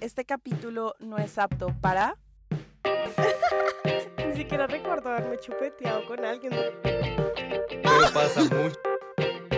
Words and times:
este 0.00 0.24
capítulo 0.24 0.94
no 0.98 1.18
es 1.18 1.38
apto 1.38 1.74
para... 1.80 2.16
Ni 4.26 4.36
siquiera 4.36 4.66
recuerdo 4.66 5.10
haberme 5.10 5.38
chupeteado 5.38 6.06
con 6.06 6.24
alguien. 6.24 6.52
Pero 6.82 8.12
pasa 8.12 8.40
mucho. 8.42 8.78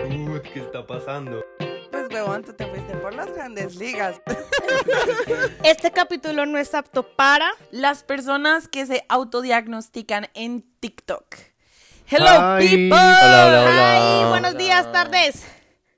Uy, 0.09 0.41
¿qué 0.53 0.61
está 0.61 0.87
pasando? 0.87 1.45
Pues 1.91 2.09
huevón, 2.11 2.45
tú 2.45 2.53
te 2.53 2.67
fuiste 2.67 2.97
por 2.97 3.15
las 3.15 3.33
grandes 3.33 3.77
ligas. 3.77 4.21
Este 5.65 5.91
capítulo 5.91 6.47
no 6.47 6.59
es 6.59 6.75
apto 6.75 7.03
para. 7.03 7.51
Las 7.71 8.03
personas 8.03 8.69
que 8.69 8.87
se 8.87 9.05
autodiagnostican 9.09 10.29
en 10.35 10.63
TikTok. 10.81 11.37
Hello, 12.07 12.59
Hi. 12.59 12.67
people. 12.67 12.97
Hola, 12.97 13.47
hola, 13.47 13.65
hola. 13.65 14.23
Ay, 14.25 14.29
buenos 14.31 14.57
días, 14.57 14.91
tardes, 14.93 15.45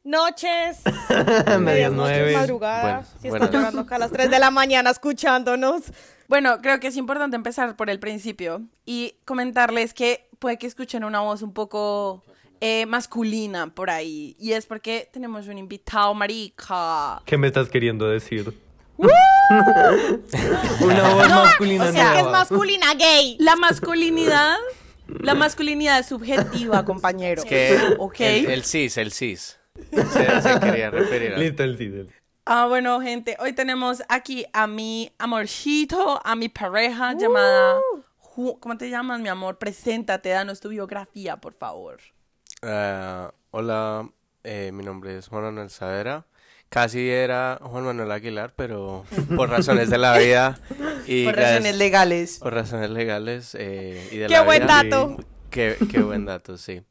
noches, 0.04 0.80
Medias 1.60 1.92
nueve. 1.92 2.32
madrugadas. 2.34 3.08
Bueno, 3.12 3.20
si 3.20 3.28
estás 3.28 3.50
llorando 3.50 3.80
acá 3.82 3.96
a 3.96 3.98
las 4.00 4.10
3 4.12 4.30
de 4.30 4.38
la 4.38 4.50
mañana 4.50 4.90
escuchándonos. 4.90 5.82
Bueno, 6.28 6.60
creo 6.62 6.80
que 6.80 6.88
es 6.88 6.96
importante 6.96 7.36
empezar 7.36 7.76
por 7.76 7.90
el 7.90 7.98
principio 8.00 8.62
y 8.86 9.14
comentarles 9.24 9.92
que 9.94 10.28
puede 10.38 10.58
que 10.58 10.66
escuchen 10.66 11.04
una 11.04 11.20
voz 11.20 11.42
un 11.42 11.52
poco 11.52 12.22
eh, 12.60 12.86
masculina 12.86 13.66
por 13.74 13.90
ahí. 13.90 14.34
Y 14.38 14.52
es 14.52 14.66
porque 14.66 15.08
tenemos 15.12 15.46
un 15.48 15.58
invitado 15.58 16.14
marica. 16.14 17.20
¿Qué 17.24 17.36
me 17.36 17.48
estás 17.48 17.68
queriendo 17.68 18.08
decir? 18.08 18.56
Una 20.80 21.14
voz 21.14 21.28
masculina 21.28 21.84
O 21.84 21.92
sea, 21.92 22.12
que 22.12 22.20
es 22.20 22.26
masculina 22.26 22.94
gay. 22.94 23.36
La 23.40 23.56
masculinidad, 23.56 24.56
la 25.08 25.34
masculinidad 25.34 25.98
es 25.98 26.06
subjetiva, 26.06 26.84
compañero. 26.84 27.42
Que 27.42 27.96
¿Ok? 27.98 28.20
el, 28.20 28.46
el 28.50 28.64
cis, 28.64 28.96
el 28.96 29.12
cis. 29.12 29.58
Se, 29.76 30.40
se 30.42 30.60
quería 30.60 30.90
referir 30.90 31.34
a... 31.34 31.38
Listo, 31.38 31.62
el 31.64 31.76
Cidel. 31.78 32.10
Ah, 32.44 32.66
bueno, 32.66 33.00
gente, 33.00 33.36
hoy 33.40 33.52
tenemos 33.52 34.02
aquí 34.08 34.44
a 34.52 34.66
mi 34.66 35.12
amorcito, 35.18 36.20
a 36.24 36.34
mi 36.36 36.48
pareja 36.48 37.14
llamada... 37.14 37.80
Ju- 38.18 38.58
¿Cómo 38.60 38.78
te 38.78 38.88
llamas, 38.90 39.20
mi 39.20 39.28
amor? 39.28 39.58
Preséntate, 39.58 40.30
danos 40.30 40.60
tu 40.60 40.70
biografía, 40.70 41.36
por 41.36 41.52
favor. 41.52 41.98
Ah, 42.62 43.32
hola, 43.50 44.08
eh, 44.42 44.70
mi 44.72 44.82
nombre 44.84 45.18
es 45.18 45.28
Juan 45.28 45.44
Manuel 45.44 45.70
Savera. 45.70 46.26
Casi 46.68 47.10
era 47.10 47.58
Juan 47.62 47.84
Manuel 47.84 48.10
Aguilar, 48.10 48.54
pero 48.56 49.04
por 49.36 49.50
razones 49.50 49.90
de 49.90 49.98
la 49.98 50.16
vida 50.16 50.58
y 51.06 51.26
Por 51.26 51.36
razones 51.36 51.76
legales. 51.76 52.38
por 52.38 52.54
razones 52.54 52.88
legales 52.88 53.54
eh, 53.58 54.08
y 54.10 54.16
de 54.16 54.26
Qué 54.26 54.32
la 54.32 54.42
buen 54.42 54.62
vida. 54.62 54.82
dato. 54.82 55.16
Qué, 55.50 55.76
qué 55.90 56.00
buen 56.00 56.24
dato, 56.24 56.56
sí. 56.56 56.82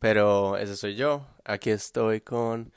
Pero 0.00 0.56
ese 0.56 0.76
soy 0.76 0.96
yo. 0.96 1.24
Aquí 1.48 1.70
estoy 1.70 2.20
con 2.20 2.72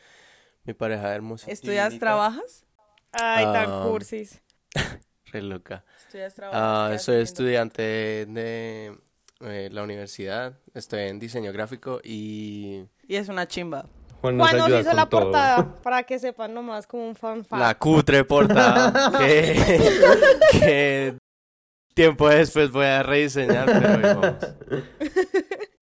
mi 0.64 0.74
pareja 0.74 1.14
hermosa. 1.14 1.52
¿Estudias, 1.52 2.00
trabajas? 2.00 2.64
Ay, 3.12 3.44
tan 3.46 3.66
Ah, 3.70 3.84
cursis. 3.86 4.42
Re 5.26 5.42
loca. 5.42 5.84
Estudias, 6.06 6.34
Ah, 6.34 6.36
trabajas. 6.36 7.04
soy 7.04 7.22
estudiante 7.22 7.82
de 7.82 8.98
eh, 9.42 9.70
la 9.72 9.84
universidad. 9.84 10.58
Estoy 10.74 11.02
en 11.02 11.20
diseño 11.20 11.52
gráfico 11.52 12.00
y 12.04 12.86
Y 13.08 13.16
es 13.18 13.28
una 13.28 13.46
chimba. 13.48 13.86
Juan 14.22 14.38
nos 14.38 14.48
Juan 14.48 14.58
nos 14.58 14.68
ayuda 14.68 14.80
hizo 14.82 14.94
la 14.94 15.06
todo. 15.10 15.22
portada 15.22 15.76
para 15.82 16.04
que 16.04 16.18
sepan 16.20 16.54
nomás 16.54 16.88
como 16.88 17.08
un 17.10 17.16
fan 17.16 17.44
la 17.50 17.76
cutre 17.78 18.24
portada 18.24 19.12
que, 19.20 19.82
que 20.52 21.18
tiempo 21.96 22.30
después 22.30 22.72
voy 22.72 22.86
a 22.86 23.04
rediseñar, 23.04 23.66
pero 23.66 24.22
vamos. 24.22 24.36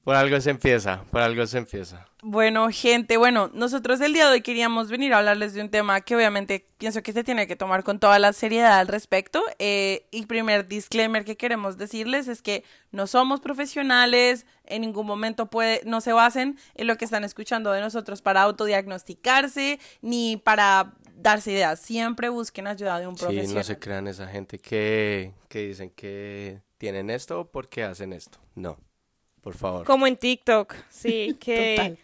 Por 0.04 0.16
algo 0.16 0.40
se 0.42 0.50
empieza, 0.50 1.04
por 1.12 1.22
algo 1.22 1.46
se 1.46 1.58
empieza. 1.60 2.08
Bueno, 2.22 2.68
gente, 2.72 3.18
bueno, 3.18 3.50
nosotros 3.54 4.02
el 4.02 4.14
día 4.14 4.26
de 4.28 4.34
hoy 4.34 4.42
queríamos 4.42 4.90
venir 4.90 5.14
a 5.14 5.20
hablarles 5.20 5.54
de 5.54 5.62
un 5.62 5.70
tema 5.70 6.02
que 6.02 6.16
obviamente 6.16 6.66
pienso 6.78 7.02
que 7.04 7.14
se 7.14 7.24
tiene 7.24 7.48
que 7.48 7.56
tomar 7.56 7.84
con 7.84 8.00
toda 8.00 8.18
la 8.18 8.34
seriedad 8.34 8.80
al 8.80 8.88
respecto. 8.88 9.44
Eh, 9.60 10.06
y 10.12 10.26
primer 10.26 10.68
disclaimer 10.68 11.24
que 11.26 11.38
queremos 11.38 11.78
decirles 11.78 12.28
es 12.28 12.42
que 12.42 12.64
no 12.92 13.08
somos 13.08 13.40
profesionales, 13.40 14.46
en 14.66 14.82
ningún 14.82 15.06
momento 15.06 15.46
puede, 15.50 15.82
no 15.86 16.02
se 16.02 16.12
basen 16.14 16.58
en 16.76 16.88
lo 16.88 16.98
que 16.98 17.06
están 17.06 17.24
escuchando 17.24 17.72
de 17.72 17.82
nosotros 17.82 18.22
para 18.22 18.42
autodiagnosticarse 18.42 19.80
ni 20.02 20.38
para 20.38 20.94
darse 21.16 21.52
ideas. 21.52 21.80
Siempre 21.80 22.30
busquen 22.30 22.68
ayuda 22.68 23.00
de 23.00 23.08
un 23.08 23.16
Sí, 23.18 23.24
profesional. 23.26 23.56
no 23.56 23.64
se 23.64 23.80
crean 23.80 24.08
esa 24.08 24.28
gente 24.28 24.60
que, 24.60 25.34
que 25.48 25.68
dicen 25.68 25.90
que 25.92 26.62
tienen 26.78 27.10
esto 27.10 27.50
porque 27.52 27.84
hacen 27.84 28.14
esto. 28.14 28.40
No, 28.56 28.78
por 29.42 29.56
favor. 29.56 29.86
Como 29.86 30.08
en 30.08 30.18
TikTok, 30.18 30.74
sí, 30.90 31.38
que, 31.40 31.76
Total. 31.78 31.98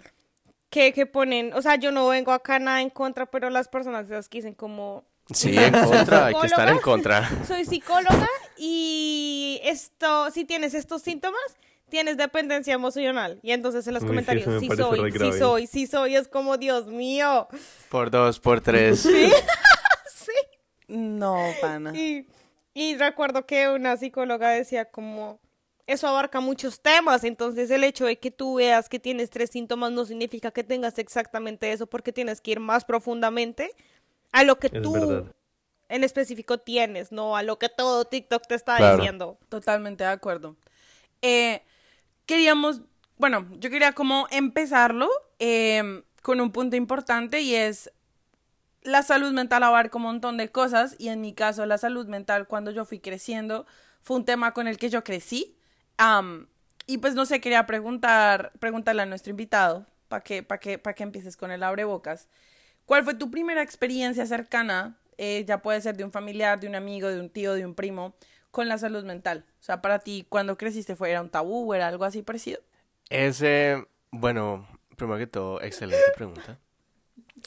que, 0.69 0.94
que 0.94 1.06
ponen, 1.06 1.53
o 1.53 1.62
sea, 1.62 1.75
yo 1.75 1.91
no 1.91 2.07
vengo 2.07 2.31
acá 2.31 2.59
nada 2.59 2.81
en 2.81 2.90
contra, 2.90 3.25
pero 3.25 3.50
las 3.50 3.68
personas 3.68 4.06
esas 4.06 4.29
que 4.29 4.40
dicen 4.40 4.53
como, 4.53 5.06
Sí, 5.34 5.57
en 5.57 5.74
contra, 5.85 6.28
hay 6.28 6.35
que 6.35 6.47
estar 6.47 6.69
en 6.69 6.78
contra. 6.79 7.29
soy 7.47 7.66
psicóloga 7.66 8.28
y 8.57 9.59
esto, 9.63 10.29
si 10.31 10.45
tienes 10.45 10.74
estos 10.74 11.01
síntomas, 11.01 11.41
tienes 11.90 12.18
dependencia 12.18 12.74
emocional. 12.74 13.40
Y 13.41 13.51
entonces 13.51 13.88
en 13.88 13.95
los 13.95 14.03
Uy, 14.03 14.07
sí, 14.07 14.12
comentarios, 14.12 14.59
sí, 14.59 14.68
soy, 14.68 15.12
sí 15.12 15.40
soy, 15.40 15.68
sí 15.68 15.88
soy, 15.88 16.16
es 16.16 16.28
como, 16.28 16.57
Dios 16.57 16.88
mío. 16.88 17.47
Por 17.90 18.12
dos, 18.12 18.40
por 18.40 18.62
tres. 18.62 19.00
Sí. 19.00 19.31
No, 20.88 21.35
pana. 21.62 21.97
Y, 21.97 22.28
y 22.75 22.95
recuerdo 22.97 23.47
que 23.47 23.69
una 23.69 23.97
psicóloga 23.97 24.50
decía 24.50 24.85
como, 24.85 25.40
eso 25.88 26.07
abarca 26.07 26.40
muchos 26.40 26.79
temas, 26.81 27.23
entonces 27.23 27.69
el 27.69 27.84
hecho 27.84 28.06
de 28.06 28.18
que 28.18 28.31
tú 28.31 28.56
veas 28.56 28.90
que 28.90 29.00
tienes 29.00 29.29
tres 29.29 29.51
síntomas 29.51 29.91
no 29.91 30.06
significa 30.06 30.51
que 30.51 30.63
tengas 30.63 30.97
exactamente 30.97 31.72
eso, 31.72 31.85
porque 31.88 32.12
tienes 32.12 32.41
que 32.41 32.51
ir 32.51 32.59
más 32.59 32.85
profundamente 32.85 33.72
a 34.31 34.44
lo 34.44 34.57
que 34.59 34.68
Es 34.68 34.81
tú 34.81 34.94
verdad. 34.94 35.31
en 35.90 36.03
específico 36.03 36.57
tienes, 36.57 37.12
no 37.12 37.38
a 37.38 37.44
lo 37.44 37.59
que 37.59 37.69
todo 37.69 38.06
TikTok 38.06 38.47
te 38.47 38.56
está 38.56 38.78
Claro. 38.78 38.97
diciendo. 38.97 39.38
Totalmente 39.50 40.03
de 40.03 40.09
acuerdo. 40.09 40.56
Eh, 41.22 41.62
queríamos, 42.25 42.81
bueno, 43.18 43.47
yo 43.59 43.69
quería 43.69 43.91
como 43.94 44.28
empezarlo 44.31 45.09
eh, 45.40 46.03
con 46.24 46.41
un 46.41 46.51
punto 46.51 46.75
importante 46.75 47.41
y 47.41 47.53
es 47.56 47.91
la 48.81 49.03
salud 49.03 49.31
mental 49.34 49.63
abarca 49.63 49.97
un 49.97 50.03
montón 50.03 50.38
de 50.38 50.50
cosas 50.51 50.95
y 51.00 51.09
en 51.09 51.22
mi 51.22 51.34
caso 51.34 51.66
la 51.66 51.78
salud 51.78 52.07
mental 52.07 52.47
cuando 52.47 52.72
yo 52.72 52.85
fui 52.85 53.00
creciendo 53.00 53.66
fue 54.01 54.18
un 54.18 54.25
tema 54.25 54.53
con 54.53 54.68
el 54.68 54.78
que 54.78 54.90
yo 54.90 55.03
crecí. 55.03 55.56
Y 56.88 56.97
pues 57.00 57.16
no 57.16 57.25
sé, 57.25 57.41
quería 57.41 57.66
preguntar, 57.66 58.51
preguntarle 58.59 59.01
a 59.01 59.06
nuestro 59.06 59.31
invitado 59.31 59.85
para 60.07 60.23
que, 60.23 60.44
para 60.44 60.59
que, 60.59 60.78
para 60.78 60.94
que 60.94 61.03
empieces 61.03 61.38
con 61.38 61.51
el 61.51 61.63
abrebocas. 61.63 62.29
¿Cuál 62.85 63.03
fue 63.03 63.16
tu 63.16 63.31
primera 63.31 63.63
experiencia 63.63 64.25
cercana? 64.25 64.97
eh, 65.17 65.45
ya 65.47 65.61
puede 65.61 65.81
ser 65.81 65.95
de 65.97 66.03
un 66.03 66.11
familiar, 66.11 66.59
de 66.59 66.67
un 66.67 66.75
amigo, 66.75 67.07
de 67.07 67.19
un 67.19 67.29
tío, 67.29 67.53
de 67.53 67.66
un 67.66 67.75
primo, 67.75 68.16
con 68.51 68.67
la 68.67 68.78
salud 68.78 69.03
mental. 69.03 69.45
O 69.59 69.63
sea, 69.63 69.81
para 69.81 70.00
ti, 70.00 70.25
cuando 70.29 70.57
creciste, 70.57 70.95
fue, 70.95 71.11
¿era 71.11 71.22
un 71.22 71.29
tabú 71.29 71.72
o 71.72 71.73
era 71.73 71.88
algo 71.88 72.06
así 72.06 72.22
parecido? 72.22 72.62
Ese, 73.09 73.85
bueno, 74.12 74.67
primero 74.95 75.17
que 75.17 75.27
todo, 75.27 75.62
excelente 75.62 76.03
pregunta. 76.16 76.59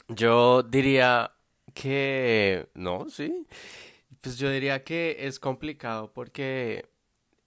Yo 0.07 0.63
diría 0.63 1.31
que 1.73 2.69
no, 2.73 3.09
sí. 3.09 3.45
Pues 4.21 4.37
yo 4.37 4.49
diría 4.49 4.83
que 4.83 5.17
es 5.19 5.39
complicado 5.39 6.11
porque 6.11 6.89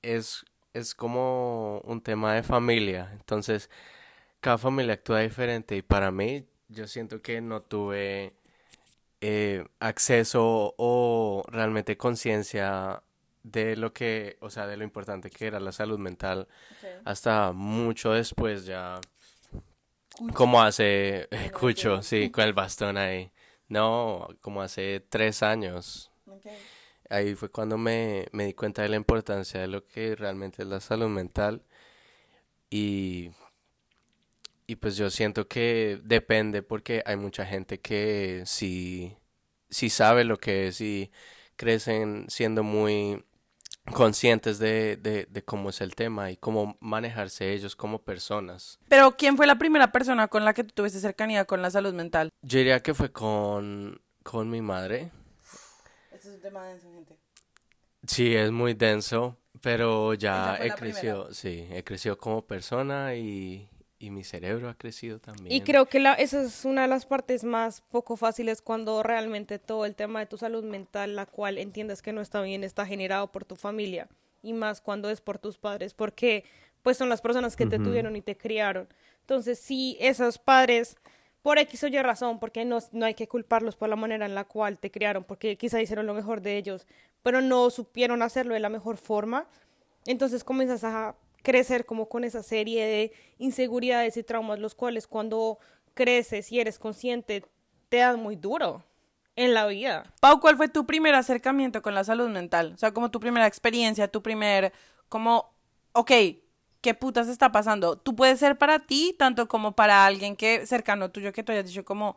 es, 0.00 0.44
es 0.74 0.94
como 0.94 1.80
un 1.84 2.00
tema 2.02 2.34
de 2.34 2.42
familia. 2.42 3.10
Entonces, 3.12 3.70
cada 4.40 4.58
familia 4.58 4.94
actúa 4.94 5.20
diferente 5.20 5.76
y 5.76 5.82
para 5.82 6.10
mí, 6.10 6.46
yo 6.68 6.86
siento 6.88 7.22
que 7.22 7.40
no 7.40 7.62
tuve 7.62 8.34
eh, 9.20 9.66
acceso 9.80 10.74
o 10.78 11.44
realmente 11.48 11.96
conciencia 11.96 13.02
de 13.42 13.76
lo 13.76 13.92
que, 13.92 14.36
o 14.40 14.50
sea, 14.50 14.66
de 14.66 14.76
lo 14.76 14.84
importante 14.84 15.30
que 15.30 15.46
era 15.46 15.60
la 15.60 15.72
salud 15.72 15.98
mental 15.98 16.48
hasta 17.04 17.52
mucho 17.52 18.12
después 18.12 18.66
ya 18.66 19.00
como 20.34 20.62
hace 20.62 21.28
Cucho, 21.58 22.02
sí, 22.02 22.30
con 22.30 22.44
el 22.44 22.52
bastón 22.52 22.96
ahí. 22.96 23.30
No, 23.68 24.28
como 24.40 24.62
hace 24.62 25.00
tres 25.08 25.42
años. 25.42 26.10
Ahí 27.12 27.34
fue 27.34 27.50
cuando 27.50 27.76
me, 27.76 28.26
me 28.32 28.46
di 28.46 28.54
cuenta 28.54 28.82
de 28.82 28.88
la 28.88 28.96
importancia 28.96 29.60
de 29.60 29.68
lo 29.68 29.86
que 29.86 30.16
realmente 30.16 30.62
es 30.62 30.68
la 30.68 30.80
salud 30.80 31.08
mental. 31.08 31.62
Y, 32.70 33.30
y 34.66 34.76
pues 34.76 34.96
yo 34.96 35.10
siento 35.10 35.46
que 35.46 36.00
depende 36.02 36.62
porque 36.62 37.02
hay 37.04 37.16
mucha 37.16 37.44
gente 37.44 37.80
que 37.80 38.44
sí, 38.46 39.14
sí 39.68 39.90
sabe 39.90 40.24
lo 40.24 40.38
que 40.38 40.68
es 40.68 40.80
y 40.80 41.10
crecen 41.56 42.24
siendo 42.28 42.62
muy 42.62 43.22
conscientes 43.92 44.58
de, 44.58 44.96
de, 44.96 45.26
de 45.26 45.44
cómo 45.44 45.68
es 45.68 45.82
el 45.82 45.94
tema 45.94 46.30
y 46.30 46.38
cómo 46.38 46.78
manejarse 46.80 47.52
ellos 47.52 47.76
como 47.76 48.02
personas. 48.02 48.78
Pero, 48.88 49.16
¿quién 49.16 49.36
fue 49.36 49.46
la 49.46 49.58
primera 49.58 49.92
persona 49.92 50.28
con 50.28 50.44
la 50.46 50.54
que 50.54 50.64
tú 50.64 50.72
tuviste 50.74 50.98
cercanía 50.98 51.44
con 51.44 51.60
la 51.60 51.70
salud 51.70 51.92
mental? 51.92 52.30
Yo 52.42 52.58
diría 52.58 52.82
que 52.82 52.94
fue 52.94 53.12
con, 53.12 54.00
con 54.22 54.48
mi 54.48 54.62
madre. 54.62 55.10
Este 56.22 56.30
es 56.30 56.36
un 56.36 56.40
tema 56.40 56.68
de 56.68 56.78
gente. 56.78 57.16
Sí, 58.06 58.36
es 58.36 58.52
muy 58.52 58.74
denso, 58.74 59.36
pero 59.60 60.14
ya 60.14 60.56
he 60.62 60.70
crecido, 60.70 61.34
sí, 61.34 61.66
he 61.68 61.82
crecido 61.82 62.16
como 62.16 62.42
persona 62.42 63.16
y, 63.16 63.68
y 63.98 64.10
mi 64.10 64.22
cerebro 64.22 64.68
ha 64.68 64.74
crecido 64.74 65.18
también. 65.18 65.50
Y 65.50 65.62
creo 65.62 65.86
que 65.86 65.98
la, 65.98 66.14
esa 66.14 66.42
es 66.42 66.64
una 66.64 66.82
de 66.82 66.86
las 66.86 67.06
partes 67.06 67.42
más 67.42 67.80
poco 67.80 68.16
fáciles 68.16 68.62
cuando 68.62 69.02
realmente 69.02 69.58
todo 69.58 69.84
el 69.84 69.96
tema 69.96 70.20
de 70.20 70.26
tu 70.26 70.38
salud 70.38 70.62
mental, 70.62 71.16
la 71.16 71.26
cual 71.26 71.58
entiendes 71.58 72.02
que 72.02 72.12
no 72.12 72.20
está 72.20 72.40
bien, 72.40 72.62
está 72.62 72.86
generado 72.86 73.32
por 73.32 73.44
tu 73.44 73.56
familia 73.56 74.08
y 74.44 74.52
más 74.52 74.80
cuando 74.80 75.10
es 75.10 75.20
por 75.20 75.40
tus 75.40 75.58
padres, 75.58 75.92
porque 75.92 76.44
pues 76.82 76.96
son 76.96 77.08
las 77.08 77.20
personas 77.20 77.56
que 77.56 77.66
te 77.66 77.80
tuvieron 77.80 78.14
y 78.14 78.22
te 78.22 78.36
criaron. 78.36 78.86
Entonces, 79.22 79.58
si 79.58 79.96
esos 79.98 80.38
padres, 80.38 80.96
por 81.42 81.58
X 81.58 81.84
o 81.84 81.88
Y 81.88 81.98
razón, 82.00 82.38
porque 82.38 82.64
no, 82.64 82.78
no 82.92 83.06
hay 83.06 83.14
que 83.14 83.28
culparlos 83.28 83.76
por 83.76 83.88
la 83.88 83.96
manera 83.96 84.26
en 84.26 84.34
la 84.34 84.44
cual 84.44 84.78
te 84.78 84.90
criaron, 84.90 85.24
porque 85.24 85.56
quizá 85.56 85.80
hicieron 85.80 86.06
lo 86.06 86.14
mejor 86.14 86.40
de 86.40 86.56
ellos, 86.56 86.86
pero 87.22 87.40
no 87.40 87.68
supieron 87.70 88.22
hacerlo 88.22 88.54
de 88.54 88.60
la 88.60 88.68
mejor 88.68 88.96
forma, 88.96 89.46
entonces 90.06 90.44
comienzas 90.44 90.84
a 90.84 91.16
crecer 91.42 91.84
como 91.84 92.08
con 92.08 92.24
esa 92.24 92.42
serie 92.42 92.86
de 92.86 93.12
inseguridades 93.38 94.16
y 94.16 94.22
traumas, 94.22 94.58
los 94.58 94.74
cuales 94.74 95.06
cuando 95.06 95.58
creces 95.94 96.50
y 96.52 96.60
eres 96.60 96.78
consciente 96.78 97.44
te 97.88 97.98
dan 97.98 98.20
muy 98.20 98.36
duro 98.36 98.84
en 99.36 99.54
la 99.54 99.66
vida. 99.66 100.04
Pau, 100.20 100.40
¿cuál 100.40 100.56
fue 100.56 100.68
tu 100.68 100.86
primer 100.86 101.14
acercamiento 101.14 101.82
con 101.82 101.94
la 101.94 102.04
salud 102.04 102.28
mental? 102.28 102.72
O 102.74 102.76
sea, 102.76 102.92
como 102.92 103.10
tu 103.10 103.20
primera 103.20 103.46
experiencia, 103.46 104.08
tu 104.08 104.22
primer, 104.22 104.72
como, 105.08 105.52
ok, 105.92 106.10
¿qué 106.82 106.92
putas 106.92 107.28
está 107.28 107.50
pasando? 107.50 107.96
Tú 107.96 108.14
puedes 108.14 108.38
ser 108.38 108.58
para 108.58 108.80
ti, 108.80 109.14
tanto 109.18 109.48
como 109.48 109.72
para 109.72 110.04
alguien 110.04 110.36
que 110.36 110.66
cercano 110.66 111.10
tuyo 111.10 111.32
que 111.32 111.42
te 111.42 111.52
hayas 111.52 111.66
dicho 111.66 111.84
como, 111.84 112.16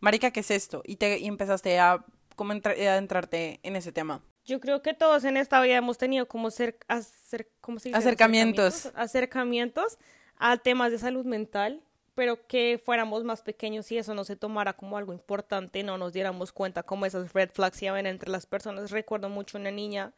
marica, 0.00 0.32
¿qué 0.32 0.40
es 0.40 0.50
esto? 0.50 0.82
Y 0.84 0.96
te 0.96 1.18
y 1.18 1.26
empezaste 1.26 1.78
a, 1.78 2.04
como 2.34 2.52
a 2.52 2.56
adentrarte 2.56 3.60
en 3.62 3.76
ese 3.76 3.92
tema. 3.92 4.22
Yo 4.44 4.60
creo 4.60 4.82
que 4.82 4.94
todos 4.94 5.24
en 5.24 5.36
esta 5.36 5.60
vida 5.60 5.76
hemos 5.76 5.98
tenido 5.98 6.26
como 6.26 6.50
ser, 6.50 6.78
hacer, 6.88 7.48
¿cómo 7.60 7.78
se 7.78 7.90
dice? 7.90 7.98
Acercamientos. 7.98 8.90
acercamientos 8.94 9.98
a 10.38 10.56
temas 10.56 10.90
de 10.90 10.98
salud 10.98 11.24
mental 11.24 11.82
pero 12.16 12.46
que 12.46 12.80
fuéramos 12.82 13.24
más 13.24 13.42
pequeños 13.42 13.92
y 13.92 13.98
eso 13.98 14.14
no 14.14 14.24
se 14.24 14.36
tomara 14.36 14.72
como 14.72 14.96
algo 14.96 15.12
importante, 15.12 15.82
no 15.82 15.98
nos 15.98 16.14
diéramos 16.14 16.50
cuenta 16.50 16.82
como 16.82 17.04
esas 17.04 17.34
red 17.34 17.50
flags 17.52 17.76
se 17.76 17.90
ven 17.90 18.06
entre 18.06 18.30
las 18.30 18.46
personas. 18.46 18.90
Recuerdo 18.90 19.28
mucho 19.28 19.58
una 19.58 19.70
niña 19.70 20.14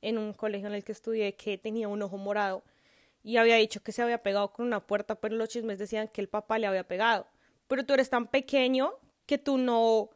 en 0.00 0.16
un 0.16 0.32
colegio 0.32 0.68
en 0.68 0.74
el 0.74 0.82
que 0.82 0.92
estudié 0.92 1.34
que 1.34 1.58
tenía 1.58 1.88
un 1.88 2.00
ojo 2.00 2.16
morado 2.16 2.62
y 3.22 3.36
había 3.36 3.56
dicho 3.56 3.82
que 3.82 3.92
se 3.92 4.02
había 4.02 4.22
pegado 4.22 4.52
con 4.52 4.66
una 4.66 4.80
puerta, 4.80 5.14
pero 5.14 5.36
los 5.36 5.48
chismes 5.48 5.78
decían 5.78 6.08
que 6.08 6.20
el 6.20 6.28
papá 6.28 6.58
le 6.58 6.66
había 6.66 6.86
pegado. 6.86 7.26
Pero 7.68 7.84
tú 7.84 7.94
eres 7.94 8.10
tan 8.10 8.26
pequeño 8.26 8.92
que 9.26 9.38
tú 9.38 9.58
no, 9.58 10.10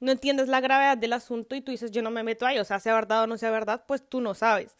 no 0.00 0.12
entiendes 0.12 0.48
la 0.48 0.60
gravedad 0.60 0.98
del 0.98 1.14
asunto 1.14 1.54
y 1.54 1.60
tú 1.62 1.70
dices, 1.70 1.90
yo 1.90 2.02
no 2.02 2.10
me 2.10 2.22
meto 2.22 2.44
ahí, 2.44 2.58
o 2.58 2.64
sea, 2.64 2.80
sea 2.80 2.94
verdad 2.94 3.22
o 3.22 3.26
no 3.26 3.38
sea 3.38 3.50
verdad, 3.50 3.84
pues 3.86 4.06
tú 4.06 4.20
no 4.20 4.34
sabes. 4.34 4.76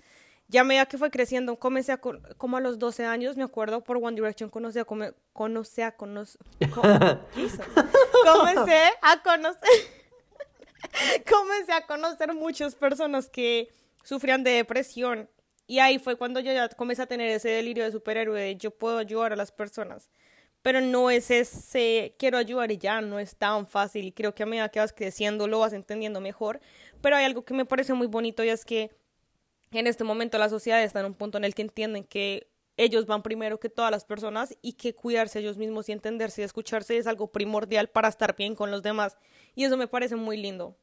Ya 0.49 0.61
a 0.61 0.65
medida 0.65 0.85
que 0.85 0.99
fue 0.99 1.11
creciendo, 1.11 1.57
comencé 1.57 1.93
a, 1.93 1.97
como 1.99 2.59
a 2.59 2.61
los 2.61 2.79
12 2.79 3.07
años, 3.07 3.37
me 3.39 3.45
acuerdo, 3.45 3.83
por 3.83 3.97
One 3.97 4.17
Direction, 4.17 4.51
conocí 4.51 4.79
a, 4.79 4.85
conocí 4.85 5.81
a, 5.81 5.97
comencé 5.97 6.41
a 9.01 9.23
conocer, 9.23 9.71
comencé 11.31 11.73
a 11.73 11.87
conocer 11.87 12.35
muchas 12.35 12.75
personas 12.75 13.31
que 13.31 13.73
sufrían 14.03 14.45
de 14.45 14.51
depresión. 14.51 15.31
Y 15.73 15.79
ahí 15.79 15.99
fue 15.99 16.17
cuando 16.17 16.39
yo 16.39 16.53
ya 16.53 16.69
comencé 16.69 17.01
a 17.01 17.07
tener 17.07 17.31
ese 17.31 17.49
delirio 17.49 17.85
de 17.85 17.93
superhéroe, 17.93 18.39
de 18.39 18.57
yo 18.57 18.73
puedo 18.73 18.99
ayudar 18.99 19.33
a 19.33 19.37
las 19.37 19.53
personas. 19.53 20.11
Pero 20.61 20.83
no 20.83 21.09
es 21.09 21.31
ese 21.31 22.15
quiero 22.19 22.37
ayudar 22.37 22.71
y 22.71 22.77
ya, 22.77 23.01
no 23.01 23.19
es 23.19 23.37
tan 23.37 23.67
fácil. 23.67 24.05
Y 24.05 24.13
creo 24.13 24.35
que 24.35 24.43
a 24.43 24.47
medida 24.47 24.69
que 24.69 24.81
vas 24.81 24.93
creciendo 24.93 25.49
lo 25.49 25.61
vas 25.61 25.73
entendiendo 25.73 26.21
mejor. 26.21 26.61
Pero 27.01 27.17
hay 27.17 27.25
algo 27.25 27.47
que 27.47 27.55
me 27.55 27.65
parece 27.65 27.95
muy 27.95 28.07
bonito 28.07 28.45
y 28.45 28.51
es 28.51 28.67
que 28.67 28.91
en 29.71 29.87
este 29.87 30.05
momento 30.05 30.37
la 30.37 30.51
sociedad 30.51 30.83
está 30.83 31.01
en 31.01 31.07
un 31.07 31.15
punto 31.15 31.39
en 31.39 31.45
el 31.45 31.55
que 31.55 31.63
entienden 31.63 32.05
que 32.05 32.51
ellos 32.77 33.07
van 33.07 33.23
primero 33.23 33.59
que 33.59 33.71
todas 33.71 33.91
las 33.91 34.05
personas 34.05 34.55
y 34.61 34.75
que 34.75 34.95
cuidarse 34.95 35.39
ellos 35.39 35.57
mismos 35.57 35.89
y 35.89 35.93
entenderse 35.93 36.43
y 36.43 36.45
escucharse 36.45 36.99
es 36.99 37.07
algo 37.07 37.33
primordial 37.33 37.89
para 37.89 38.09
estar 38.09 38.37
bien 38.37 38.55
con 38.57 38.71
los 38.71 38.83
demás. 38.83 39.17
Y 39.55 39.65
eso 39.65 39.79
me 39.79 39.89
parece 39.89 40.17
muy 40.17 40.37
lindo. 40.37 40.77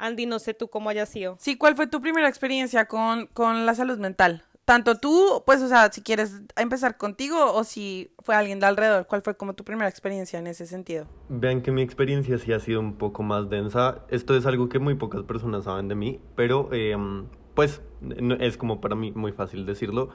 Andy, 0.00 0.26
no 0.26 0.38
sé 0.38 0.54
tú 0.54 0.68
cómo 0.68 0.90
haya 0.90 1.06
sido. 1.06 1.36
Sí, 1.38 1.56
¿cuál 1.56 1.76
fue 1.76 1.86
tu 1.86 2.00
primera 2.00 2.28
experiencia 2.28 2.86
con, 2.86 3.26
con 3.26 3.66
la 3.66 3.74
salud 3.74 3.98
mental? 3.98 4.44
Tanto 4.64 4.98
tú, 4.98 5.42
pues, 5.46 5.62
o 5.62 5.68
sea, 5.68 5.90
si 5.90 6.00
quieres 6.00 6.42
empezar 6.56 6.96
contigo 6.96 7.52
o 7.54 7.64
si 7.64 8.12
fue 8.20 8.36
alguien 8.36 8.60
de 8.60 8.66
alrededor, 8.66 9.06
¿cuál 9.06 9.20
fue 9.22 9.36
como 9.36 9.54
tu 9.54 9.64
primera 9.64 9.88
experiencia 9.88 10.38
en 10.38 10.46
ese 10.46 10.64
sentido? 10.66 11.06
Vean 11.28 11.60
que 11.60 11.72
mi 11.72 11.82
experiencia 11.82 12.38
sí 12.38 12.52
ha 12.52 12.60
sido 12.60 12.78
un 12.80 12.94
poco 12.94 13.22
más 13.22 13.50
densa. 13.50 14.04
Esto 14.08 14.36
es 14.36 14.46
algo 14.46 14.68
que 14.68 14.78
muy 14.78 14.94
pocas 14.94 15.24
personas 15.24 15.64
saben 15.64 15.88
de 15.88 15.96
mí, 15.96 16.20
pero 16.36 16.68
eh, 16.72 16.96
pues 17.54 17.82
es 18.38 18.56
como 18.56 18.80
para 18.80 18.94
mí 18.94 19.10
muy 19.10 19.32
fácil 19.32 19.66
decirlo. 19.66 20.10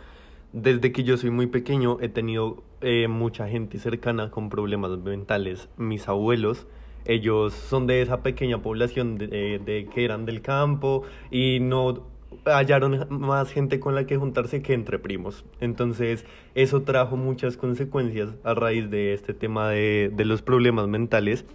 Desde 0.54 0.94
que 0.94 1.04
yo 1.04 1.18
soy 1.18 1.32
muy 1.32 1.48
pequeño 1.48 1.98
he 2.00 2.08
tenido 2.08 2.64
eh, 2.80 3.10
mucha 3.10 3.50
gente 3.50 3.78
cercana 3.78 4.32
con 4.32 4.50
problemas 4.50 4.98
mentales. 5.00 5.68
Mis 5.76 6.08
abuelos, 6.08 6.66
ellos 7.06 7.54
son 7.54 7.88
de 7.88 8.02
esa 8.02 8.22
pequeña 8.22 8.62
población 8.62 9.18
de, 9.18 9.60
de 9.64 9.88
que 9.94 10.04
eran 10.06 10.26
del 10.26 10.42
campo 10.42 11.04
y 11.32 11.60
no 11.60 12.08
hallaron 12.46 13.08
más 13.10 13.52
gente 13.52 13.80
con 13.80 13.96
la 13.96 14.06
que 14.06 14.18
juntarse 14.18 14.62
que 14.62 14.74
entre 14.74 15.00
primos. 15.00 15.46
Entonces, 15.60 16.26
eso 16.54 16.84
trajo 16.84 17.18
muchas 17.18 17.58
consecuencias 17.58 18.36
a 18.44 18.54
raíz 18.54 18.90
de 18.90 19.14
este 19.14 19.34
tema 19.34 19.70
de, 19.70 20.12
de 20.14 20.26
los 20.26 20.42
problemas 20.42 20.88
mentales. 20.88 21.46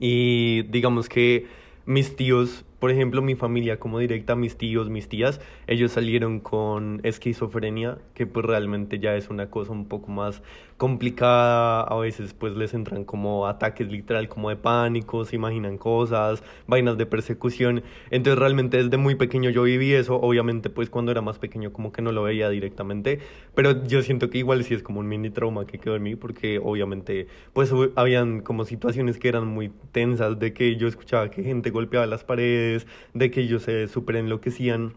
Y 0.00 0.62
digamos 0.62 1.08
que 1.08 1.46
mis 1.86 2.16
tíos 2.16 2.64
por 2.78 2.90
ejemplo, 2.90 3.22
mi 3.22 3.34
familia 3.34 3.78
como 3.78 3.98
directa, 3.98 4.36
mis 4.36 4.56
tíos, 4.56 4.88
mis 4.88 5.08
tías, 5.08 5.40
ellos 5.66 5.92
salieron 5.92 6.40
con 6.40 7.00
esquizofrenia, 7.02 7.98
que 8.14 8.26
pues 8.26 8.46
realmente 8.46 8.98
ya 8.98 9.16
es 9.16 9.30
una 9.30 9.50
cosa 9.50 9.72
un 9.72 9.86
poco 9.86 10.10
más 10.10 10.42
complicada, 10.76 11.82
a 11.82 11.96
veces 11.96 12.34
pues 12.34 12.54
les 12.54 12.72
entran 12.72 13.04
como 13.04 13.48
ataques 13.48 13.88
literal 13.88 14.28
como 14.28 14.48
de 14.48 14.56
pánico, 14.56 15.24
se 15.24 15.34
imaginan 15.34 15.76
cosas, 15.76 16.44
vainas 16.68 16.96
de 16.96 17.04
persecución, 17.04 17.82
entonces 18.10 18.38
realmente 18.38 18.82
desde 18.82 18.96
muy 18.96 19.16
pequeño 19.16 19.50
yo 19.50 19.64
viví 19.64 19.92
eso, 19.92 20.20
obviamente 20.20 20.70
pues 20.70 20.88
cuando 20.88 21.10
era 21.10 21.20
más 21.20 21.40
pequeño 21.40 21.72
como 21.72 21.90
que 21.90 22.00
no 22.00 22.12
lo 22.12 22.22
veía 22.22 22.48
directamente, 22.48 23.18
pero 23.56 23.84
yo 23.86 24.02
siento 24.02 24.30
que 24.30 24.38
igual 24.38 24.62
sí 24.62 24.74
es 24.74 24.84
como 24.84 25.00
un 25.00 25.08
mini 25.08 25.30
trauma 25.30 25.66
que 25.66 25.78
quedó 25.78 25.96
en 25.96 26.02
mí, 26.04 26.14
porque 26.14 26.60
obviamente 26.62 27.26
pues 27.52 27.72
habían 27.96 28.40
como 28.42 28.64
situaciones 28.64 29.18
que 29.18 29.28
eran 29.28 29.48
muy 29.48 29.72
tensas, 29.90 30.38
de 30.38 30.52
que 30.52 30.76
yo 30.76 30.86
escuchaba 30.86 31.28
que 31.28 31.42
gente 31.42 31.70
golpeaba 31.70 32.06
las 32.06 32.22
paredes, 32.22 32.67
de 33.14 33.30
que 33.30 33.40
ellos 33.40 33.62
se 33.62 33.88
super 33.88 34.16
enloquecían. 34.16 34.94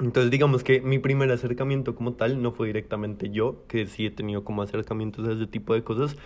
Entonces 0.00 0.30
digamos 0.30 0.64
que 0.64 0.80
mi 0.80 0.98
primer 0.98 1.30
acercamiento 1.30 1.94
como 1.94 2.14
tal 2.14 2.42
no 2.42 2.52
fue 2.52 2.66
directamente 2.66 3.30
yo, 3.30 3.64
que 3.68 3.86
sí 3.86 4.06
he 4.06 4.10
tenido 4.10 4.42
como 4.42 4.62
acercamientos 4.62 5.28
a 5.28 5.32
ese 5.32 5.46
tipo 5.46 5.72
de 5.74 5.84
cosas, 5.84 6.16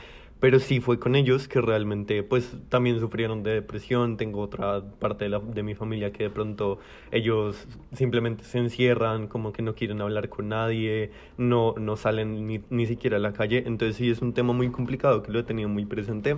pero 0.40 0.60
sí 0.60 0.80
fue 0.80 0.98
con 0.98 1.16
ellos 1.16 1.48
que 1.48 1.60
realmente 1.60 2.22
pues 2.22 2.56
también 2.68 3.00
sufrieron 3.00 3.42
de 3.42 3.52
depresión, 3.52 4.16
tengo 4.16 4.40
otra 4.40 4.82
parte 4.98 5.24
de, 5.24 5.30
la, 5.30 5.40
de 5.40 5.62
mi 5.62 5.74
familia 5.74 6.12
que 6.12 6.24
de 6.24 6.30
pronto 6.30 6.78
ellos 7.10 7.66
simplemente 7.92 8.44
se 8.44 8.58
encierran, 8.58 9.26
como 9.26 9.52
que 9.52 9.62
no 9.62 9.74
quieren 9.74 10.00
hablar 10.00 10.28
con 10.28 10.48
nadie, 10.48 11.10
no, 11.36 11.74
no 11.78 11.96
salen 11.96 12.46
ni, 12.46 12.60
ni 12.70 12.86
siquiera 12.86 13.16
a 13.16 13.20
la 13.20 13.32
calle, 13.32 13.64
entonces 13.66 13.96
sí 13.96 14.10
es 14.10 14.22
un 14.22 14.32
tema 14.32 14.52
muy 14.52 14.70
complicado 14.70 15.22
que 15.22 15.32
lo 15.32 15.40
he 15.40 15.44
tenido 15.44 15.68
muy 15.68 15.84
presente. 15.84 16.36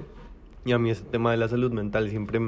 Y 0.64 0.72
a 0.72 0.78
mí 0.78 0.90
ese 0.90 1.04
tema 1.04 1.30
de 1.30 1.38
la 1.38 1.48
salud 1.48 1.72
mental 1.72 2.10
siempre 2.10 2.38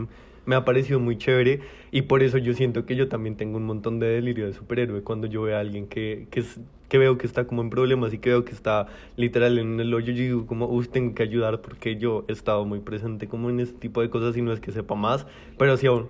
me 0.44 0.54
ha 0.56 0.64
parecido 0.64 1.00
muy 1.00 1.16
chévere 1.18 1.60
y 1.90 2.02
por 2.02 2.22
eso 2.22 2.38
yo 2.38 2.54
siento 2.54 2.84
que 2.86 2.96
yo 2.96 3.08
también 3.08 3.36
tengo 3.36 3.58
un 3.58 3.64
montón 3.64 3.98
de 4.00 4.08
delirio 4.08 4.46
de 4.46 4.52
superhéroe 4.52 5.02
cuando 5.02 5.26
yo 5.26 5.42
veo 5.42 5.56
a 5.56 5.60
alguien 5.60 5.86
que, 5.86 6.26
que, 6.30 6.44
que 6.88 6.98
veo 6.98 7.18
que 7.18 7.26
está 7.26 7.46
como 7.46 7.62
en 7.62 7.70
problemas 7.70 8.12
y 8.12 8.18
que 8.18 8.30
veo 8.30 8.44
que 8.44 8.52
está 8.52 8.86
literal 9.16 9.58
en 9.58 9.80
el 9.80 9.94
hoyo, 9.94 10.12
yo 10.12 10.22
digo 10.22 10.46
como, 10.46 10.66
uy, 10.66 10.86
tengo 10.88 11.14
que 11.14 11.22
ayudar 11.22 11.60
porque 11.62 11.96
yo 11.96 12.24
he 12.28 12.32
estado 12.32 12.64
muy 12.64 12.80
presente 12.80 13.28
como 13.28 13.50
en 13.50 13.60
ese 13.60 13.72
tipo 13.74 14.00
de 14.00 14.10
cosas 14.10 14.36
y 14.36 14.42
no 14.42 14.52
es 14.52 14.60
que 14.60 14.72
sepa 14.72 14.94
más, 14.94 15.26
pero 15.58 15.76
sí 15.76 15.86
aún. 15.86 16.08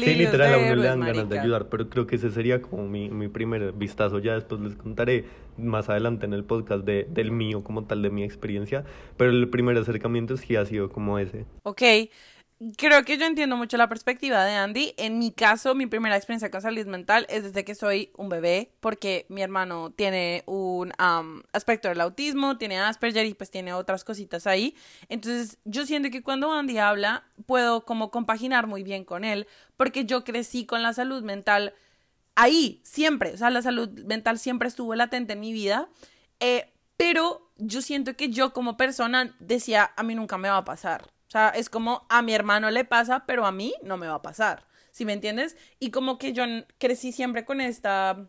sí, 0.00 0.14
literal, 0.14 0.54
a 0.54 0.58
uno 0.58 0.76
le 0.76 0.86
dan 0.86 1.04
ganas 1.04 1.28
de 1.28 1.38
ayudar, 1.38 1.68
pero 1.68 1.88
creo 1.88 2.06
que 2.06 2.16
ese 2.16 2.30
sería 2.30 2.62
como 2.62 2.88
mi, 2.88 3.10
mi 3.10 3.28
primer 3.28 3.72
vistazo. 3.72 4.18
Ya 4.20 4.34
después 4.34 4.60
les 4.60 4.76
contaré 4.76 5.26
más 5.56 5.88
adelante 5.88 6.26
en 6.26 6.32
el 6.34 6.44
podcast 6.44 6.84
de, 6.84 7.06
del 7.10 7.30
mío, 7.32 7.62
como 7.64 7.84
tal, 7.84 8.02
de 8.02 8.10
mi 8.10 8.22
experiencia, 8.24 8.84
pero 9.16 9.30
el 9.30 9.48
primer 9.50 9.76
acercamiento 9.76 10.36
sí 10.36 10.56
ha 10.56 10.64
sido 10.66 10.90
como 10.90 11.18
ese. 11.18 11.46
Ok, 11.64 11.82
Creo 12.76 13.04
que 13.04 13.18
yo 13.18 13.26
entiendo 13.26 13.56
mucho 13.56 13.76
la 13.76 13.88
perspectiva 13.88 14.44
de 14.44 14.52
Andy. 14.52 14.94
En 14.96 15.18
mi 15.18 15.32
caso, 15.32 15.74
mi 15.74 15.86
primera 15.86 16.16
experiencia 16.16 16.48
con 16.50 16.60
salud 16.62 16.86
mental 16.86 17.26
es 17.28 17.42
desde 17.42 17.64
que 17.64 17.74
soy 17.74 18.12
un 18.16 18.28
bebé, 18.28 18.70
porque 18.78 19.26
mi 19.28 19.42
hermano 19.42 19.90
tiene 19.90 20.44
un 20.46 20.92
aspecto 21.52 21.88
del 21.88 22.00
autismo, 22.00 22.58
tiene 22.58 22.78
Asperger 22.78 23.26
y 23.26 23.34
pues 23.34 23.50
tiene 23.50 23.72
otras 23.72 24.04
cositas 24.04 24.46
ahí. 24.46 24.76
Entonces, 25.08 25.58
yo 25.64 25.84
siento 25.86 26.10
que 26.10 26.22
cuando 26.22 26.52
Andy 26.52 26.78
habla, 26.78 27.24
puedo 27.46 27.84
como 27.84 28.12
compaginar 28.12 28.68
muy 28.68 28.84
bien 28.84 29.04
con 29.04 29.24
él, 29.24 29.48
porque 29.76 30.04
yo 30.04 30.22
crecí 30.22 30.64
con 30.64 30.82
la 30.82 30.92
salud 30.92 31.24
mental 31.24 31.74
ahí, 32.36 32.80
siempre. 32.84 33.32
O 33.32 33.36
sea, 33.38 33.50
la 33.50 33.62
salud 33.62 33.88
mental 34.04 34.38
siempre 34.38 34.68
estuvo 34.68 34.94
latente 34.94 35.32
en 35.32 35.40
mi 35.40 35.52
vida. 35.52 35.88
Eh, 36.38 36.70
pero 36.96 37.50
yo 37.56 37.82
siento 37.82 38.14
que 38.14 38.28
yo 38.28 38.52
como 38.52 38.76
persona 38.76 39.34
decía, 39.40 39.90
a 39.96 40.04
mí 40.04 40.14
nunca 40.14 40.38
me 40.38 40.48
va 40.48 40.58
a 40.58 40.64
pasar. 40.64 41.10
O 41.32 41.38
sea, 41.38 41.48
es 41.48 41.70
como 41.70 42.04
a 42.10 42.20
mi 42.20 42.34
hermano 42.34 42.70
le 42.70 42.84
pasa, 42.84 43.24
pero 43.24 43.46
a 43.46 43.52
mí 43.52 43.72
no 43.82 43.96
me 43.96 44.06
va 44.06 44.16
a 44.16 44.20
pasar. 44.20 44.66
¿Sí 44.90 45.06
me 45.06 45.14
entiendes? 45.14 45.56
Y 45.78 45.90
como 45.90 46.18
que 46.18 46.34
yo 46.34 46.44
crecí 46.76 47.10
siempre 47.10 47.46
con 47.46 47.62
esta, 47.62 48.28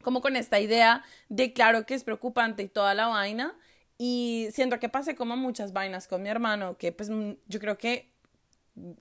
como 0.00 0.20
con 0.20 0.36
esta 0.36 0.60
idea 0.60 1.02
de 1.28 1.52
claro 1.52 1.86
que 1.86 1.94
es 1.94 2.04
preocupante 2.04 2.62
y 2.62 2.68
toda 2.68 2.94
la 2.94 3.08
vaina. 3.08 3.56
y 3.98 4.46
siento 4.52 4.78
que 4.78 4.88
pasé 4.88 5.16
como 5.16 5.36
muchas 5.36 5.72
vainas 5.72 6.06
con 6.06 6.22
mi 6.22 6.28
hermano, 6.28 6.76
que 6.78 6.92
pues 6.92 7.10
mm, 7.10 7.32
yo 7.48 7.58
creo 7.58 7.78
que 7.78 8.14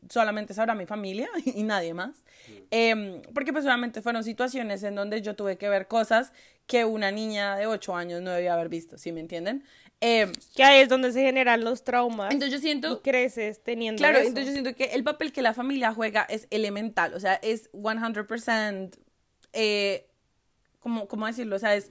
solamente 0.09 0.55
sabrá 0.55 0.73
mi 0.75 0.85
familia 0.87 1.29
y 1.45 1.61
nadie 1.61 1.93
más. 1.93 2.23
Em, 2.71 3.21
porque 3.33 3.51
pues 3.51 3.63
solamente 3.63 4.01
fueron 4.01 4.23
situaciones 4.23 4.81
en 4.81 4.95
donde 4.95 5.21
yo 5.21 5.35
tuve 5.35 5.57
que 5.57 5.69
ver 5.69 5.87
cosas 5.87 6.33
que 6.67 6.85
una 6.85 7.11
niña 7.11 7.55
de 7.57 7.67
8 7.67 7.95
años 7.95 8.21
no 8.21 8.31
debía 8.31 8.53
haber 8.53 8.69
visto, 8.69 8.97
¿sí 8.97 9.11
me 9.11 9.19
entienden? 9.19 9.63
Em, 10.05 10.33
Que 10.53 10.63
ahí 10.65 10.81
es 10.81 10.89
donde 10.89 11.13
se 11.13 11.21
generan 11.21 11.63
los 11.63 11.85
traumas. 11.85 12.29
entonces 12.33 12.51
yo 12.51 12.59
siento... 12.61 12.91
y 12.91 12.97
creces 12.97 13.63
teniendo 13.63 13.99
Claro, 13.99 14.17
eso. 14.17 14.27
entonces 14.27 14.47
yo 14.47 14.51
siento 14.61 14.75
que 14.75 14.93
el 14.95 15.03
papel 15.05 15.31
que 15.31 15.41
la 15.41 15.53
familia 15.53 15.93
juega 15.93 16.23
es 16.23 16.45
elemental, 16.49 17.13
o 17.13 17.21
sea, 17.21 17.35
es 17.35 17.71
100%, 17.71 18.97
eh, 19.53 20.05
¿cómo, 20.79 21.07
¿cómo 21.07 21.25
decirlo? 21.25 21.55
O 21.55 21.59
sea, 21.59 21.75
es 21.75 21.89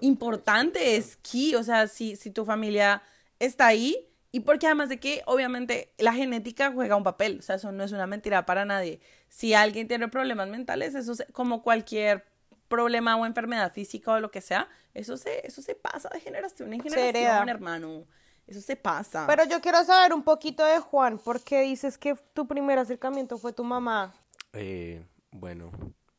importante, 0.00 0.96
es 0.96 1.16
key, 1.16 1.54
o 1.54 1.62
sea, 1.62 1.86
si, 1.86 2.16
si 2.16 2.30
tu 2.30 2.46
familia 2.46 3.02
está 3.38 3.66
ahí, 3.66 4.06
y 4.32 4.40
porque 4.40 4.66
además 4.66 4.88
de 4.88 4.98
que 4.98 5.22
obviamente 5.26 5.92
la 5.98 6.14
genética 6.14 6.72
juega 6.72 6.96
un 6.96 7.02
papel, 7.02 7.40
o 7.40 7.42
sea, 7.42 7.56
eso 7.56 7.72
no 7.72 7.84
es 7.84 7.92
una 7.92 8.06
mentira 8.06 8.46
para 8.46 8.64
nadie. 8.64 9.00
Si 9.28 9.52
alguien 9.52 9.86
tiene 9.86 10.08
problemas 10.08 10.48
mentales, 10.48 10.94
eso 10.94 11.12
es 11.12 11.24
como 11.32 11.62
cualquier 11.62 12.24
problema 12.68 13.16
o 13.16 13.26
enfermedad 13.26 13.70
física 13.72 14.12
o 14.12 14.20
lo 14.20 14.30
que 14.30 14.40
sea, 14.40 14.68
eso 14.94 15.16
se, 15.16 15.46
eso 15.46 15.62
se 15.62 15.74
pasa 15.74 16.08
de 16.12 16.20
generación 16.20 16.72
en 16.72 16.82
generación, 16.82 17.48
hermano. 17.48 18.06
Eso 18.46 18.60
se 18.60 18.74
pasa. 18.76 19.26
Pero 19.28 19.44
yo 19.44 19.60
quiero 19.60 19.84
saber 19.84 20.12
un 20.12 20.24
poquito 20.24 20.64
de 20.64 20.80
Juan, 20.80 21.18
¿por 21.18 21.42
qué 21.42 21.62
dices 21.62 21.96
que 21.98 22.16
tu 22.34 22.48
primer 22.48 22.78
acercamiento 22.78 23.38
fue 23.38 23.52
tu 23.52 23.62
mamá? 23.62 24.12
Eh, 24.52 25.04
bueno, 25.30 25.70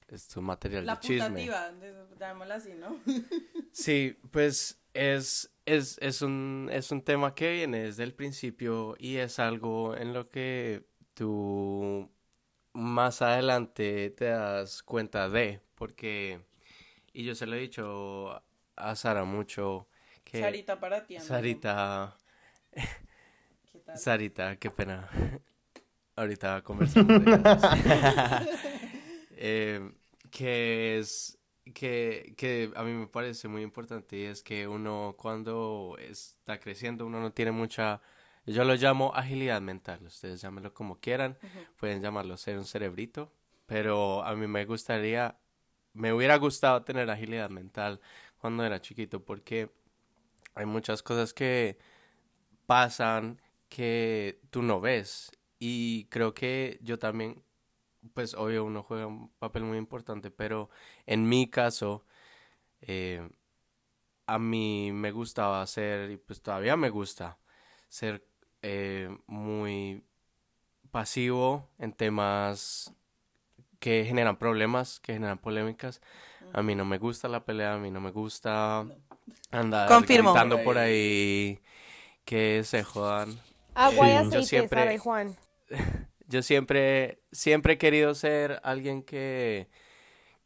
es 0.07 0.35
un 0.37 0.45
material 0.45 0.85
La 0.85 0.95
de 0.95 0.99
chisme. 1.01 1.27
putativa, 1.27 1.71
llamémosla 2.19 2.55
así, 2.55 2.73
¿no? 2.73 2.97
Sí, 3.73 4.17
pues 4.31 4.79
es, 4.93 5.49
es, 5.65 5.97
es, 6.01 6.21
un, 6.21 6.69
es 6.71 6.91
un 6.91 7.01
tema 7.01 7.33
que 7.35 7.51
viene 7.51 7.83
desde 7.83 8.03
el 8.03 8.13
principio 8.13 8.95
y 8.99 9.17
es 9.17 9.39
algo 9.39 9.95
en 9.95 10.13
lo 10.13 10.29
que 10.29 10.85
tú 11.13 12.09
más 12.73 13.21
adelante 13.21 14.09
te 14.11 14.25
das 14.25 14.83
cuenta 14.83 15.29
de, 15.29 15.61
porque, 15.75 16.41
y 17.13 17.23
yo 17.25 17.35
se 17.35 17.45
lo 17.45 17.55
he 17.55 17.59
dicho 17.59 18.41
a 18.75 18.95
Sara 18.95 19.23
mucho, 19.23 19.87
que 20.23 20.39
Sarita 20.39 20.79
para 20.79 21.05
ti, 21.05 21.15
amigo. 21.15 21.27
Sarita, 21.27 22.17
¿Qué 23.71 23.79
tal? 23.79 23.97
Sarita, 23.97 24.55
qué 24.57 24.69
pena. 24.71 25.09
Ahorita 26.15 26.61
conversamos. 26.61 27.25
de. 27.25 28.71
Eh, 29.43 29.91
que 30.29 30.99
es 30.99 31.39
que, 31.73 32.35
que 32.37 32.71
a 32.75 32.83
mí 32.83 32.93
me 32.93 33.07
parece 33.07 33.47
muy 33.47 33.63
importante 33.63 34.17
y 34.17 34.23
es 34.23 34.43
que 34.43 34.67
uno 34.67 35.15
cuando 35.17 35.97
está 35.99 36.59
creciendo 36.59 37.07
uno 37.07 37.19
no 37.19 37.31
tiene 37.31 37.51
mucha 37.51 38.01
yo 38.45 38.63
lo 38.63 38.75
llamo 38.75 39.13
agilidad 39.15 39.61
mental 39.61 40.03
ustedes 40.05 40.41
llámenlo 40.41 40.73
como 40.73 40.99
quieran 40.99 41.37
pueden 41.79 42.01
llamarlo 42.01 42.37
ser 42.37 42.57
un 42.57 42.65
cerebrito 42.65 43.31
pero 43.65 44.23
a 44.23 44.35
mí 44.35 44.45
me 44.47 44.65
gustaría 44.65 45.37
me 45.93 46.13
hubiera 46.13 46.37
gustado 46.37 46.83
tener 46.83 47.09
agilidad 47.09 47.49
mental 47.49 47.99
cuando 48.41 48.65
era 48.65 48.81
chiquito 48.81 49.23
porque 49.23 49.71
hay 50.55 50.65
muchas 50.65 51.03
cosas 51.03 51.33
que 51.33 51.77
pasan 52.65 53.41
que 53.69 54.41
tú 54.49 54.61
no 54.63 54.81
ves. 54.81 55.31
Y 55.59 56.05
creo 56.05 56.33
que 56.33 56.79
yo 56.81 56.99
también 56.99 57.43
pues 58.13 58.33
obvio 58.33 58.65
uno 58.65 58.83
juega 58.83 59.05
un 59.07 59.29
papel 59.39 59.63
muy 59.63 59.77
importante 59.77 60.31
pero 60.31 60.69
en 61.05 61.29
mi 61.29 61.49
caso 61.49 62.03
eh, 62.81 63.29
a 64.25 64.39
mí 64.39 64.91
me 64.91 65.11
gustaba 65.11 65.65
ser 65.67 66.09
y 66.11 66.17
pues 66.17 66.41
todavía 66.41 66.75
me 66.77 66.89
gusta 66.89 67.37
ser 67.89 68.25
eh, 68.61 69.15
muy 69.27 70.03
pasivo 70.91 71.69
en 71.77 71.93
temas 71.93 72.93
que 73.81 74.05
generan 74.05 74.37
problemas, 74.37 75.01
que 75.01 75.13
generan 75.13 75.39
polémicas. 75.39 75.99
A 76.53 76.61
mí 76.61 76.75
no 76.75 76.85
me 76.85 76.97
gusta 76.99 77.27
la 77.27 77.43
pelea, 77.43 77.73
a 77.73 77.77
mí 77.79 77.91
no 77.91 77.99
me 77.99 78.11
gusta 78.11 78.85
andar 79.51 79.89
Confirmo. 79.89 80.29
gritando 80.31 80.63
por 80.63 80.77
ahí 80.77 81.59
que 82.23 82.63
se 82.63 82.83
jodan. 82.83 83.37
Agua 83.75 84.07
y 84.07 84.11
Eh, 84.11 84.13
yo 84.13 84.19
aceite, 84.19 84.47
siempre- 84.47 84.79
Sara 84.81 84.93
y 84.93 84.97
Juan. 84.97 85.35
Yo 86.27 86.41
siempre, 86.41 87.19
siempre 87.33 87.73
he 87.73 87.77
querido 87.77 88.15
ser 88.15 88.61
alguien 88.63 89.03
que, 89.03 89.67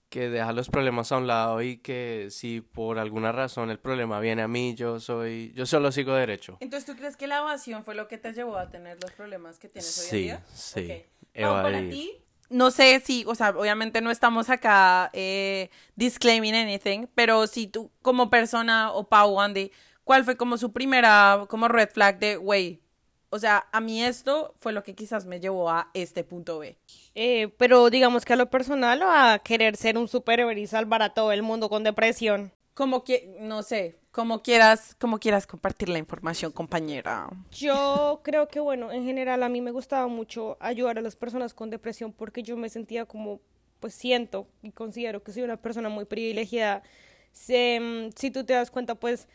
que 0.10 0.30
deja 0.30 0.52
los 0.52 0.70
problemas 0.70 1.12
a 1.12 1.18
un 1.18 1.28
lado 1.28 1.62
y 1.62 1.78
que 1.78 2.30
si 2.32 2.62
por 2.62 2.98
alguna 2.98 3.32
razón 3.32 3.70
el 3.70 3.78
problema 3.78 4.20
viene 4.20 4.42
a 4.42 4.48
mí, 4.48 4.74
yo 4.74 5.00
soy, 5.00 5.52
yo 5.56 5.68
solo 5.68 5.92
sigo 5.92 6.16
derecho. 6.16 6.58
Entonces, 6.60 6.86
¿tú 6.88 6.96
crees 6.98 7.18
que 7.18 7.28
la 7.28 7.38
evasión 7.38 7.84
fue 7.84 7.94
lo 7.94 8.08
que 8.08 8.18
te 8.18 8.34
llevó 8.34 8.58
a 8.58 8.70
tener 8.70 9.00
los 9.00 9.12
problemas 9.12 9.60
que 9.60 9.70
tienes 9.70 9.96
hoy 10.00 10.06
en 10.06 10.12
Sí, 10.12 10.22
día? 10.24 10.42
sí, 10.56 11.04
Ok. 11.34 11.42
Pau, 11.42 11.54
para 11.62 11.90
ti, 11.90 12.18
no 12.50 12.72
sé 12.72 13.00
si, 13.00 13.24
o 13.28 13.36
sea, 13.36 13.50
obviamente 13.50 14.02
no 14.02 14.12
estamos 14.12 14.50
acá 14.50 15.10
eh, 15.14 15.70
disclaiming 15.96 16.56
anything, 16.56 17.08
pero 17.16 17.48
si 17.48 17.68
tú 17.68 17.92
como 18.02 18.30
persona 18.30 18.92
o 18.92 19.08
Pau, 19.08 19.40
Andy, 19.40 19.72
¿cuál 20.04 20.24
fue 20.24 20.38
como 20.38 20.58
su 20.58 20.72
primera 20.72 21.46
como 21.50 21.68
red 21.68 21.90
flag 21.90 22.20
de, 22.20 22.38
güey, 22.38 22.82
o 23.30 23.40
sea, 23.40 23.68
a 23.72 23.82
mí 23.82 24.04
esto 24.04 24.56
fue 24.60 24.72
lo 24.72 24.84
que 24.84 24.96
quizás 24.96 25.26
me 25.26 25.40
llevó 25.40 25.70
a 25.70 25.90
este 25.94 26.24
punto 26.24 26.60
B? 26.60 26.78
Eh, 27.16 27.50
pero 27.58 27.90
digamos 27.90 28.24
que 28.24 28.34
a 28.34 28.38
lo 28.38 28.50
personal 28.50 29.02
a 29.04 29.40
querer 29.40 29.76
ser 29.76 29.98
un 29.98 30.08
superhéroe 30.08 30.58
y 30.60 30.68
salvar 30.68 31.02
a 31.02 31.14
todo 31.14 31.32
el 31.32 31.44
mundo 31.44 31.68
con 31.68 31.84
depresión. 31.84 32.54
Como 32.76 33.04
que, 33.04 33.36
no 33.40 33.64
sé, 33.64 33.96
como 34.12 34.44
quieras, 34.44 34.96
como 35.00 35.18
quieras 35.18 35.48
compartir 35.48 35.90
la 35.90 35.98
información, 35.98 36.52
compañera. 36.52 37.30
Yo 37.52 38.20
creo 38.24 38.48
que, 38.50 38.60
bueno, 38.60 38.92
en 38.92 39.06
general 39.06 39.44
a 39.44 39.50
mí 39.50 39.62
me 39.62 39.72
gustaba 39.72 40.08
mucho 40.08 40.58
ayudar 40.60 40.98
a 40.98 41.02
las 41.02 41.16
personas 41.16 41.54
con 41.54 41.70
depresión 41.70 42.12
porque 42.14 42.44
yo 42.44 42.58
me 42.58 42.70
sentía 42.70 43.06
como, 43.06 43.40
pues 43.80 43.94
siento 43.94 44.46
y 44.62 44.72
considero 44.72 45.24
que 45.24 45.32
soy 45.32 45.44
una 45.44 45.58
persona 45.58 45.90
muy 45.90 46.06
privilegiada. 46.06 46.84
Se- 47.32 47.80
mm, 47.80 48.10
si 48.16 48.30
tú 48.30 48.44
te 48.44 48.54
das 48.54 48.72
cuenta, 48.72 48.96
pues 48.96 49.28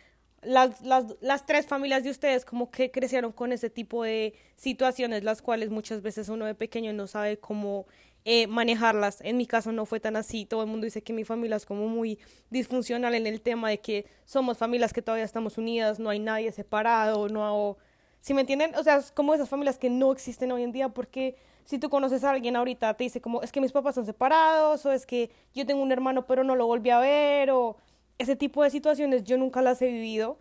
las, 0.42 0.80
las, 0.82 1.04
las 1.20 1.44
tres 1.47 1.66
familias 1.66 2.04
de 2.04 2.11
ustedes 2.11 2.44
como 2.44 2.70
que 2.70 2.90
crecieron 2.90 3.32
con 3.32 3.52
ese 3.52 3.68
tipo 3.70 4.02
de 4.04 4.35
situaciones, 4.56 5.25
las 5.25 5.42
cuales 5.42 5.70
muchas 5.70 6.00
veces 6.02 6.28
uno 6.28 6.44
de 6.47 6.54
pequeño 6.54 6.92
no 6.92 7.06
sabe 7.06 7.38
cómo 7.38 7.87
eh, 8.24 8.46
manejarlas. 8.46 9.20
En 9.22 9.36
mi 9.36 9.46
caso 9.46 9.72
no 9.72 9.86
fue 9.86 10.00
tan 10.00 10.16
así. 10.16 10.44
Todo 10.44 10.62
el 10.62 10.68
mundo 10.68 10.84
dice 10.84 11.02
que 11.02 11.12
mi 11.12 11.24
familia 11.24 11.56
es 11.56 11.66
como 11.66 11.88
muy 11.88 12.18
disfuncional 12.50 13.14
en 13.14 13.26
el 13.26 13.40
tema 13.40 13.70
de 13.70 13.78
que 13.78 14.06
somos 14.24 14.58
familias 14.58 14.92
que 14.92 15.02
todavía 15.02 15.24
estamos 15.24 15.58
unidas, 15.58 15.98
no 15.98 16.10
hay 16.10 16.18
nadie 16.18 16.52
separado, 16.52 17.28
no... 17.28 17.76
¿Sí 18.20 18.34
me 18.34 18.42
entienden? 18.42 18.74
O 18.74 18.82
sea, 18.82 18.96
es 18.96 19.12
como 19.12 19.32
esas 19.32 19.48
familias 19.48 19.78
que 19.78 19.88
no 19.88 20.12
existen 20.12 20.52
hoy 20.52 20.62
en 20.62 20.72
día 20.72 20.90
porque 20.90 21.36
si 21.64 21.78
tú 21.78 21.88
conoces 21.88 22.22
a 22.24 22.30
alguien 22.30 22.56
ahorita 22.56 22.92
te 22.94 23.04
dice 23.04 23.20
como 23.20 23.42
es 23.42 23.52
que 23.52 23.60
mis 23.60 23.72
papás 23.72 23.94
son 23.94 24.04
separados 24.04 24.84
o 24.84 24.92
es 24.92 25.06
que 25.06 25.30
yo 25.54 25.64
tengo 25.64 25.80
un 25.82 25.92
hermano 25.92 26.26
pero 26.26 26.44
no 26.44 26.56
lo 26.56 26.66
volví 26.66 26.90
a 26.90 26.98
ver 26.98 27.50
o 27.50 27.76
ese 28.18 28.36
tipo 28.36 28.62
de 28.62 28.70
situaciones 28.70 29.24
yo 29.24 29.38
nunca 29.38 29.62
las 29.62 29.80
he 29.80 29.86
vivido. 29.86 30.38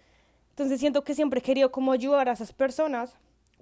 Entonces 0.50 0.82
siento 0.82 1.06
que 1.06 1.16
siempre 1.16 1.40
he 1.40 1.44
querido 1.44 1.72
como 1.72 1.94
ayudar 1.94 2.28
a 2.28 2.34
esas 2.34 2.52
personas 2.52 3.16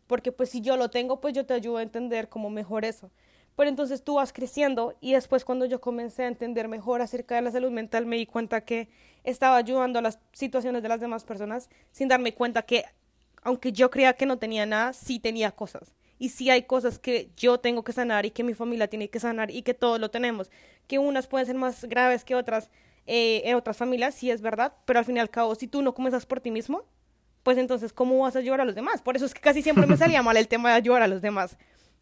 porque 0.07 0.31
pues 0.31 0.50
si 0.50 0.62
yo 0.62 0.77
lo 0.77 0.89
tengo 0.89 1.21
pues 1.21 1.36
yo 1.36 1.45
te 1.45 1.53
ayudo 1.53 1.77
a 1.77 1.83
entender 1.83 2.27
como 2.27 2.50
mejor 2.50 2.86
eso. 2.86 3.12
Pero 3.57 3.69
entonces 3.69 4.03
tú 4.03 4.15
vas 4.15 4.31
creciendo 4.31 4.95
y 5.01 5.13
después 5.13 5.43
cuando 5.43 5.65
yo 5.65 5.81
comencé 5.81 6.23
a 6.23 6.27
entender 6.27 6.67
mejor 6.67 7.01
acerca 7.01 7.35
de 7.35 7.41
la 7.41 7.51
salud 7.51 7.71
mental 7.71 8.05
me 8.05 8.15
di 8.15 8.27
cuenta 8.27 8.61
que 8.61 8.87
estaba 9.23 9.57
ayudando 9.57 9.97
a 9.97 10.03
las 10.03 10.19
situaciones 10.31 10.83
de 10.83 10.89
las 10.89 11.01
demás 11.01 11.25
personas 11.25 11.67
sin 11.91 12.07
darme 12.07 12.35
cuenta 12.35 12.61
que 12.61 12.85
aunque 13.41 13.71
yo 13.71 13.89
creía 13.89 14.13
que 14.13 14.27
no 14.27 14.37
tenía 14.37 14.67
nada, 14.67 14.93
sí 14.93 15.19
tenía 15.19 15.51
cosas. 15.51 15.95
Y 16.19 16.29
sí 16.29 16.51
hay 16.51 16.63
cosas 16.63 16.99
que 16.99 17.31
yo 17.35 17.59
tengo 17.59 17.83
que 17.83 17.93
sanar 17.93 18.27
y 18.27 18.31
que 18.31 18.43
mi 18.43 18.53
familia 18.53 18.89
tiene 18.89 19.09
que 19.09 19.19
sanar 19.19 19.49
y 19.49 19.63
que 19.63 19.73
todos 19.73 19.99
lo 19.99 20.11
tenemos. 20.11 20.51
Que 20.85 20.99
unas 20.99 21.25
pueden 21.25 21.47
ser 21.47 21.55
más 21.55 21.83
graves 21.85 22.23
que 22.23 22.35
otras 22.35 22.69
eh, 23.07 23.41
en 23.45 23.55
otras 23.55 23.77
familias, 23.77 24.13
sí 24.13 24.29
es 24.29 24.41
verdad, 24.41 24.73
pero 24.85 24.99
al 24.99 25.05
fin 25.05 25.17
y 25.17 25.19
al 25.19 25.31
cabo, 25.31 25.55
si 25.55 25.67
tú 25.67 25.81
no 25.81 25.95
comienzas 25.95 26.27
por 26.27 26.41
ti 26.41 26.51
mismo, 26.51 26.83
pues 27.41 27.57
entonces, 27.57 27.93
¿cómo 27.93 28.19
vas 28.19 28.35
a 28.35 28.39
ayudar 28.39 28.61
a 28.61 28.65
los 28.65 28.75
demás? 28.75 29.01
Por 29.01 29.15
eso 29.15 29.25
es 29.25 29.33
que 29.33 29.41
casi 29.41 29.63
siempre 29.63 29.87
me 29.87 29.97
salía 29.97 30.21
mal 30.23 30.37
el 30.37 30.47
tema 30.47 30.69
de 30.69 30.75
ayudar 30.75 31.01
a 31.01 31.07
los 31.07 31.21
demás, 31.21 31.57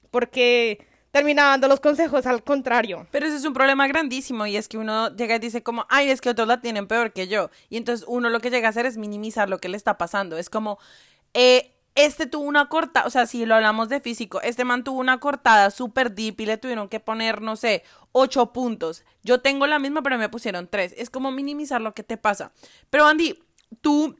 porque 0.09 0.79
terminaba 1.15 1.51
dando 1.51 1.69
los 1.69 1.79
consejos 1.79 2.25
al 2.25 2.43
contrario. 2.43 3.07
Pero 3.09 3.25
ese 3.25 3.37
es 3.37 3.45
un 3.45 3.53
problema 3.53 3.87
grandísimo 3.87 4.45
y 4.47 4.57
es 4.57 4.67
que 4.67 4.77
uno 4.77 5.15
llega 5.15 5.37
y 5.37 5.39
dice 5.39 5.63
como, 5.63 5.85
ay, 5.87 6.09
es 6.09 6.19
que 6.19 6.27
otros 6.27 6.45
la 6.45 6.59
tienen 6.59 6.87
peor 6.87 7.13
que 7.13 7.29
yo. 7.29 7.49
Y 7.69 7.77
entonces 7.77 8.05
uno 8.09 8.29
lo 8.29 8.41
que 8.41 8.49
llega 8.49 8.67
a 8.67 8.71
hacer 8.71 8.85
es 8.85 8.97
minimizar 8.97 9.47
lo 9.47 9.59
que 9.59 9.69
le 9.69 9.77
está 9.77 9.97
pasando. 9.97 10.37
Es 10.37 10.49
como, 10.49 10.77
eh, 11.33 11.71
este 11.95 12.25
tuvo 12.25 12.43
una 12.43 12.67
cortada, 12.67 13.07
o 13.07 13.09
sea, 13.09 13.27
si 13.27 13.45
lo 13.45 13.55
hablamos 13.55 13.87
de 13.87 14.01
físico, 14.01 14.41
este 14.41 14.65
man 14.65 14.83
tuvo 14.83 14.99
una 14.99 15.21
cortada 15.21 15.71
súper 15.71 16.13
deep 16.13 16.41
y 16.41 16.47
le 16.47 16.57
tuvieron 16.57 16.89
que 16.89 16.99
poner, 16.99 17.41
no 17.41 17.55
sé, 17.55 17.83
ocho 18.11 18.51
puntos. 18.51 19.05
Yo 19.23 19.39
tengo 19.39 19.67
la 19.67 19.79
misma, 19.79 20.01
pero 20.01 20.17
me 20.17 20.27
pusieron 20.27 20.67
tres. 20.67 20.93
Es 20.97 21.09
como 21.09 21.31
minimizar 21.31 21.79
lo 21.79 21.93
que 21.93 22.03
te 22.03 22.17
pasa. 22.17 22.51
Pero 22.89 23.05
Andy, 23.05 23.39
tú 23.79 24.17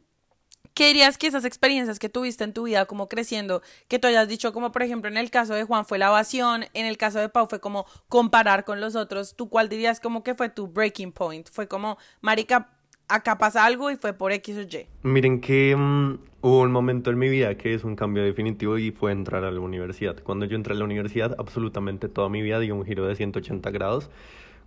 ¿Qué 0.76 0.88
dirías 0.88 1.18
que 1.18 1.28
esas 1.28 1.46
experiencias 1.46 2.00
que 2.00 2.10
tuviste 2.10 2.44
en 2.44 2.52
tu 2.52 2.64
vida 2.64 2.86
como 2.86 3.08
creciendo, 3.08 3.62
que 3.88 3.98
tú 3.98 4.10
hayas 4.10 4.28
dicho 4.28 4.52
como 4.52 4.74
por 4.74 4.84
ejemplo 4.84 5.10
en 5.10 5.16
el 5.16 5.32
caso 5.32 5.54
de 5.54 5.64
Juan 5.64 5.86
fue 5.86 5.98
la 5.98 6.08
evasión, 6.08 6.66
en 6.74 6.86
el 6.86 6.98
caso 6.98 7.18
de 7.18 7.30
Pau 7.30 7.48
fue 7.48 7.62
como 7.62 7.86
comparar 8.10 8.66
con 8.66 8.82
los 8.82 8.98
otros, 8.98 9.38
¿tú 9.38 9.48
cuál 9.48 9.70
dirías 9.70 10.02
como 10.02 10.22
que 10.22 10.36
fue 10.36 10.50
tu 10.50 10.68
breaking 10.68 11.14
point? 11.14 11.48
Fue 11.50 11.70
como, 11.70 11.98
marica, 12.20 12.76
acá 13.08 13.38
pasa 13.38 13.66
algo 13.66 13.90
y 13.90 13.96
fue 13.96 14.12
por 14.12 14.34
X 14.34 14.58
o 14.58 14.62
Y. 14.64 14.86
Miren 15.04 15.40
que 15.40 15.74
mm, 15.78 16.18
hubo 16.42 16.60
un 16.60 16.74
momento 16.74 17.10
en 17.10 17.20
mi 17.20 17.30
vida 17.30 17.56
que 17.56 17.74
es 17.74 17.86
un 17.86 17.96
cambio 17.96 18.24
definitivo 18.24 18.78
y 18.78 18.92
fue 18.92 19.14
entrar 19.14 19.46
a 19.46 19.52
la 19.52 19.62
universidad. 19.62 20.22
Cuando 20.24 20.46
yo 20.46 20.58
entré 20.58 20.74
a 20.74 20.78
la 20.78 20.84
universidad, 20.84 21.38
absolutamente 21.40 22.10
toda 22.10 22.28
mi 22.28 22.42
vida 22.42 22.60
dio 22.60 22.76
un 22.76 22.84
giro 22.84 23.08
de 23.08 23.16
180 23.16 23.72
grados. 23.72 24.10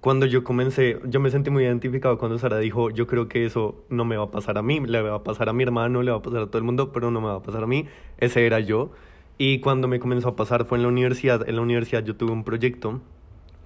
Cuando 0.00 0.26
yo 0.26 0.45
comencé, 0.45 1.00
yo 1.07 1.19
me 1.19 1.31
sentí 1.31 1.50
muy 1.50 1.64
identificado 1.64 2.19
cuando 2.19 2.38
Sara 2.38 2.59
dijo, 2.59 2.90
yo 2.90 3.09
creo 3.09 3.28
que 3.28 3.45
eso 3.45 3.85
no 3.88 4.05
me 4.05 4.17
va 4.17 4.25
a 4.25 4.31
pasar 4.31 4.57
a 4.57 4.62
mí, 4.62 4.78
le 4.78 5.02
va 5.02 5.17
a 5.17 5.25
pasar 5.25 5.49
a 5.49 5.52
mi 5.52 5.64
hermano, 5.64 6.02
le 6.02 6.12
va 6.12 6.19
a 6.19 6.23
pasar 6.23 6.43
a 6.43 6.47
todo 6.47 6.59
el 6.59 6.64
mundo, 6.64 6.93
pero 6.93 7.11
no 7.11 7.21
me 7.21 7.26
va 7.26 7.37
a 7.37 7.43
pasar 7.43 7.64
a 7.64 7.67
mí. 7.67 7.87
Ese 8.19 8.47
era 8.47 8.61
yo. 8.61 8.90
Y 9.38 9.59
cuando 9.59 9.88
me 9.88 9.99
comenzó 9.99 10.28
a 10.28 10.37
pasar 10.37 10.67
fue 10.67 10.78
en 10.78 10.83
la 10.83 10.88
universidad. 10.88 11.49
En 11.49 11.57
la 11.57 11.62
universidad 11.62 12.05
yo 12.05 12.14
tuve 12.14 12.31
un 12.31 12.45
proyecto 12.45 13.00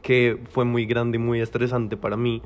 que 0.01 0.39
fue 0.51 0.65
muy 0.65 0.87
grande 0.87 1.17
y 1.17 1.21
muy 1.21 1.41
estresante 1.41 1.97
para 1.99 2.17
mí 2.17 2.43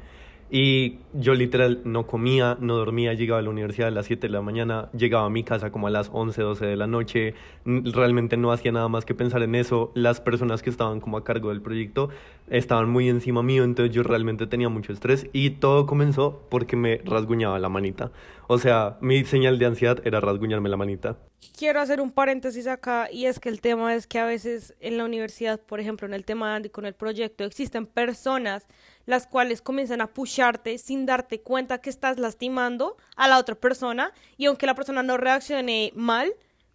y 0.51 0.99
yo 1.13 1.35
literal 1.35 1.81
no 1.85 2.07
comía, 2.07 2.57
no 2.61 2.77
dormía, 2.77 3.15
llegaba 3.15 3.41
a 3.41 3.43
la 3.43 3.51
universidad 3.51 3.89
a 3.89 3.91
las 3.91 4.07
7 4.07 4.29
de 4.29 4.33
la 4.33 4.43
mañana, 4.43 4.89
llegaba 4.93 5.27
a 5.27 5.31
mi 5.31 5.43
casa 5.43 5.71
como 5.71 5.89
a 5.89 5.91
las 5.91 6.11
11, 6.13 6.41
12 6.41 6.67
de 6.67 6.77
la 6.77 6.87
noche, 6.87 7.35
realmente 7.65 8.37
no 8.37 8.53
hacía 8.53 8.71
nada 8.71 8.89
más 8.89 9.05
que 9.05 9.15
pensar 9.15 9.43
en 9.43 9.55
eso. 9.55 9.91
Las 9.95 10.21
personas 10.21 10.63
que 10.63 10.71
estaban 10.71 11.01
como 11.01 11.17
a 11.17 11.25
cargo 11.25 11.49
del 11.49 11.63
proyecto 11.63 12.11
estaban 12.49 12.89
muy 12.89 13.09
encima 13.09 13.43
mío, 13.43 13.65
entonces 13.65 13.95
yo 13.95 14.03
realmente 14.03 14.47
tenía 14.47 14.69
mucho 14.69 14.93
estrés 14.93 15.27
y 15.33 15.51
todo 15.51 15.87
comenzó 15.87 16.47
porque 16.49 16.77
me 16.77 16.99
rasguñaba 17.05 17.59
la 17.59 17.69
manita. 17.69 18.13
O 18.49 18.59
sea, 18.59 18.99
mi 19.01 19.25
señal 19.25 19.59
de 19.59 19.67
ansiedad 19.67 20.01
era 20.05 20.21
rasguñarme 20.21 20.69
la 20.69 20.77
manita. 20.77 21.19
Quiero 21.59 21.81
hacer 21.81 22.01
un 22.01 22.13
paréntesis 22.13 22.67
acá 22.67 23.09
y 23.11 23.27
es 23.27 23.41
que 23.41 23.49
el 23.49 23.61
tema 23.61 23.95
es 23.95 24.07
que 24.07 24.19
a 24.19 24.27
veces 24.27 24.75
en 24.81 24.97
la 24.99 25.05
universidad, 25.05 25.61
por 25.61 25.81
ejemplo, 25.81 26.07
en 26.07 26.15
el 26.15 26.25
tema 26.25 26.51
de 26.51 26.57
Andy 26.57 26.69
con 26.71 26.87
el 26.87 26.95
proyecto, 26.95 27.45
existen 27.45 27.87
personas 27.87 28.67
las 29.07 29.27
cuales 29.27 29.63
comienzan 29.63 30.01
a 30.01 30.09
pusharte 30.09 30.79
sin 30.79 31.07
darte 31.07 31.41
cuenta 31.41 31.79
que 31.79 31.91
estás 31.91 32.19
lastimando 32.19 32.97
a 33.17 33.29
la 33.29 33.39
otra 33.39 33.55
persona 33.55 34.13
y 34.37 34.47
aunque 34.47 34.67
la 34.67 34.75
persona 34.75 35.03
no 35.03 35.17
reaccione 35.17 35.93
mal, 35.95 36.35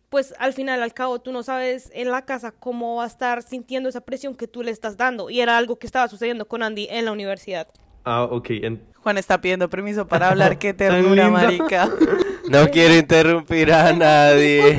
pues 0.09 0.33
al 0.39 0.51
final, 0.51 0.83
al 0.83 0.93
cabo, 0.93 1.19
tú 1.19 1.31
no 1.31 1.41
sabes 1.41 1.89
en 1.93 2.11
la 2.11 2.25
casa 2.25 2.51
cómo 2.51 2.97
va 2.97 3.05
a 3.05 3.07
estar 3.07 3.43
sintiendo 3.43 3.87
esa 3.87 4.01
presión 4.01 4.35
que 4.35 4.45
tú 4.45 4.61
le 4.61 4.71
estás 4.71 4.97
dando. 4.97 5.29
Y 5.29 5.39
era 5.39 5.57
algo 5.57 5.79
que 5.79 5.87
estaba 5.87 6.09
sucediendo 6.09 6.49
con 6.49 6.63
Andy 6.63 6.87
en 6.89 7.05
la 7.05 7.13
universidad. 7.13 7.69
Ah, 8.03 8.23
ok. 8.23 8.49
Juan 9.03 9.17
está 9.17 9.39
pidiendo 9.39 9.69
permiso 9.69 10.07
para 10.07 10.27
hablar. 10.27 10.57
Qué 10.59 10.73
ternura, 10.73 11.29
marica. 11.29 11.89
No 12.49 12.67
quiero 12.69 12.95
interrumpir 12.95 13.71
a 13.71 13.93
nadie. 13.93 14.77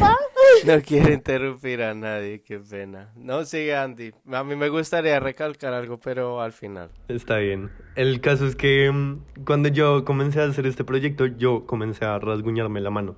No 0.66 0.80
quiero 0.80 1.12
interrumpir 1.12 1.82
a 1.82 1.94
nadie, 1.94 2.42
qué 2.42 2.58
pena. 2.58 3.12
No, 3.16 3.44
sigue 3.44 3.74
Andy. 3.74 4.12
A 4.32 4.44
mí 4.44 4.54
me 4.54 4.68
gustaría 4.68 5.18
recalcar 5.18 5.72
algo, 5.74 5.98
pero 5.98 6.40
al 6.40 6.52
final. 6.52 6.90
Está 7.08 7.38
bien. 7.38 7.70
El 7.96 8.20
caso 8.20 8.46
es 8.46 8.54
que 8.54 8.90
mm, 8.90 9.44
cuando 9.44 9.68
yo 9.68 10.04
comencé 10.04 10.40
a 10.40 10.44
hacer 10.44 10.66
este 10.66 10.84
proyecto, 10.84 11.26
yo 11.26 11.66
comencé 11.66 12.04
a 12.04 12.18
rasguñarme 12.18 12.80
la 12.80 12.90
mano. 12.90 13.16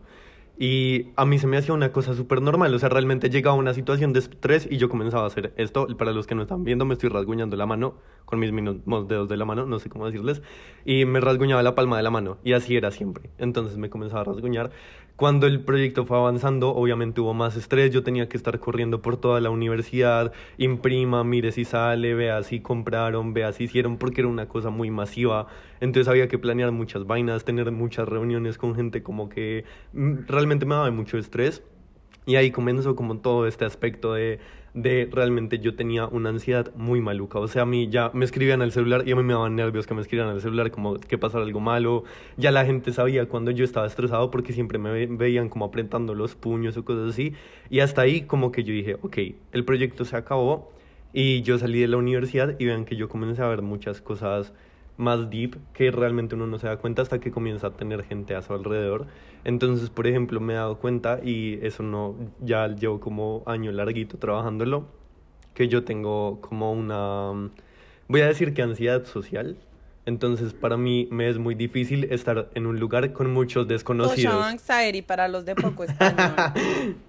Y 0.56 1.08
a 1.16 1.24
mí 1.24 1.40
se 1.40 1.48
me 1.48 1.56
hacía 1.56 1.74
una 1.74 1.90
cosa 1.90 2.14
súper 2.14 2.40
normal, 2.40 2.72
o 2.72 2.78
sea, 2.78 2.88
realmente 2.88 3.28
llegaba 3.28 3.56
una 3.56 3.74
situación 3.74 4.12
de 4.12 4.20
estrés 4.20 4.68
y 4.70 4.76
yo 4.76 4.88
comenzaba 4.88 5.24
a 5.24 5.26
hacer 5.26 5.52
esto. 5.56 5.88
Para 5.98 6.12
los 6.12 6.28
que 6.28 6.36
no 6.36 6.42
están 6.42 6.62
viendo, 6.62 6.84
me 6.84 6.94
estoy 6.94 7.08
rasguñando 7.08 7.56
la 7.56 7.66
mano 7.66 7.96
con 8.24 8.38
mis 8.38 8.52
mismos 8.52 9.08
dedos 9.08 9.28
de 9.28 9.36
la 9.36 9.44
mano, 9.44 9.66
no 9.66 9.80
sé 9.80 9.88
cómo 9.90 10.06
decirles, 10.06 10.42
y 10.84 11.06
me 11.06 11.20
rasguñaba 11.20 11.62
la 11.64 11.74
palma 11.74 11.96
de 11.96 12.04
la 12.04 12.10
mano, 12.10 12.38
y 12.44 12.52
así 12.52 12.76
era 12.76 12.92
siempre. 12.92 13.30
Entonces 13.38 13.78
me 13.78 13.90
comenzaba 13.90 14.20
a 14.20 14.24
rasguñar 14.24 14.70
cuando 15.16 15.46
el 15.46 15.60
proyecto 15.60 16.04
fue 16.06 16.16
avanzando, 16.16 16.74
obviamente 16.74 17.20
hubo 17.20 17.34
más 17.34 17.56
estrés, 17.56 17.92
yo 17.92 18.02
tenía 18.02 18.28
que 18.28 18.36
estar 18.36 18.58
corriendo 18.58 19.00
por 19.00 19.16
toda 19.16 19.40
la 19.40 19.50
universidad, 19.50 20.32
imprima, 20.58 21.22
mire 21.22 21.52
si 21.52 21.64
sale, 21.64 22.14
vea 22.14 22.42
si 22.42 22.60
compraron, 22.60 23.32
vea 23.32 23.52
si 23.52 23.64
hicieron, 23.64 23.96
porque 23.96 24.22
era 24.22 24.28
una 24.28 24.48
cosa 24.48 24.70
muy 24.70 24.90
masiva, 24.90 25.46
entonces 25.80 26.08
había 26.08 26.26
que 26.26 26.38
planear 26.38 26.72
muchas 26.72 27.06
vainas, 27.06 27.44
tener 27.44 27.70
muchas 27.70 28.08
reuniones 28.08 28.58
con 28.58 28.74
gente 28.74 29.04
como 29.04 29.28
que 29.28 29.64
mm, 29.92 30.26
realmente 30.26 30.66
me 30.66 30.74
daba 30.74 30.90
mucho 30.90 31.16
estrés. 31.16 31.62
Y 32.26 32.36
ahí 32.36 32.50
comenzó 32.50 32.96
como 32.96 33.18
todo 33.18 33.46
este 33.46 33.66
aspecto 33.66 34.14
de 34.14 34.40
de 34.74 35.08
realmente 35.10 35.60
yo 35.60 35.76
tenía 35.76 36.06
una 36.06 36.30
ansiedad 36.30 36.74
muy 36.74 37.00
maluca. 37.00 37.38
O 37.38 37.46
sea, 37.46 37.62
a 37.62 37.66
mí 37.66 37.88
ya 37.88 38.10
me 38.12 38.24
escribían 38.24 38.60
al 38.60 38.72
celular 38.72 39.04
y 39.06 39.12
a 39.12 39.16
mí 39.16 39.22
me 39.22 39.32
daban 39.32 39.54
nervios 39.54 39.86
que 39.86 39.94
me 39.94 40.00
escribieran 40.00 40.32
al 40.32 40.40
celular 40.40 40.72
como 40.72 40.96
que 40.96 41.16
pasara 41.16 41.44
algo 41.44 41.60
malo. 41.60 42.02
Ya 42.36 42.50
la 42.50 42.66
gente 42.66 42.92
sabía 42.92 43.26
cuando 43.28 43.52
yo 43.52 43.64
estaba 43.64 43.86
estresado 43.86 44.30
porque 44.32 44.52
siempre 44.52 44.78
me 44.78 45.06
veían 45.06 45.48
como 45.48 45.64
apretando 45.64 46.14
los 46.14 46.34
puños 46.34 46.76
o 46.76 46.84
cosas 46.84 47.10
así. 47.10 47.34
Y 47.70 47.80
hasta 47.80 48.02
ahí 48.02 48.22
como 48.22 48.50
que 48.50 48.64
yo 48.64 48.74
dije, 48.74 48.96
ok, 49.00 49.18
el 49.52 49.64
proyecto 49.64 50.04
se 50.04 50.16
acabó 50.16 50.72
y 51.12 51.42
yo 51.42 51.56
salí 51.58 51.80
de 51.80 51.88
la 51.88 51.96
universidad 51.96 52.56
y 52.58 52.64
vean 52.64 52.84
que 52.84 52.96
yo 52.96 53.08
comencé 53.08 53.42
a 53.42 53.48
ver 53.48 53.62
muchas 53.62 54.00
cosas 54.00 54.52
más 54.96 55.30
deep 55.30 55.56
que 55.72 55.90
realmente 55.90 56.34
uno 56.34 56.46
no 56.46 56.58
se 56.58 56.66
da 56.66 56.76
cuenta 56.76 57.02
hasta 57.02 57.18
que 57.20 57.30
comienza 57.30 57.68
a 57.68 57.72
tener 57.72 58.04
gente 58.04 58.34
a 58.34 58.42
su 58.42 58.52
alrededor. 58.52 59.06
Entonces, 59.44 59.90
por 59.90 60.06
ejemplo, 60.06 60.40
me 60.40 60.54
he 60.54 60.56
dado 60.56 60.78
cuenta 60.78 61.20
y 61.22 61.58
eso 61.62 61.82
no, 61.82 62.16
ya 62.40 62.68
llevo 62.68 63.00
como 63.00 63.42
año 63.46 63.72
larguito 63.72 64.18
trabajándolo, 64.18 64.86
que 65.54 65.68
yo 65.68 65.84
tengo 65.84 66.40
como 66.40 66.72
una, 66.72 67.50
voy 68.08 68.20
a 68.20 68.26
decir 68.26 68.54
que 68.54 68.62
ansiedad 68.62 69.04
social, 69.04 69.56
entonces, 70.06 70.52
para 70.52 70.76
mí 70.76 71.08
me 71.10 71.30
es 71.30 71.38
muy 71.38 71.54
difícil 71.54 72.04
estar 72.04 72.50
en 72.54 72.66
un 72.66 72.78
lugar 72.78 73.14
con 73.14 73.32
muchos 73.32 73.66
desconocidos. 73.66 74.34
anxiety 74.34 75.00
para 75.00 75.28
los 75.28 75.46
de 75.46 75.54
poco 75.54 75.84
español. 75.84 76.52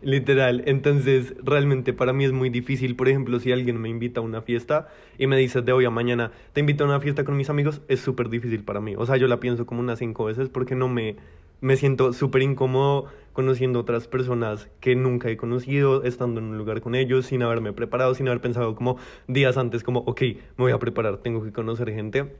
Literal. 0.01 0.63
Entonces, 0.65 1.33
realmente 1.43 1.91
para 1.91 2.13
mí 2.13 2.23
es 2.23 2.31
muy 2.31 2.49
difícil. 2.49 2.95
Por 2.95 3.09
ejemplo, 3.09 3.39
si 3.41 3.51
alguien 3.51 3.81
me 3.81 3.89
invita 3.89 4.21
a 4.21 4.23
una 4.23 4.41
fiesta 4.41 4.87
y 5.17 5.27
me 5.27 5.35
dice 5.35 5.61
de 5.61 5.73
hoy 5.73 5.83
a 5.83 5.89
mañana, 5.89 6.31
te 6.53 6.61
invito 6.61 6.85
a 6.85 6.87
una 6.87 7.01
fiesta 7.01 7.25
con 7.25 7.35
mis 7.35 7.49
amigos, 7.49 7.81
es 7.89 7.99
súper 7.99 8.29
difícil 8.29 8.63
para 8.63 8.79
mí. 8.79 8.95
O 8.97 9.05
sea, 9.05 9.17
yo 9.17 9.27
la 9.27 9.41
pienso 9.41 9.65
como 9.65 9.81
unas 9.81 9.99
cinco 9.99 10.25
veces 10.25 10.47
porque 10.47 10.75
no 10.75 10.87
me, 10.87 11.17
me 11.59 11.75
siento 11.75 12.13
súper 12.13 12.43
incómodo 12.43 13.07
conociendo 13.33 13.81
otras 13.81 14.07
personas 14.07 14.69
que 14.79 14.95
nunca 14.95 15.29
he 15.29 15.35
conocido, 15.35 16.03
estando 16.03 16.39
en 16.39 16.45
un 16.45 16.57
lugar 16.57 16.79
con 16.79 16.95
ellos, 16.95 17.25
sin 17.25 17.43
haberme 17.43 17.73
preparado, 17.73 18.15
sin 18.15 18.29
haber 18.29 18.39
pensado 18.39 18.73
como 18.75 18.95
días 19.27 19.57
antes, 19.57 19.83
como, 19.83 19.99
ok, 19.99 20.21
me 20.21 20.37
voy 20.55 20.71
a 20.71 20.79
preparar, 20.79 21.17
tengo 21.17 21.43
que 21.43 21.51
conocer 21.51 21.91
gente. 21.91 22.31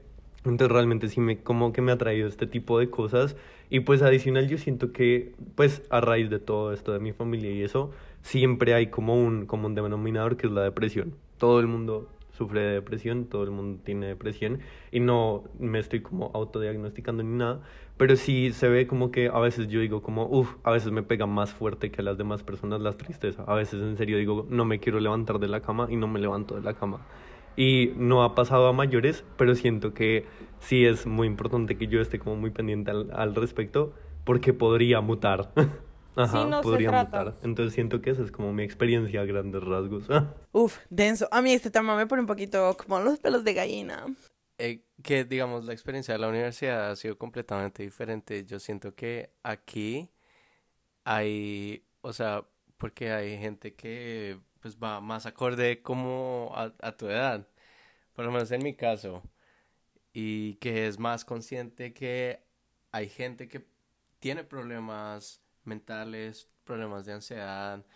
Entonces 0.44 0.68
realmente 0.68 1.08
sí 1.08 1.20
me 1.20 1.38
como 1.38 1.72
que 1.72 1.82
me 1.82 1.92
ha 1.92 1.98
traído 1.98 2.28
este 2.28 2.46
tipo 2.46 2.78
de 2.78 2.90
cosas. 2.90 3.36
Y 3.68 3.80
pues 3.80 4.02
adicional 4.02 4.48
yo 4.48 4.58
siento 4.58 4.92
que 4.92 5.34
pues 5.54 5.82
a 5.90 6.00
raíz 6.00 6.30
de 6.30 6.38
todo 6.38 6.72
esto 6.72 6.92
de 6.92 7.00
mi 7.00 7.12
familia 7.12 7.50
y 7.50 7.62
eso 7.62 7.90
siempre 8.22 8.74
hay 8.74 8.88
como 8.88 9.14
un 9.14 9.46
como 9.46 9.66
un 9.66 9.74
denominador 9.74 10.36
que 10.36 10.46
es 10.46 10.52
la 10.52 10.62
depresión. 10.62 11.14
Todo 11.38 11.60
el 11.60 11.66
mundo 11.66 12.08
sufre 12.36 12.60
de 12.60 12.72
depresión, 12.74 13.24
todo 13.26 13.44
el 13.44 13.50
mundo 13.50 13.80
tiene 13.84 14.06
depresión. 14.06 14.60
Y 14.92 15.00
no 15.00 15.44
me 15.58 15.78
estoy 15.78 16.00
como 16.00 16.30
autodiagnosticando 16.34 17.22
ni 17.22 17.36
nada, 17.36 17.60
pero 17.96 18.16
sí 18.16 18.52
se 18.52 18.68
ve 18.68 18.86
como 18.86 19.10
que 19.10 19.28
a 19.28 19.38
veces 19.38 19.68
yo 19.68 19.80
digo 19.80 20.02
como, 20.02 20.26
uff, 20.26 20.54
a 20.62 20.70
veces 20.70 20.92
me 20.92 21.02
pega 21.02 21.26
más 21.26 21.52
fuerte 21.52 21.90
que 21.90 22.02
a 22.02 22.04
las 22.04 22.18
demás 22.18 22.42
personas 22.42 22.80
la 22.80 22.92
tristeza, 22.92 23.42
a 23.46 23.54
veces 23.54 23.82
en 23.82 23.96
serio 23.96 24.18
digo, 24.18 24.46
no 24.50 24.64
me 24.64 24.78
quiero 24.78 25.00
levantar 25.00 25.38
de 25.38 25.48
la 25.48 25.60
cama 25.60 25.88
y 25.90 25.96
no 25.96 26.06
me 26.06 26.20
levanto 26.20 26.54
de 26.56 26.62
la 26.62 26.74
cama 26.74 27.00
y 27.56 27.92
no 27.96 28.22
ha 28.22 28.34
pasado 28.34 28.68
a 28.68 28.72
mayores, 28.72 29.24
pero 29.36 29.54
siento 29.54 29.94
que 29.94 30.26
sí 30.60 30.84
es 30.84 31.06
muy 31.06 31.26
importante 31.26 31.76
que 31.76 31.86
yo 31.86 32.00
esté 32.00 32.18
como 32.18 32.36
muy 32.36 32.50
pendiente 32.50 32.90
al, 32.90 33.34
respecto 33.34 33.94
porque 34.24 34.52
podría 34.52 35.00
mutar. 35.00 35.52
Ajá, 36.16 36.62
podría 36.62 36.90
mutar. 36.90 37.34
Entonces 37.42 37.74
siento 37.74 38.00
que 38.00 38.10
esa 38.10 38.22
es 38.22 38.30
como 38.30 38.52
mi 38.52 38.62
experiencia 38.62 39.20
a 39.20 39.24
grandes 39.24 39.62
rasgos. 39.62 40.06
Uf, 40.52 40.78
denso. 40.88 41.28
A 41.30 41.42
mí 41.42 41.52
este 41.52 41.70
tema 41.70 41.96
me 41.96 42.06
pone 42.06 42.22
un 42.22 42.26
poquito 42.26 42.76
como 42.76 43.00
los 43.00 43.18
pelos 43.18 43.44
de 43.44 43.54
gallina. 43.54 44.06
Eh, 44.58 44.84
que 45.02 45.24
digamos 45.24 45.66
la 45.66 45.74
experiencia 45.74 46.14
de 46.14 46.20
la 46.20 46.28
universidad 46.28 46.90
ha 46.90 46.96
sido 46.96 47.18
completamente 47.18 47.82
diferente. 47.82 48.44
Yo 48.46 48.58
siento 48.58 48.94
que 48.94 49.30
aquí 49.42 50.10
hay, 51.04 51.84
o 52.00 52.12
sea, 52.14 52.44
porque 52.78 53.12
hay 53.12 53.38
gente 53.38 53.74
que 53.74 54.38
pues 54.66 54.82
va 54.82 55.00
más 55.00 55.26
acorde 55.26 55.80
como 55.80 56.52
a, 56.56 56.96
tu 56.96 57.06
edad, 57.06 57.46
por 58.14 58.24
lo 58.24 58.32
menos 58.32 58.50
en 58.50 58.64
mi 58.64 58.74
caso, 58.74 59.22
y 60.12 60.54
que 60.54 60.88
es 60.88 60.98
más 60.98 61.24
consciente 61.24 61.92
que 61.94 62.40
hay 62.90 63.08
gente 63.08 63.46
que 63.46 63.64
tiene 64.18 64.42
problemas 64.42 65.40
mentales, 65.62 66.48
problemas 66.64 67.06
de 67.06 67.12
ansiedad, 67.12 67.86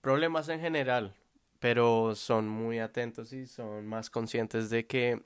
problemas 0.00 0.48
en 0.48 0.60
general, 0.60 1.14
pero 1.58 2.14
son 2.14 2.48
muy 2.48 2.78
atentos 2.78 3.34
y 3.34 3.46
son 3.46 3.86
más 3.86 4.08
conscientes 4.08 4.70
de 4.70 4.86
que 4.86 5.22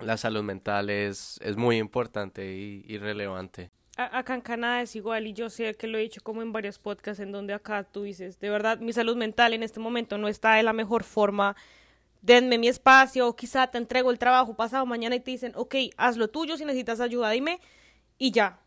la 0.00 0.18
salud 0.18 0.42
mental 0.42 0.90
es, 0.90 1.38
es 1.42 1.56
muy 1.56 1.78
importante 1.78 2.52
y 2.52 2.98
relevante 2.98 3.70
acá 3.96 4.34
en 4.34 4.40
Canadá 4.40 4.82
es 4.82 4.96
igual 4.96 5.26
y 5.26 5.32
yo 5.32 5.50
sé 5.50 5.74
que 5.74 5.86
lo 5.86 5.98
he 5.98 6.02
dicho 6.02 6.20
como 6.22 6.42
en 6.42 6.52
varios 6.52 6.78
podcasts 6.78 7.20
en 7.20 7.32
donde 7.32 7.52
acá 7.52 7.84
tú 7.84 8.02
dices, 8.02 8.38
de 8.40 8.50
verdad 8.50 8.78
mi 8.78 8.92
salud 8.92 9.16
mental 9.16 9.52
en 9.52 9.62
este 9.62 9.80
momento 9.80 10.18
no 10.18 10.28
está 10.28 10.54
de 10.54 10.62
la 10.62 10.72
mejor 10.72 11.04
forma, 11.04 11.56
denme 12.22 12.58
mi 12.58 12.68
espacio 12.68 13.28
o 13.28 13.36
quizá 13.36 13.66
te 13.66 13.78
entrego 13.78 14.10
el 14.10 14.18
trabajo 14.18 14.54
pasado 14.54 14.86
mañana 14.86 15.16
y 15.16 15.20
te 15.20 15.30
dicen, 15.30 15.52
ok, 15.54 15.74
haz 15.96 16.16
lo 16.16 16.28
tuyo, 16.28 16.56
si 16.56 16.64
necesitas 16.64 17.00
ayuda 17.00 17.30
dime 17.30 17.60
y 18.18 18.30
ya. 18.30 18.60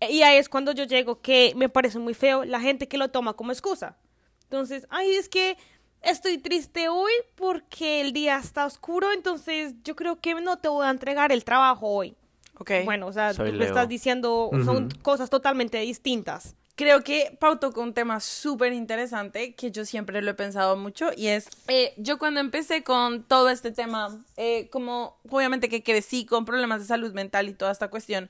Y 0.00 0.22
ahí 0.22 0.36
es 0.36 0.48
cuando 0.48 0.72
yo 0.72 0.84
llego 0.84 1.20
que 1.20 1.52
me 1.56 1.68
parece 1.68 1.98
muy 1.98 2.14
feo 2.14 2.44
la 2.44 2.60
gente 2.60 2.88
que 2.88 2.98
lo 2.98 3.10
toma 3.10 3.34
como 3.34 3.52
excusa. 3.52 3.96
Entonces, 4.44 4.86
ay, 4.90 5.14
es 5.14 5.28
que 5.28 5.56
estoy 6.02 6.38
triste 6.38 6.88
hoy 6.88 7.12
porque 7.36 8.00
el 8.00 8.12
día 8.12 8.36
está 8.36 8.66
oscuro, 8.66 9.12
entonces 9.12 9.74
yo 9.84 9.96
creo 9.96 10.20
que 10.20 10.34
no 10.34 10.58
te 10.58 10.68
voy 10.68 10.86
a 10.86 10.90
entregar 10.90 11.32
el 11.32 11.44
trabajo 11.44 11.86
hoy. 11.88 12.16
Ok. 12.58 12.70
Bueno, 12.84 13.06
o 13.06 13.12
sea, 13.12 13.34
Soy 13.34 13.52
tú 13.52 13.58
me 13.58 13.64
estás 13.64 13.88
diciendo, 13.88 14.50
son 14.64 14.90
cosas 15.02 15.30
totalmente 15.30 15.78
distintas. 15.78 16.54
Creo 16.76 17.04
que 17.04 17.36
Pau 17.38 17.58
tocó 17.58 17.82
un 17.82 17.94
tema 17.94 18.18
súper 18.18 18.72
interesante 18.72 19.54
que 19.54 19.70
yo 19.70 19.84
siempre 19.84 20.20
lo 20.20 20.32
he 20.32 20.34
pensado 20.34 20.76
mucho 20.76 21.10
y 21.16 21.28
es, 21.28 21.48
eh, 21.68 21.94
yo 21.98 22.18
cuando 22.18 22.40
empecé 22.40 22.82
con 22.82 23.22
todo 23.22 23.48
este 23.48 23.70
tema, 23.70 24.08
eh, 24.36 24.68
como 24.70 25.20
obviamente 25.30 25.68
que 25.68 25.84
crecí 25.84 26.26
con 26.26 26.44
problemas 26.44 26.80
de 26.80 26.86
salud 26.86 27.12
mental 27.12 27.48
y 27.48 27.54
toda 27.54 27.70
esta 27.70 27.90
cuestión, 27.90 28.28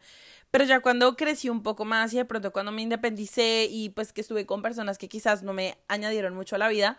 pero 0.51 0.65
ya 0.65 0.81
cuando 0.81 1.17
crecí 1.17 1.49
un 1.49 1.63
poco 1.63 1.87
más 1.87 2.13
y 2.13 2.19
de 2.19 2.27
pronto 2.27 2.53
cuando 2.53 2.71
me 2.71 2.83
independicé 2.83 3.67
y 3.71 3.89
pues 3.89 4.13
que 4.13 4.21
estuve 4.21 4.45
con 4.45 4.61
personas 4.61 4.99
que 4.99 5.09
quizás 5.09 5.43
no 5.43 5.55
me 5.55 5.79
añadieron 5.89 6.35
mucho 6.35 6.57
a 6.57 6.59
la 6.59 6.69
vida, 6.69 6.99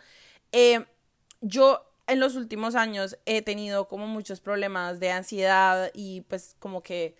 eh, 0.52 0.84
yo 1.42 1.84
en 2.08 2.20
los 2.20 2.36
últimos 2.36 2.76
años 2.76 3.18
he 3.26 3.42
tenido 3.42 3.88
como 3.88 4.08
muchos 4.08 4.42
problemas 4.42 5.00
de 5.00 5.12
ansiedad 5.12 5.92
y 5.94 6.22
pues 6.22 6.56
como 6.60 6.82
que 6.84 7.16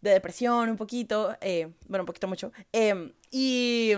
de 0.00 0.10
depresión 0.10 0.70
un 0.70 0.76
poquito, 0.76 1.36
eh, 1.40 1.72
bueno, 1.88 2.02
un 2.02 2.06
poquito 2.06 2.28
mucho. 2.28 2.52
eh, 2.72 3.12
y, 3.30 3.92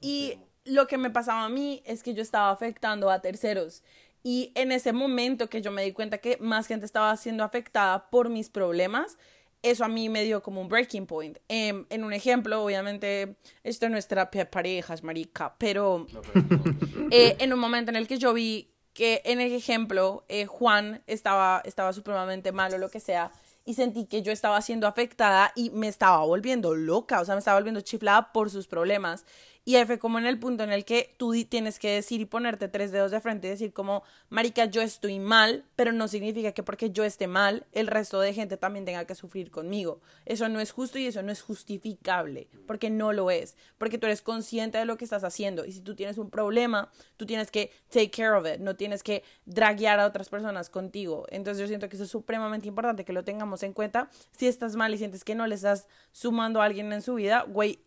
y 0.00 0.38
lo 0.64 0.86
que 0.86 0.98
me 0.98 1.10
pasaba 1.10 1.44
a 1.44 1.48
mí 1.48 1.82
es 1.84 2.02
que 2.02 2.14
yo 2.14 2.22
estaba 2.22 2.50
afectando 2.50 3.10
a 3.10 3.20
terceros. 3.20 3.82
Y 4.22 4.52
en 4.54 4.72
ese 4.72 4.94
momento 4.94 5.50
que 5.50 5.60
yo 5.60 5.70
me 5.70 5.84
di 5.84 5.92
cuenta 5.92 6.16
que 6.18 6.38
más 6.40 6.66
gente 6.66 6.86
estaba 6.86 7.14
siendo 7.18 7.44
afectada 7.44 8.08
por 8.08 8.30
mis 8.30 8.48
problemas, 8.48 9.18
eso 9.62 9.84
a 9.84 9.88
mí 9.88 10.08
me 10.08 10.24
dio 10.24 10.42
como 10.42 10.62
un 10.62 10.68
breaking 10.68 11.06
point. 11.06 11.38
Em, 11.48 11.84
en 11.90 12.04
un 12.04 12.12
ejemplo, 12.14 12.64
obviamente, 12.64 13.36
esto 13.62 13.88
no 13.90 13.98
es 13.98 14.06
terapia 14.08 14.44
de 14.44 14.50
parejas, 14.50 15.02
marica, 15.02 15.54
pero 15.58 16.06
eh, 17.10 17.36
en 17.38 17.52
un 17.52 17.58
momento 17.58 17.90
en 17.90 17.96
el 17.96 18.06
que 18.08 18.18
yo 18.18 18.32
vi 18.32 18.73
que 18.94 19.20
en 19.24 19.40
el 19.40 19.52
ejemplo 19.52 20.24
eh, 20.28 20.46
Juan 20.46 21.02
estaba, 21.06 21.60
estaba 21.64 21.92
supremamente 21.92 22.52
mal 22.52 22.72
o 22.72 22.78
lo 22.78 22.88
que 22.88 23.00
sea, 23.00 23.32
y 23.66 23.74
sentí 23.74 24.06
que 24.06 24.22
yo 24.22 24.30
estaba 24.30 24.60
siendo 24.60 24.86
afectada 24.86 25.52
y 25.54 25.70
me 25.70 25.88
estaba 25.88 26.18
volviendo 26.24 26.74
loca, 26.74 27.20
o 27.20 27.24
sea, 27.24 27.34
me 27.34 27.38
estaba 27.38 27.58
volviendo 27.58 27.80
chiflada 27.80 28.32
por 28.32 28.50
sus 28.50 28.66
problemas. 28.66 29.24
Y 29.66 29.76
ahí 29.76 29.86
fue 29.86 29.98
como 29.98 30.18
en 30.18 30.26
el 30.26 30.38
punto 30.38 30.62
en 30.62 30.72
el 30.72 30.84
que 30.84 31.14
tú 31.16 31.32
tienes 31.48 31.78
que 31.78 31.90
decir 31.90 32.20
y 32.20 32.26
ponerte 32.26 32.68
tres 32.68 32.92
dedos 32.92 33.10
de 33.10 33.20
frente 33.20 33.46
y 33.46 33.50
decir 33.50 33.72
como, 33.72 34.02
marica, 34.28 34.66
yo 34.66 34.82
estoy 34.82 35.18
mal, 35.18 35.64
pero 35.74 35.90
no 35.92 36.06
significa 36.06 36.52
que 36.52 36.62
porque 36.62 36.90
yo 36.90 37.02
esté 37.02 37.28
mal, 37.28 37.66
el 37.72 37.86
resto 37.86 38.20
de 38.20 38.34
gente 38.34 38.58
también 38.58 38.84
tenga 38.84 39.06
que 39.06 39.14
sufrir 39.14 39.50
conmigo. 39.50 40.02
Eso 40.26 40.50
no 40.50 40.60
es 40.60 40.70
justo 40.70 40.98
y 40.98 41.06
eso 41.06 41.22
no 41.22 41.32
es 41.32 41.40
justificable, 41.40 42.48
porque 42.66 42.90
no 42.90 43.14
lo 43.14 43.30
es, 43.30 43.56
porque 43.78 43.96
tú 43.96 44.06
eres 44.06 44.20
consciente 44.20 44.76
de 44.76 44.84
lo 44.84 44.98
que 44.98 45.04
estás 45.04 45.24
haciendo 45.24 45.64
y 45.64 45.72
si 45.72 45.80
tú 45.80 45.94
tienes 45.94 46.18
un 46.18 46.28
problema, 46.28 46.90
tú 47.16 47.24
tienes 47.24 47.50
que 47.50 47.70
take 47.88 48.10
care 48.10 48.36
of 48.36 48.46
it, 48.46 48.60
no 48.60 48.76
tienes 48.76 49.02
que 49.02 49.22
draguear 49.46 49.98
a 49.98 50.06
otras 50.06 50.28
personas 50.28 50.68
contigo. 50.68 51.24
Entonces 51.30 51.62
yo 51.62 51.68
siento 51.68 51.88
que 51.88 51.96
eso 51.96 52.04
es 52.04 52.10
supremamente 52.10 52.68
importante 52.68 53.06
que 53.06 53.14
lo 53.14 53.24
tengamos 53.24 53.62
en 53.62 53.72
cuenta. 53.72 54.10
Si 54.32 54.46
estás 54.46 54.76
mal 54.76 54.92
y 54.92 54.98
sientes 54.98 55.24
que 55.24 55.34
no 55.34 55.46
le 55.46 55.54
estás 55.54 55.88
sumando 56.12 56.60
a 56.60 56.66
alguien 56.66 56.92
en 56.92 57.00
su 57.00 57.14
vida, 57.14 57.46
güey, 57.48 57.80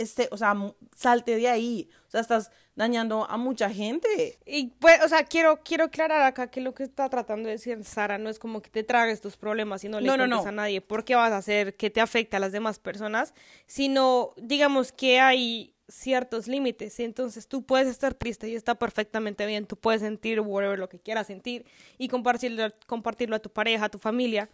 este, 0.00 0.28
o 0.30 0.36
sea, 0.36 0.54
salte 0.96 1.36
de 1.36 1.48
ahí. 1.48 1.88
O 2.08 2.10
sea, 2.10 2.20
estás 2.20 2.50
dañando 2.74 3.24
a 3.28 3.36
mucha 3.36 3.70
gente. 3.70 4.38
Y 4.46 4.68
pues, 4.78 5.02
o 5.04 5.08
sea, 5.08 5.24
quiero, 5.24 5.60
quiero 5.62 5.84
aclarar 5.84 6.22
acá 6.22 6.50
que 6.50 6.60
lo 6.60 6.74
que 6.74 6.82
está 6.82 7.08
tratando 7.08 7.46
de 7.46 7.52
decir 7.52 7.84
Sara 7.84 8.18
no 8.18 8.30
es 8.30 8.38
como 8.38 8.62
que 8.62 8.70
te 8.70 8.82
tragues 8.82 9.20
tus 9.20 9.36
problemas 9.36 9.84
y 9.84 9.88
no 9.88 10.00
le 10.00 10.06
No, 10.06 10.40
a 10.40 10.52
nadie 10.52 10.80
porque 10.80 11.14
vas 11.14 11.32
a 11.32 11.36
hacer 11.36 11.76
que 11.76 11.90
te 11.90 12.00
afecte 12.00 12.36
a 12.36 12.40
las 12.40 12.52
demás 12.52 12.78
personas, 12.78 13.34
sino 13.66 14.32
digamos 14.36 14.92
que 14.92 15.20
hay 15.20 15.74
ciertos 15.88 16.48
límites. 16.48 16.98
Entonces 17.00 17.46
tú 17.46 17.64
puedes 17.64 17.88
estar 17.88 18.14
triste 18.14 18.48
y 18.48 18.54
está 18.54 18.74
perfectamente 18.76 19.44
bien. 19.44 19.66
Tú 19.66 19.76
puedes 19.76 20.00
sentir 20.00 20.40
whatever 20.40 20.78
lo 20.78 20.88
que 20.88 20.98
quieras 20.98 21.26
sentir 21.26 21.66
y 21.98 22.08
compartirlo, 22.08 22.68
compartirlo 22.86 23.36
a 23.36 23.40
tu 23.40 23.50
pareja, 23.50 23.86
a 23.86 23.88
tu 23.90 23.98
familia. 23.98 24.48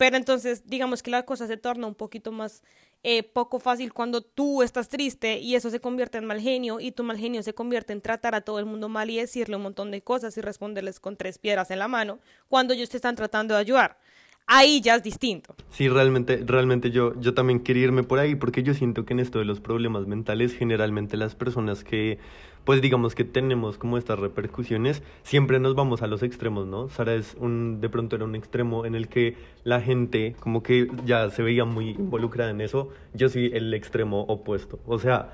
Pero 0.00 0.16
entonces, 0.16 0.62
digamos 0.66 1.02
que 1.02 1.10
la 1.10 1.26
cosa 1.26 1.46
se 1.46 1.58
torna 1.58 1.86
un 1.86 1.94
poquito 1.94 2.32
más 2.32 2.62
eh, 3.02 3.22
poco 3.22 3.58
fácil 3.58 3.92
cuando 3.92 4.22
tú 4.22 4.62
estás 4.62 4.88
triste 4.88 5.40
y 5.40 5.56
eso 5.56 5.68
se 5.68 5.78
convierte 5.78 6.16
en 6.16 6.24
mal 6.24 6.40
genio 6.40 6.80
y 6.80 6.92
tu 6.92 7.04
mal 7.04 7.18
genio 7.18 7.42
se 7.42 7.52
convierte 7.52 7.92
en 7.92 8.00
tratar 8.00 8.34
a 8.34 8.40
todo 8.40 8.58
el 8.58 8.64
mundo 8.64 8.88
mal 8.88 9.10
y 9.10 9.18
decirle 9.18 9.56
un 9.56 9.62
montón 9.62 9.90
de 9.90 10.00
cosas 10.00 10.38
y 10.38 10.40
responderles 10.40 11.00
con 11.00 11.18
tres 11.18 11.36
piedras 11.36 11.70
en 11.70 11.80
la 11.80 11.86
mano 11.86 12.18
cuando 12.48 12.72
ellos 12.72 12.88
te 12.88 12.96
están 12.96 13.14
tratando 13.14 13.52
de 13.52 13.60
ayudar. 13.60 13.98
Ahí 14.46 14.80
ya 14.80 14.94
es 14.94 15.02
distinto. 15.02 15.54
Sí, 15.68 15.90
realmente, 15.90 16.42
realmente 16.46 16.90
yo, 16.90 17.12
yo 17.20 17.34
también 17.34 17.60
quería 17.60 17.84
irme 17.84 18.02
por 18.02 18.20
ahí 18.20 18.36
porque 18.36 18.62
yo 18.62 18.72
siento 18.72 19.04
que 19.04 19.12
en 19.12 19.20
esto 19.20 19.38
de 19.38 19.44
los 19.44 19.60
problemas 19.60 20.06
mentales, 20.06 20.54
generalmente 20.54 21.18
las 21.18 21.34
personas 21.34 21.84
que, 21.84 22.18
pues 22.64 22.80
digamos 22.80 23.14
que 23.14 23.24
tenemos 23.24 23.78
como 23.78 23.98
estas 23.98 24.18
repercusiones, 24.18 25.02
siempre 25.22 25.58
nos 25.58 25.74
vamos 25.74 26.02
a 26.02 26.06
los 26.06 26.22
extremos, 26.22 26.66
¿no? 26.66 26.88
Sara 26.88 27.14
es 27.14 27.36
un, 27.38 27.80
de 27.80 27.88
pronto 27.88 28.16
era 28.16 28.24
un 28.24 28.34
extremo 28.34 28.84
en 28.86 28.94
el 28.94 29.08
que 29.08 29.36
la 29.64 29.80
gente 29.80 30.34
como 30.40 30.62
que 30.62 30.88
ya 31.04 31.30
se 31.30 31.42
veía 31.42 31.64
muy 31.64 31.90
involucrada 31.90 32.50
en 32.50 32.60
eso, 32.60 32.88
yo 33.14 33.28
soy 33.28 33.50
el 33.54 33.72
extremo 33.74 34.22
opuesto, 34.22 34.78
o 34.86 34.98
sea, 34.98 35.32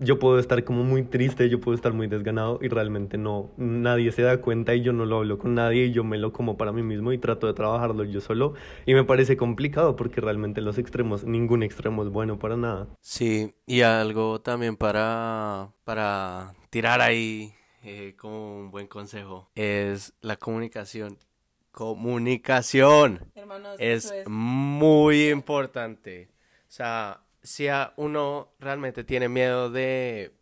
yo 0.00 0.18
puedo 0.18 0.38
estar 0.38 0.64
como 0.64 0.82
muy 0.82 1.04
triste, 1.04 1.48
yo 1.48 1.60
puedo 1.60 1.74
estar 1.74 1.92
muy 1.92 2.08
desganado 2.08 2.58
y 2.60 2.68
realmente 2.68 3.16
no, 3.16 3.50
nadie 3.56 4.10
se 4.12 4.22
da 4.22 4.40
cuenta 4.40 4.74
y 4.74 4.82
yo 4.82 4.92
no 4.92 5.06
lo 5.06 5.18
hablo 5.18 5.38
con 5.38 5.54
nadie 5.54 5.86
y 5.86 5.92
yo 5.92 6.04
me 6.04 6.18
lo 6.18 6.32
como 6.32 6.56
para 6.56 6.72
mí 6.72 6.82
mismo 6.82 7.12
y 7.12 7.18
trato 7.18 7.46
de 7.46 7.54
trabajarlo 7.54 8.04
yo 8.04 8.20
solo 8.20 8.54
y 8.86 8.94
me 8.94 9.04
parece 9.04 9.36
complicado 9.36 9.96
porque 9.96 10.20
realmente 10.20 10.60
los 10.60 10.78
extremos, 10.78 11.24
ningún 11.24 11.62
extremo 11.62 12.02
es 12.02 12.08
bueno 12.08 12.38
para 12.38 12.56
nada. 12.56 12.88
Sí, 13.00 13.54
y 13.66 13.82
algo 13.82 14.40
también 14.40 14.76
para, 14.76 15.70
para 15.84 16.54
tirar 16.74 17.00
ahí 17.00 17.54
eh, 17.84 18.16
como 18.18 18.58
un 18.58 18.72
buen 18.72 18.88
consejo 18.88 19.48
es 19.54 20.12
la 20.20 20.34
comunicación. 20.34 21.20
Comunicación 21.70 23.30
Hermanos, 23.36 23.76
es 23.78 24.12
muy 24.26 25.28
importante. 25.30 26.30
O 26.62 26.72
sea, 26.72 27.20
si 27.44 27.68
a 27.68 27.92
uno 27.96 28.54
realmente 28.58 29.04
tiene 29.04 29.28
miedo 29.28 29.70
de 29.70 30.34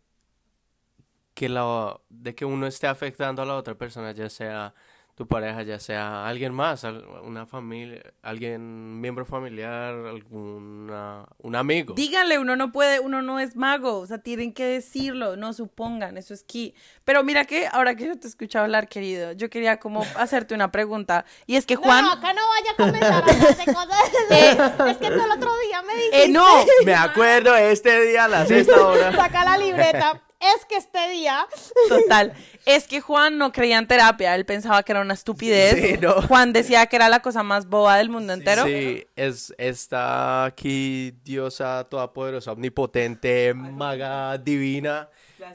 que 1.35 1.49
la, 1.49 2.01
de 2.09 2.33
que 2.33 2.45
uno 2.45 2.65
esté 2.65 2.87
afectando 2.87 3.43
a 3.43 3.45
la 3.45 3.55
otra 3.55 3.75
persona, 3.75 4.11
ya 4.11 4.27
sea 4.27 4.73
tu 5.15 5.27
pareja, 5.27 5.61
ya 5.61 5.77
sea 5.79 6.25
alguien 6.27 6.51
más, 6.55 6.83
al- 6.83 7.05
una 7.23 7.45
familia, 7.45 8.01
alguien, 8.23 8.99
miembro 8.99 9.25
familiar, 9.25 9.93
alguna, 9.93 11.25
un 11.37 11.55
amigo. 11.55 11.93
Díganle, 11.93 12.39
uno 12.39 12.55
no 12.55 12.71
puede, 12.71 12.99
uno 12.99 13.21
no 13.21 13.39
es 13.39 13.55
mago, 13.55 13.99
o 13.99 14.07
sea, 14.07 14.17
tienen 14.17 14.53
que 14.53 14.65
decirlo, 14.65 15.35
no 15.35 15.53
supongan, 15.53 16.17
eso 16.17 16.33
es 16.33 16.43
key. 16.43 16.73
Pero 17.05 17.23
mira 17.23 17.45
que 17.45 17.67
ahora 17.71 17.93
que 17.95 18.07
yo 18.07 18.17
te 18.19 18.27
escucho 18.27 18.59
hablar, 18.59 18.87
querido, 18.87 19.33
yo 19.33 19.51
quería 19.51 19.79
como 19.79 20.03
hacerte 20.17 20.55
una 20.55 20.71
pregunta, 20.71 21.25
y 21.45 21.57
es 21.57 21.67
que 21.67 21.75
Juan, 21.75 22.03
No, 22.05 22.11
acá 22.13 22.33
no 22.33 22.41
vaya 22.47 22.71
a 22.71 22.75
comenzar 22.75 23.13
a 23.13 23.17
hablar 23.19 23.55
de 23.55 23.65
cosas. 23.73 24.89
es 24.89 24.97
que 24.97 25.07
tú 25.09 25.21
el 25.21 25.31
otro 25.31 25.51
día 25.59 25.81
me 25.83 25.93
dijiste. 25.95 26.23
eh, 26.25 26.29
no, 26.29 26.45
Me 26.85 26.95
acuerdo 26.95 27.55
este 27.55 28.01
día 28.07 28.25
a 28.25 28.27
las 28.27 28.49
esta 28.49 28.87
hora. 28.87 29.15
Saca 29.15 29.45
la 29.45 29.57
libreta. 29.59 30.22
Es 30.55 30.65
que 30.65 30.75
este 30.75 31.09
día. 31.09 31.47
total, 31.89 32.33
es 32.65 32.87
que 32.87 32.99
Juan 32.99 33.37
no 33.37 33.51
creía 33.51 33.77
en 33.77 33.87
terapia, 33.87 34.35
él 34.35 34.45
pensaba 34.45 34.83
que 34.83 34.91
era 34.91 35.01
una 35.01 35.13
estupidez, 35.13 35.79
Sí, 35.79 35.97
no. 36.01 36.21
Juan 36.23 36.51
decía 36.51 36.85
que 36.87 36.97
era 36.97 37.07
la 37.07 37.21
cosa 37.21 37.43
más 37.43 37.67
boba 37.67 37.97
del 37.97 38.09
mundo 38.09 38.33
entero. 38.33 38.65
Sí, 38.65 39.05
es 39.15 39.53
esta 39.57 40.45
aquí 40.45 41.11
diosa 41.23 41.85
todopoderosa, 41.89 42.51
omnipotente, 42.51 43.53
maga 43.53 44.37
divina. 44.37 45.09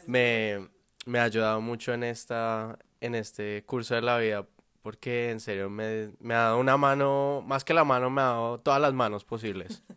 Me, 0.07 0.69
me 1.07 1.19
ha 1.19 1.25
ayudado 1.25 1.61
mucho 1.61 1.93
en 1.93 2.05
esta, 2.05 2.79
en 3.01 3.15
este 3.15 3.65
curso 3.65 3.95
de 3.95 4.03
la 4.03 4.19
vida, 4.19 4.47
porque 4.83 5.31
en 5.31 5.41
serio 5.41 5.69
me, 5.69 6.11
me 6.21 6.35
ha 6.35 6.39
dado 6.39 6.59
una 6.59 6.77
mano, 6.77 7.43
más 7.47 7.65
que 7.65 7.75
la 7.75 7.85
mano, 7.85 8.11
me 8.11 8.23
ha 8.23 8.27
dado 8.27 8.59
todas 8.59 8.81
las 8.81 8.93
manos 8.93 9.25
posibles. 9.25 9.83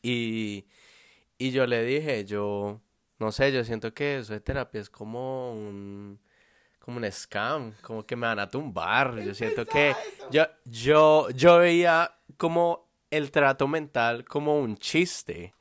Y, 0.00 0.64
y 1.38 1.50
yo 1.50 1.66
le 1.66 1.82
dije, 1.82 2.24
yo, 2.24 2.80
no 3.18 3.32
sé, 3.32 3.52
yo 3.52 3.64
siento 3.64 3.92
que 3.92 4.18
eso 4.18 4.32
de 4.32 4.40
terapia 4.40 4.80
es 4.80 4.90
como 4.90 5.52
un, 5.52 6.20
como 6.78 6.98
un 6.98 7.10
scam, 7.10 7.72
como 7.82 8.06
que 8.06 8.16
me 8.16 8.26
van 8.26 8.38
a 8.38 8.48
tumbar. 8.48 9.18
Yo 9.20 9.34
siento 9.34 9.66
que 9.66 9.94
yo, 10.30 10.46
yo, 10.64 11.28
yo 11.30 11.58
veía 11.58 12.14
como 12.36 12.88
el 13.10 13.30
trato 13.30 13.66
mental 13.66 14.24
como 14.24 14.58
un 14.58 14.76
chiste. 14.76 15.54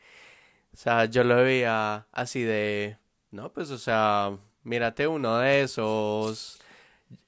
O 0.74 0.78
sea, 0.78 1.06
yo 1.06 1.24
lo 1.24 1.38
veía 1.38 2.08
así 2.12 2.44
de, 2.44 2.98
no, 3.32 3.52
pues, 3.52 3.72
o 3.72 3.78
sea, 3.80 4.38
mírate 4.64 5.08
uno 5.08 5.40
de 5.40 5.62
esos 5.62 6.57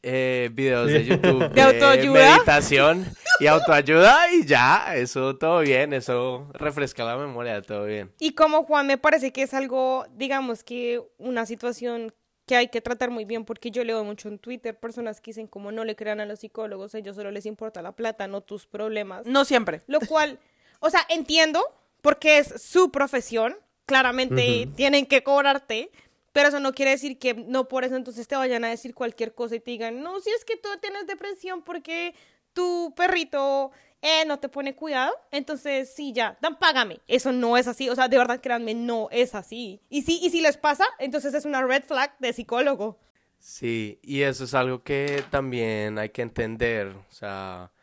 eh, 0.03 0.49
videos 0.53 0.87
de 0.91 1.05
YouTube 1.05 1.49
¿De 1.49 1.61
autoayuda? 1.61 2.35
meditación 2.35 3.05
y 3.39 3.47
autoayuda 3.47 4.33
y 4.33 4.45
ya, 4.45 4.95
eso 4.95 5.37
todo 5.37 5.59
bien, 5.59 5.93
eso 5.93 6.47
refresca 6.53 7.03
la 7.03 7.17
memoria, 7.17 7.61
todo 7.61 7.85
bien. 7.85 8.11
Y 8.19 8.33
como 8.33 8.63
Juan, 8.63 8.87
me 8.87 8.97
parece 8.97 9.31
que 9.31 9.43
es 9.43 9.53
algo, 9.53 10.05
digamos 10.15 10.63
que 10.63 11.01
una 11.17 11.45
situación 11.45 12.13
que 12.45 12.55
hay 12.55 12.69
que 12.69 12.81
tratar 12.81 13.11
muy 13.11 13.25
bien, 13.25 13.45
porque 13.45 13.69
yo 13.69 13.83
leo 13.83 14.03
mucho 14.03 14.27
en 14.27 14.39
Twitter 14.39 14.75
personas 14.75 15.21
que 15.21 15.29
dicen 15.29 15.45
como 15.45 15.71
no 15.71 15.83
le 15.85 15.95
crean 15.95 16.19
a 16.19 16.25
los 16.25 16.39
psicólogos, 16.39 16.95
a 16.95 16.97
ellos 16.97 17.15
solo 17.15 17.29
les 17.29 17.45
importa 17.45 17.81
la 17.81 17.91
plata, 17.91 18.27
no 18.27 18.41
tus 18.41 18.65
problemas. 18.65 19.27
No 19.27 19.45
siempre. 19.45 19.81
Lo 19.85 19.99
cual, 19.99 20.39
o 20.79 20.89
sea, 20.89 21.01
entiendo, 21.09 21.63
porque 22.01 22.39
es 22.39 22.59
su 22.59 22.89
profesión, 22.89 23.55
claramente 23.85 24.67
tienen 24.75 25.05
que 25.05 25.21
cobrarte, 25.21 25.91
pero 26.39 26.47
eso 26.47 26.61
no 26.61 26.71
quiere 26.71 26.91
decir 26.91 27.19
que 27.19 27.33
no 27.33 27.67
por 27.67 27.83
eso 27.83 27.97
entonces 27.97 28.25
te 28.25 28.37
vayan 28.37 28.63
a 28.63 28.69
decir 28.69 28.95
cualquier 28.95 29.35
cosa 29.35 29.55
y 29.55 29.59
te 29.59 29.71
digan, 29.71 30.01
no, 30.01 30.21
si 30.21 30.29
es 30.29 30.45
que 30.45 30.55
tú 30.55 30.69
tienes 30.79 31.05
depresión 31.05 31.63
porque 31.63 32.15
tu 32.53 32.93
perrito 32.95 33.73
eh, 34.01 34.23
no 34.25 34.39
te 34.39 34.47
pone 34.47 34.73
cuidado, 34.73 35.13
entonces 35.31 35.93
sí, 35.93 36.13
ya, 36.13 36.37
dan, 36.39 36.57
págame. 36.57 37.01
Eso 37.09 37.33
no 37.33 37.57
es 37.57 37.67
así, 37.67 37.89
o 37.89 37.95
sea, 37.95 38.07
de 38.07 38.17
verdad, 38.17 38.39
créanme, 38.39 38.73
no 38.73 39.09
es 39.11 39.35
así. 39.35 39.81
Y 39.89 40.03
sí, 40.03 40.21
y 40.23 40.29
si 40.29 40.39
les 40.39 40.55
pasa, 40.55 40.85
entonces 40.97 41.33
es 41.33 41.43
una 41.43 41.61
red 41.61 41.83
flag 41.83 42.17
de 42.19 42.31
psicólogo. 42.31 42.97
Sí, 43.37 43.99
y 44.01 44.21
eso 44.21 44.45
es 44.45 44.53
algo 44.53 44.81
que 44.81 45.21
también 45.29 45.99
hay 45.99 46.07
que 46.07 46.21
entender, 46.21 46.87
o 46.87 47.11
sea, 47.11 47.73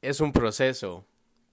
es 0.00 0.22
un 0.22 0.32
proceso. 0.32 1.04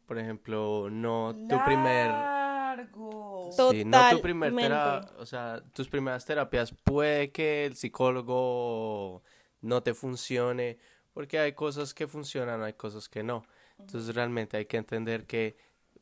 Por 0.05 0.17
ejemplo, 0.17 0.87
no 0.89 1.35
tu 1.49 1.61
primer... 1.65 2.40
Largo. 2.81 3.49
Sí, 3.51 3.83
no 3.85 3.97
tu 4.09 4.21
primer 4.21 4.53
tera- 4.55 5.05
o 5.17 5.25
sea, 5.25 5.63
tus 5.73 5.87
primeras 5.87 6.25
terapias 6.25 6.73
puede 6.83 7.31
que 7.31 7.65
el 7.65 7.75
psicólogo 7.75 9.23
no 9.61 9.83
te 9.83 9.93
funcione, 9.93 10.77
porque 11.13 11.39
hay 11.39 11.53
cosas 11.53 11.93
que 11.93 12.07
funcionan, 12.07 12.61
hay 12.63 12.73
cosas 12.73 13.09
que 13.09 13.23
no. 13.23 13.43
Entonces 13.79 14.13
realmente 14.15 14.57
hay 14.57 14.65
que 14.65 14.77
entender 14.77 15.25
que 15.25 15.55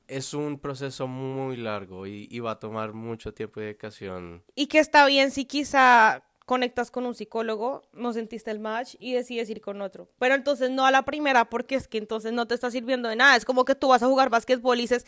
es 0.08 0.34
un 0.34 0.60
proceso 0.60 1.08
muy 1.08 1.56
largo 1.56 2.08
y, 2.08 2.28
y 2.30 2.40
va 2.40 2.52
a 2.52 2.60
tomar 2.60 2.94
mucho 2.94 3.34
tiempo 3.34 3.60
y 3.60 3.64
dedicación. 3.64 4.44
Y 4.56 4.68
que 4.68 4.80
está 4.80 5.06
bien 5.06 5.32
si 5.32 5.46
quizá 5.46 6.24
conectas 6.46 6.90
con 6.90 7.06
un 7.06 7.14
psicólogo, 7.14 7.84
no 7.94 8.12
sentiste 8.12 8.50
el 8.50 8.60
match 8.60 8.96
y 9.00 9.14
decides 9.14 9.50
ir 9.52 9.62
con 9.62 9.82
otro. 9.82 10.10
Pero 10.18 10.34
entonces 10.34 10.72
no 10.72 10.84
a 10.86 10.92
la 10.92 11.04
primera 11.06 11.48
porque 11.48 11.76
es 11.76 11.88
que 11.88 12.00
entonces 12.00 12.34
no 12.34 12.48
te 12.48 12.56
está 12.56 12.72
sirviendo 12.72 13.08
de 13.08 13.16
nada. 13.16 13.36
Es 13.36 13.46
como 13.46 13.66
que 13.66 13.76
tú 13.76 13.90
vas 13.90 14.02
a 14.02 14.08
jugar 14.08 14.32
básquetbol 14.32 14.80
y 14.80 14.82
dices, 14.82 15.06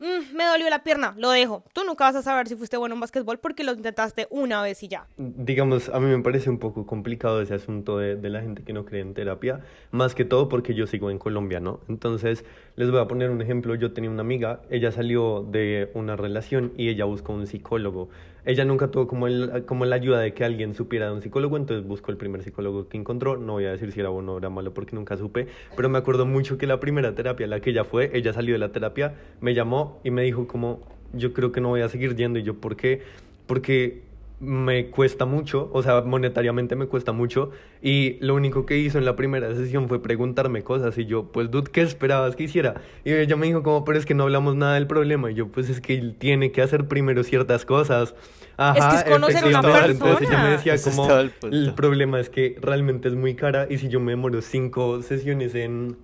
"Mm, 0.00 0.36
me 0.36 0.44
dolió 0.46 0.68
la 0.70 0.82
pierna, 0.82 1.14
lo 1.16 1.30
dejo. 1.30 1.64
Tú 1.72 1.82
nunca 1.84 2.04
vas 2.04 2.16
a 2.16 2.22
saber 2.22 2.48
si 2.48 2.56
fuiste 2.56 2.76
bueno 2.76 2.94
en 2.94 3.00
básquetbol 3.00 3.38
porque 3.38 3.64
lo 3.64 3.72
intentaste 3.72 4.26
una 4.30 4.62
vez 4.62 4.82
y 4.82 4.88
ya. 4.88 5.06
Digamos, 5.16 5.88
a 5.88 6.00
mí 6.00 6.06
me 6.06 6.22
parece 6.22 6.50
un 6.50 6.58
poco 6.58 6.86
complicado 6.86 7.40
ese 7.40 7.54
asunto 7.54 7.98
de, 7.98 8.16
de 8.16 8.30
la 8.30 8.40
gente 8.40 8.62
que 8.62 8.72
no 8.72 8.84
cree 8.84 9.02
en 9.02 9.14
terapia, 9.14 9.60
más 9.90 10.14
que 10.14 10.24
todo 10.24 10.48
porque 10.48 10.74
yo 10.74 10.86
sigo 10.86 11.10
en 11.10 11.18
Colombia, 11.18 11.60
¿no? 11.60 11.80
Entonces, 11.88 12.44
les 12.78 12.92
voy 12.92 13.00
a 13.00 13.08
poner 13.08 13.30
un 13.30 13.42
ejemplo. 13.42 13.74
Yo 13.74 13.90
tenía 13.90 14.08
una 14.08 14.20
amiga, 14.20 14.60
ella 14.70 14.92
salió 14.92 15.42
de 15.42 15.90
una 15.94 16.14
relación 16.14 16.72
y 16.76 16.90
ella 16.90 17.06
buscó 17.06 17.32
un 17.32 17.48
psicólogo. 17.48 18.08
Ella 18.44 18.64
nunca 18.64 18.88
tuvo 18.92 19.08
como, 19.08 19.26
el, 19.26 19.64
como 19.66 19.84
la 19.84 19.96
ayuda 19.96 20.20
de 20.20 20.32
que 20.32 20.44
alguien 20.44 20.74
supiera 20.74 21.06
de 21.06 21.12
un 21.12 21.20
psicólogo, 21.20 21.56
entonces 21.56 21.84
buscó 21.84 22.12
el 22.12 22.16
primer 22.16 22.44
psicólogo 22.44 22.88
que 22.88 22.96
encontró. 22.96 23.36
No 23.36 23.54
voy 23.54 23.64
a 23.64 23.72
decir 23.72 23.90
si 23.90 23.98
era 23.98 24.10
bueno 24.10 24.34
o 24.34 24.38
era 24.38 24.48
malo 24.48 24.74
porque 24.74 24.94
nunca 24.94 25.16
supe, 25.16 25.48
pero 25.74 25.88
me 25.88 25.98
acuerdo 25.98 26.24
mucho 26.24 26.56
que 26.56 26.68
la 26.68 26.78
primera 26.78 27.16
terapia 27.16 27.48
la 27.48 27.58
que 27.58 27.70
ella 27.70 27.82
fue, 27.82 28.12
ella 28.14 28.32
salió 28.32 28.54
de 28.54 28.60
la 28.60 28.70
terapia, 28.70 29.16
me 29.40 29.54
llamó 29.54 29.98
y 30.04 30.12
me 30.12 30.22
dijo 30.22 30.46
como, 30.46 30.78
yo 31.12 31.32
creo 31.32 31.50
que 31.50 31.60
no 31.60 31.70
voy 31.70 31.80
a 31.80 31.88
seguir 31.88 32.14
yendo. 32.14 32.38
Y 32.38 32.44
yo, 32.44 32.54
¿por 32.60 32.76
qué? 32.76 33.02
Porque 33.48 34.02
me 34.40 34.90
cuesta 34.90 35.24
mucho, 35.24 35.68
o 35.72 35.82
sea, 35.82 36.02
monetariamente 36.02 36.76
me 36.76 36.86
cuesta 36.86 37.12
mucho. 37.12 37.50
Y 37.82 38.18
lo 38.20 38.34
único 38.34 38.66
que 38.66 38.78
hizo 38.78 38.98
en 38.98 39.04
la 39.04 39.16
primera 39.16 39.54
sesión 39.54 39.88
fue 39.88 40.00
preguntarme 40.02 40.62
cosas. 40.62 40.96
Y 40.98 41.06
yo, 41.06 41.24
pues, 41.32 41.50
dude, 41.50 41.70
¿qué 41.72 41.82
esperabas 41.82 42.36
que 42.36 42.44
hiciera? 42.44 42.80
Y 43.04 43.12
ella 43.12 43.36
me 43.36 43.46
dijo, 43.46 43.62
como, 43.62 43.84
pero 43.84 43.98
es 43.98 44.06
que 44.06 44.14
no 44.14 44.24
hablamos 44.24 44.54
nada 44.56 44.74
del 44.74 44.86
problema. 44.86 45.30
Y 45.30 45.34
yo, 45.34 45.48
pues, 45.48 45.68
es 45.70 45.80
que 45.80 45.94
él 45.94 46.16
tiene 46.18 46.52
que 46.52 46.62
hacer 46.62 46.86
primero 46.88 47.24
ciertas 47.24 47.64
cosas. 47.64 48.14
Ajá, 48.56 48.78
Es 48.78 48.86
que 48.86 48.96
es 48.96 49.04
conocer 49.04 49.44
a 49.44 49.46
una 49.48 49.62
efectivamente. 49.62 49.92
Entonces 49.92 50.20
ella 50.20 50.38
me 50.38 50.48
persona. 50.48 50.50
decía, 50.50 50.78
como, 50.82 51.10
el 51.18 51.32
el 51.50 51.74
problema 51.74 52.20
es 52.20 52.30
que 52.30 52.56
realmente 52.60 53.08
es 53.08 53.14
muy 53.14 53.34
cara. 53.34 53.66
Y 53.70 53.78
si 53.78 53.88
yo 53.88 54.00
me 54.00 54.12
demoro 54.12 54.40
cinco 54.42 55.02
sesiones 55.02 55.54
en 55.54 55.96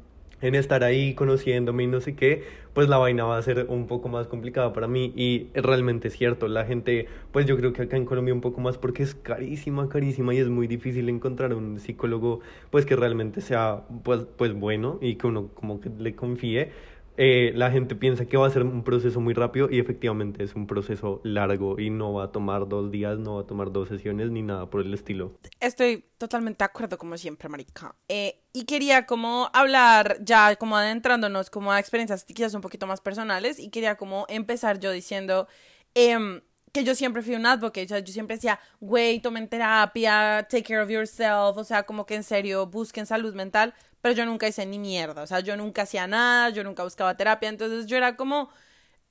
en 0.45 0.55
estar 0.55 0.85
ahí 0.85 1.15
conociéndome 1.15 1.85
y 1.85 1.87
no 1.87 2.01
sé 2.01 2.15
qué, 2.15 2.45
pues 2.75 2.89
la 2.89 2.99
vaina 2.99 3.25
va 3.25 3.39
a 3.39 3.43
ser 3.43 3.67
un 3.69 3.87
poco 3.87 4.09
más 4.11 4.27
complicada 4.27 4.75
para 4.75 4.87
mí 4.87 5.13
y 5.17 5.49
realmente 5.55 6.09
es 6.09 6.17
cierto, 6.17 6.49
la 6.49 6.67
gente, 6.67 7.09
pues 7.33 7.47
yo 7.47 7.57
creo 7.57 7.73
que 7.73 7.83
acá 7.83 7.97
en 7.97 8.05
Colombia 8.05 8.35
un 8.35 8.43
poco 8.43 8.61
más 8.61 8.77
porque 8.77 9.03
es 9.03 9.15
carísima, 9.15 9.89
carísima 9.89 10.35
y 10.35 10.39
es 10.39 10.49
muy 10.49 10.67
difícil 10.67 11.09
encontrar 11.09 11.55
un 11.55 11.81
psicólogo 11.81 12.41
pues 12.71 12.85
que 12.85 12.95
realmente 12.95 13.41
sea 13.41 13.85
pues, 14.03 14.27
pues 14.37 14.53
bueno 14.53 14.99
y 15.01 15.15
que 15.17 15.27
uno 15.27 15.49
como 15.55 15.81
que 15.81 15.91
le 15.99 16.15
confíe. 16.15 16.71
Eh, 17.17 17.53
la 17.55 17.71
gente 17.71 17.95
piensa 17.95 18.27
que 18.27 18.37
va 18.37 18.47
a 18.47 18.51
ser 18.51 18.65
un 18.65 18.83
proceso 18.83 19.21
muy 19.21 19.35
rápido 19.35 19.69
y 19.71 19.79
efectivamente 19.79 20.43
es 20.43 20.55
un 20.55 20.67
proceso 20.67 21.21
largo 21.23 21.79
y 21.79 21.91
no 21.91 22.13
va 22.13 22.25
a 22.25 22.33
tomar 22.33 22.69
dos 22.69 22.91
días, 22.91 23.19
no 23.19 23.37
va 23.37 23.43
a 23.43 23.47
tomar 23.47 23.71
dos 23.71 23.89
sesiones 23.89 24.31
ni 24.31 24.43
nada 24.43 24.69
por 24.69 24.81
el 24.81 24.93
estilo. 24.93 25.39
Estoy 25.61 26.05
totalmente 26.19 26.59
de 26.59 26.65
acuerdo, 26.65 26.99
como 26.99 27.17
siempre, 27.17 27.49
marica. 27.49 27.95
Eh, 28.09 28.41
y 28.53 28.65
quería 28.65 29.07
como 29.07 29.49
hablar, 29.53 30.19
ya 30.23 30.57
como 30.57 30.77
adentrándonos 30.77 31.51
como 31.51 31.71
a 31.71 31.79
experiencias 31.79 32.25
quizás 32.25 32.55
un 32.55 32.61
poquito 32.61 32.87
más 32.87 33.01
personales, 33.01 33.61
y 33.61 33.71
quería 33.71 33.97
como 33.97 34.27
empezar 34.29 34.81
yo 34.81 34.91
diciendo 34.91 35.47
em, 35.95 36.41
que 36.73 36.83
yo 36.83 36.97
siempre 36.97 37.23
fui 37.23 37.37
un 37.37 37.47
advocate, 37.47 37.85
o 37.85 37.89
sea, 37.89 37.99
yo 38.01 38.13
siempre 38.13 38.35
decía, 38.35 38.59
güey, 38.81 39.21
tomen 39.21 39.49
terapia, 39.49 40.45
take 40.51 40.65
care 40.65 40.83
of 40.83 40.91
yourself, 40.91 41.57
o 41.57 41.63
sea, 41.63 41.85
como 41.85 42.05
que 42.05 42.17
en 42.17 42.25
serio 42.25 42.67
busquen 42.67 43.07
salud 43.07 43.33
mental, 43.35 43.75
pero 44.05 44.15
yo 44.15 44.27
nunca 44.27 44.47
hice 44.47 44.67
ni 44.67 44.79
mierda, 44.79 45.23
o 45.23 45.27
sea, 45.27 45.41
yo 45.41 45.57
nunca 45.57 45.81
hacía 45.81 46.07
nada, 46.07 46.51
yo 46.51 46.63
nunca 46.63 46.85
buscaba 46.85 47.17
terapia, 47.17 47.49
entonces 47.49 47.87
yo 47.87 47.97
era 47.97 48.17
como, 48.17 48.51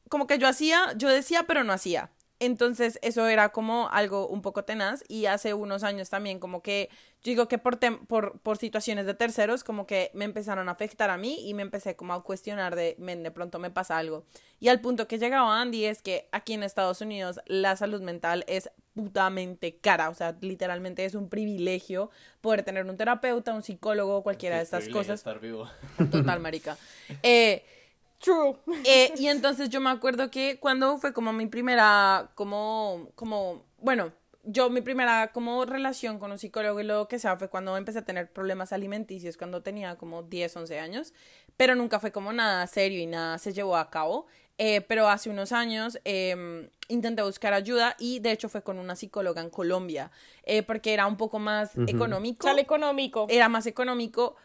como 0.07 0.27
que 0.27 0.37
yo 0.37 0.47
hacía, 0.47 0.93
yo 0.95 1.09
decía, 1.09 1.45
pero 1.47 1.63
no 1.63 1.73
hacía. 1.73 2.11
Entonces 2.37 2.99
eso 3.01 3.25
era 3.25 3.49
como 3.49 3.89
algo 3.89 4.27
un 4.27 4.43
poco 4.43 4.65
tenaz 4.65 5.03
y 5.07 5.25
hace 5.25 5.55
unos 5.55 5.81
años 5.81 6.11
también 6.11 6.37
como 6.37 6.61
que 6.61 6.89
yo 7.23 7.31
digo 7.31 7.47
que 7.47 7.57
por, 7.57 7.79
por, 8.05 8.39
por 8.41 8.57
situaciones 8.59 9.07
de 9.07 9.15
terceros 9.15 9.63
como 9.63 9.87
que 9.87 10.11
me 10.13 10.25
empezaron 10.25 10.69
a 10.69 10.73
afectar 10.73 11.09
a 11.09 11.17
mí 11.17 11.39
y 11.49 11.55
me 11.55 11.63
empecé 11.63 11.95
como 11.95 12.13
a 12.13 12.23
cuestionar 12.23 12.75
de, 12.75 12.95
de 12.95 13.31
pronto 13.31 13.57
me 13.57 13.71
pasa 13.71 13.97
algo. 13.97 14.25
Y 14.59 14.67
al 14.67 14.79
punto 14.79 15.07
que 15.07 15.17
llegaba 15.17 15.59
Andy 15.59 15.85
es 15.85 16.03
que 16.03 16.29
aquí 16.31 16.53
en 16.53 16.61
Estados 16.61 17.01
Unidos 17.01 17.39
la 17.47 17.75
salud 17.77 18.01
mental 18.03 18.43
es 18.47 18.69
putamente 18.93 19.75
cara, 19.77 20.09
o 20.09 20.13
sea, 20.13 20.35
literalmente 20.41 21.05
es 21.05 21.15
un 21.15 21.29
privilegio 21.29 22.09
poder 22.41 22.63
tener 22.63 22.85
un 22.85 22.95
terapeuta, 22.95 23.53
un 23.53 23.63
psicólogo, 23.63 24.23
cualquiera 24.23 24.57
de 24.57 24.63
estas 24.63 24.87
cosas. 24.89 25.19
Estar 25.19 25.39
vivo. 25.39 25.69
Total, 26.11 26.39
marica. 26.39 26.77
Eh, 27.23 27.63
True. 28.19 28.55
eh, 28.85 29.13
y 29.17 29.27
entonces 29.27 29.69
yo 29.69 29.81
me 29.81 29.89
acuerdo 29.89 30.31
que 30.31 30.57
cuando 30.59 30.97
fue 30.97 31.13
como 31.13 31.33
mi 31.33 31.47
primera, 31.47 32.31
como, 32.35 33.09
como, 33.15 33.65
bueno, 33.79 34.13
yo 34.43 34.69
mi 34.69 34.81
primera 34.81 35.31
como 35.31 35.65
relación 35.65 36.19
con 36.19 36.31
un 36.31 36.37
psicólogo 36.37 36.79
y 36.79 36.83
lo 36.83 37.07
que 37.07 37.17
sea 37.17 37.37
fue 37.37 37.49
cuando 37.49 37.75
empecé 37.77 37.99
a 37.99 38.05
tener 38.05 38.31
problemas 38.31 38.73
alimenticios, 38.73 39.37
cuando 39.37 39.61
tenía 39.61 39.95
como 39.95 40.23
10, 40.23 40.55
11 40.57 40.79
años, 40.79 41.13
pero 41.57 41.75
nunca 41.75 41.99
fue 41.99 42.11
como 42.11 42.33
nada 42.33 42.65
serio 42.67 42.99
y 42.99 43.05
nada 43.05 43.37
se 43.37 43.53
llevó 43.53 43.77
a 43.77 43.89
cabo. 43.89 44.27
Eh, 44.59 44.81
pero 44.81 45.07
hace 45.09 45.29
unos 45.31 45.51
años 45.51 45.99
eh, 46.05 46.69
intenté 46.87 47.23
buscar 47.23 47.53
ayuda 47.53 47.95
y 47.97 48.19
de 48.19 48.31
hecho 48.31 48.49
fue 48.49 48.61
con 48.61 48.77
una 48.77 48.95
psicóloga 48.95 49.41
en 49.41 49.49
Colombia, 49.49 50.11
eh, 50.43 50.61
porque 50.61 50.93
era 50.93 51.07
un 51.07 51.17
poco 51.17 51.39
más 51.39 51.71
económico 51.87 52.47
Sale 52.47 52.61
económico. 52.61 53.25
era 53.29 53.49
más 53.49 53.65
económico, 53.65 54.35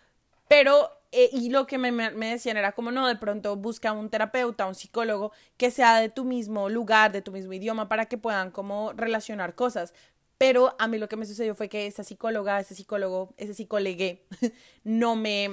pero, 0.49 0.91
eh, 1.13 1.29
y 1.33 1.51
lo 1.51 1.67
que 1.67 1.77
me, 1.77 1.93
me- 1.93 2.11
decían 2.31 2.57
era 2.57 2.73
como, 2.73 2.91
no, 2.91 3.07
de 3.07 3.17
pronto 3.17 3.55
busca 3.57 3.93
un 3.93 4.09
terapeuta, 4.09 4.67
un 4.67 4.75
psicólogo 4.75 5.31
que 5.59 5.71
sea 5.71 6.01
de 6.01 6.09
tu 6.09 6.25
mismo 6.25 6.71
lugar, 6.71 7.13
de 7.13 7.21
tu 7.21 7.31
mismo 7.31 7.53
idioma, 7.53 7.87
para 7.89 8.07
que 8.07 8.17
puedan 8.17 8.51
como 8.51 8.95
relacionar 8.95 9.55
cosas. 9.55 9.93
Pero 10.39 10.75
a 10.79 10.87
mí 10.87 10.99
lo 10.99 11.09
que 11.09 11.17
me 11.17 11.27
sucedió 11.27 11.55
fue 11.57 11.69
que 11.69 11.87
esa 11.87 12.05
psicóloga, 12.05 12.61
ese 12.61 12.75
psicólogo, 12.75 13.35
ese 13.37 13.53
psicólogue, 13.55 14.23
no 14.85 15.17
me, 15.17 15.49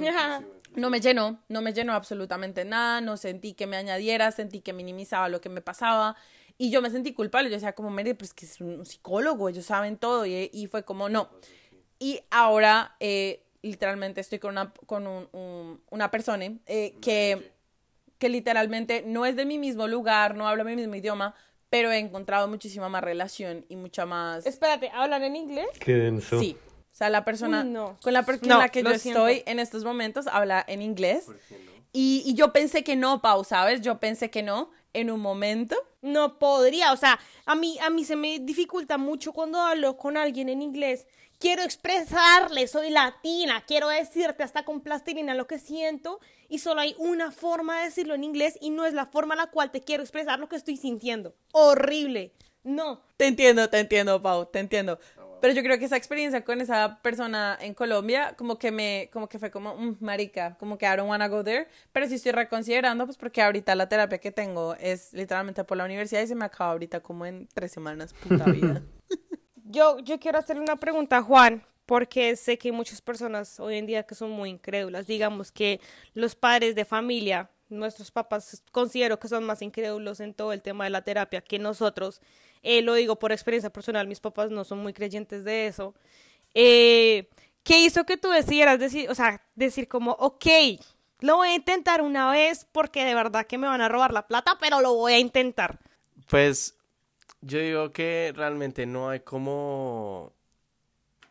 no 0.75 0.89
me 0.89 0.99
llenó, 0.99 1.39
no 1.49 1.61
me 1.61 1.73
llenó 1.73 1.93
absolutamente 1.93 2.65
nada, 2.65 3.01
no 3.01 3.17
sentí 3.17 3.53
que 3.53 3.67
me 3.67 3.77
añadiera, 3.77 4.31
sentí 4.31 4.61
que 4.61 4.73
minimizaba 4.73 5.29
lo 5.29 5.41
que 5.41 5.49
me 5.49 5.61
pasaba 5.61 6.15
y 6.57 6.69
yo 6.71 6.81
me 6.81 6.89
sentí 6.89 7.13
culpable, 7.13 7.49
yo 7.49 7.55
decía 7.55 7.73
como, 7.73 7.89
mire, 7.89 8.15
pues 8.15 8.33
que 8.33 8.45
es 8.45 8.61
un 8.61 8.85
psicólogo, 8.85 9.49
ellos 9.49 9.65
saben 9.65 9.97
todo 9.97 10.25
y, 10.25 10.49
y 10.53 10.67
fue 10.67 10.83
como, 10.83 11.09
no. 11.09 11.29
Y 11.99 12.21
ahora, 12.31 12.95
eh, 12.99 13.43
literalmente, 13.61 14.21
estoy 14.21 14.39
con 14.39 14.51
una, 14.51 14.73
con 14.85 15.07
un- 15.07 15.27
un- 15.33 15.81
una 15.89 16.11
persona 16.11 16.45
eh, 16.65 16.95
que, 17.01 17.51
que 18.17 18.29
literalmente 18.29 19.03
no 19.05 19.25
es 19.25 19.35
de 19.35 19.45
mi 19.45 19.57
mismo 19.57 19.88
lugar, 19.88 20.35
no 20.35 20.47
habla 20.47 20.63
mi 20.63 20.75
mismo 20.75 20.95
idioma, 20.95 21.35
pero 21.69 21.91
he 21.91 21.97
encontrado 21.99 22.47
muchísima 22.47 22.88
más 22.89 23.03
relación 23.03 23.65
y 23.67 23.75
mucha 23.75 24.05
más... 24.05 24.45
Espérate, 24.45 24.89
¿hablan 24.93 25.23
en 25.23 25.35
inglés? 25.35 25.67
Qué 25.79 25.93
denso. 25.93 26.39
Sí. 26.39 26.55
O 26.95 26.97
sea, 26.97 27.10
la 27.10 27.25
persona 27.25 27.63
Uy, 27.63 27.71
no. 27.71 27.97
con 28.01 28.13
la 28.13 28.23
per- 28.23 28.39
con 28.39 28.47
No, 28.47 28.58
la 28.58 28.69
que 28.69 28.81
yo 28.81 28.97
siento. 28.97 29.27
estoy 29.27 29.51
en 29.51 29.60
estos 29.60 29.84
momentos 29.84 30.27
habla 30.27 30.63
en 30.65 30.81
inglés. 30.81 31.25
Y, 31.91 32.23
y 32.25 32.36
yo 32.36 32.53
pensé 32.53 32.86
que 32.86 32.95
no, 32.95 33.21
Pau, 33.21 33.43
¿sabes? 33.43 33.81
Yo 33.81 33.99
pensé 33.99 34.29
que 34.29 34.41
no 34.43 34.71
en 34.93 35.12
un 35.12 35.19
momento. 35.19 35.75
No 36.01 36.39
podría, 36.39 36.93
o 36.93 36.95
sea, 36.97 37.19
a 37.45 37.53
mí, 37.55 37.77
a 37.81 37.89
mí 37.89 38.05
se 38.05 38.15
me 38.15 38.39
dificulta 38.39 38.97
mucho 38.97 39.34
cuando 39.34 39.60
hablo 39.60 39.97
con 39.97 40.15
alguien 40.15 40.47
en 40.47 40.62
inglés. 40.62 41.05
Quiero 41.38 41.63
expresarle, 41.63 42.65
soy 42.65 42.91
latina, 42.91 43.62
quiero 43.67 43.89
decirte 43.89 44.43
hasta 44.43 44.63
con 44.63 44.79
plastilina 44.79 45.34
lo 45.34 45.47
que 45.47 45.60
siento 45.60 46.21
y 46.47 46.60
solo 46.60 46.79
hay 46.79 46.95
una 46.97 47.29
forma 47.34 47.79
de 47.79 47.86
decirlo 47.88 48.13
en 48.13 48.23
inglés 48.23 48.58
y 48.62 48.69
no 48.69 48.86
es 48.86 48.93
la 48.93 49.05
forma 49.05 49.34
en 49.34 49.39
la 49.39 49.47
cual 49.47 49.69
te 49.69 49.81
quiero 49.81 50.01
expresar 50.01 50.39
lo 50.39 50.47
que 50.47 50.55
estoy 50.55 50.77
sintiendo. 50.77 51.36
Horrible. 51.51 52.31
No. 52.63 53.01
Te 53.17 53.27
entiendo, 53.27 53.69
te 53.69 53.79
entiendo, 53.79 54.21
Pau, 54.21 54.45
te 54.47 54.60
entiendo. 54.60 54.97
Pero 55.41 55.54
yo 55.54 55.62
creo 55.63 55.78
que 55.78 55.86
esa 55.86 55.98
experiencia 55.98 56.43
con 56.43 56.62
esa 56.62 57.00
persona 57.02 57.58
en 57.62 57.74
Colombia, 57.74 58.34
como 58.38 58.58
que 58.58 58.71
me, 58.71 59.10
como 59.13 59.28
que 59.30 59.38
fue 59.39 59.52
como, 59.52 59.76
"Mm, 59.76 59.98
marica, 60.00 60.56
como 60.60 60.78
que 60.78 60.86
I 60.86 60.95
don't 60.98 61.10
wanna 61.10 61.28
go 61.28 61.43
there. 61.43 61.67
Pero 61.91 62.08
sí 62.08 62.15
estoy 62.15 62.32
reconsiderando, 62.32 63.06
pues 63.06 63.17
porque 63.17 63.41
ahorita 63.41 63.76
la 63.76 63.88
terapia 63.89 64.17
que 64.17 64.32
tengo 64.32 64.76
es 64.80 65.13
literalmente 65.13 65.63
por 65.63 65.78
la 65.78 65.86
universidad 65.86 66.21
y 66.21 66.28
se 66.28 66.36
me 66.36 66.45
acaba 66.45 66.71
ahorita 66.71 67.02
como 67.02 67.26
en 67.26 67.48
tres 67.54 67.71
semanas, 67.71 68.13
puta 68.13 68.45
vida. 68.52 68.82
Yo, 69.65 70.00
yo 70.00 70.19
quiero 70.19 70.38
hacerle 70.39 70.62
una 70.62 70.76
pregunta 70.78 71.17
a 71.17 71.21
Juan, 71.21 71.63
porque 71.86 72.36
sé 72.36 72.58
que 72.58 72.69
hay 72.69 72.71
muchas 72.71 73.02
personas 73.02 73.60
hoy 73.60 73.78
en 73.78 73.86
día 73.86 74.04
que 74.04 74.15
son 74.15 74.32
muy 74.32 74.50
incrédulas. 74.50 75.06
Digamos 75.06 75.52
que 75.52 75.80
los 76.13 76.36
padres 76.36 76.76
de 76.76 76.86
familia, 76.86 77.50
nuestros 77.69 78.12
papás, 78.12 78.63
considero 78.71 79.19
que 79.19 79.28
son 79.28 79.43
más 79.43 79.62
incrédulos 79.62 80.19
en 80.19 80.34
todo 80.34 80.54
el 80.54 80.62
tema 80.62 80.84
de 80.84 80.89
la 80.89 81.04
terapia 81.04 81.41
que 81.41 81.60
nosotros. 81.60 82.21
Eh, 82.63 82.82
lo 82.82 82.93
digo 82.93 83.17
por 83.17 83.32
experiencia 83.32 83.71
personal, 83.71 84.08
mis 84.08 84.19
papás 84.19 84.51
no 84.51 84.63
son 84.63 84.80
muy 84.80 84.93
creyentes 84.93 85.43
de 85.43 85.67
eso. 85.67 85.93
Eh, 86.54 87.30
¿Qué 87.63 87.80
hizo 87.80 88.06
que 88.06 88.17
tú 88.17 88.30
decidieras 88.30 88.80
decir, 88.80 89.10
o 89.10 89.15
sea, 89.15 89.41
decir 89.56 89.88
como, 89.88 90.12
ok, 90.12 90.45
lo 91.21 91.38
voy 91.38 91.49
a 91.49 91.56
intentar 91.56 92.01
una 92.01 92.32
vez 92.32 92.67
porque 92.71 93.04
de 93.04 93.15
verdad 93.15 93.47
que 93.47 93.58
me 93.58 93.67
van 93.67 93.82
a 93.82 93.89
robar 93.89 94.13
la 94.13 94.28
plata, 94.28 94.58
pero 94.60 94.82
lo 94.82 94.93
voy 94.93 95.13
a 95.13 95.19
intentar? 95.19 95.80
Pues 96.30 96.78
yo 97.41 97.60
digo 97.60 97.91
que 97.91 98.34
realmente 98.36 98.86
no 98.86 99.10
hay 99.10 99.21
como... 99.21 100.34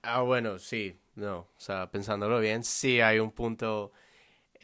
Ah, 0.03 0.21
bueno, 0.21 0.59
sí, 0.59 0.99
no, 1.15 1.39
o 1.39 1.49
sea, 1.57 1.91
pensándolo 1.91 2.41
bien, 2.41 2.65
sí 2.65 3.01
hay 3.01 3.19
un 3.19 3.31
punto... 3.31 3.93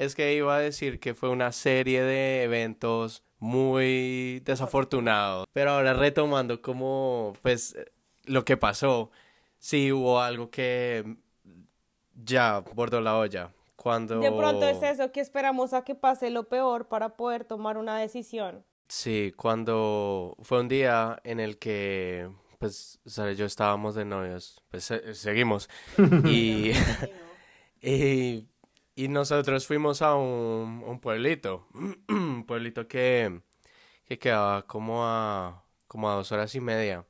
Es 0.00 0.14
que 0.14 0.32
iba 0.34 0.56
a 0.56 0.58
decir 0.58 0.98
que 0.98 1.12
fue 1.12 1.28
una 1.28 1.52
serie 1.52 2.02
de 2.02 2.42
eventos 2.44 3.22
muy 3.38 4.40
desafortunados, 4.46 5.46
pero 5.52 5.72
ahora 5.72 5.92
retomando 5.92 6.62
como, 6.62 7.34
pues, 7.42 7.76
lo 8.24 8.46
que 8.46 8.56
pasó, 8.56 9.10
sí 9.58 9.92
hubo 9.92 10.22
algo 10.22 10.50
que 10.50 11.04
ya 12.24 12.60
bordó 12.74 13.02
la 13.02 13.18
olla. 13.18 13.52
Cuando... 13.76 14.20
De 14.20 14.32
pronto 14.32 14.66
es 14.66 14.82
eso, 14.82 15.12
que 15.12 15.20
esperamos 15.20 15.74
a 15.74 15.84
que 15.84 15.94
pase 15.94 16.30
lo 16.30 16.48
peor 16.48 16.88
para 16.88 17.16
poder 17.16 17.44
tomar 17.44 17.76
una 17.76 17.98
decisión. 17.98 18.64
Sí, 18.88 19.34
cuando 19.36 20.34
fue 20.40 20.60
un 20.60 20.68
día 20.68 21.20
en 21.24 21.40
el 21.40 21.58
que, 21.58 22.30
pues, 22.58 23.00
Sara 23.04 23.32
y 23.32 23.36
yo 23.36 23.44
estábamos 23.44 23.94
de 23.94 24.06
novios, 24.06 24.62
pues 24.70 24.84
se- 24.84 25.14
seguimos. 25.14 25.68
Y, 26.24 26.72
y, 27.82 28.48
y 29.00 29.08
nosotros 29.08 29.66
fuimos 29.66 30.02
a 30.02 30.14
un, 30.14 30.84
un 30.86 31.00
pueblito, 31.00 31.66
un 32.08 32.44
pueblito 32.44 32.86
que, 32.86 33.40
que 34.04 34.18
quedaba 34.18 34.66
como 34.66 35.06
a, 35.06 35.64
como 35.86 36.10
a 36.10 36.16
dos 36.16 36.30
horas 36.32 36.54
y 36.54 36.60
media. 36.60 37.06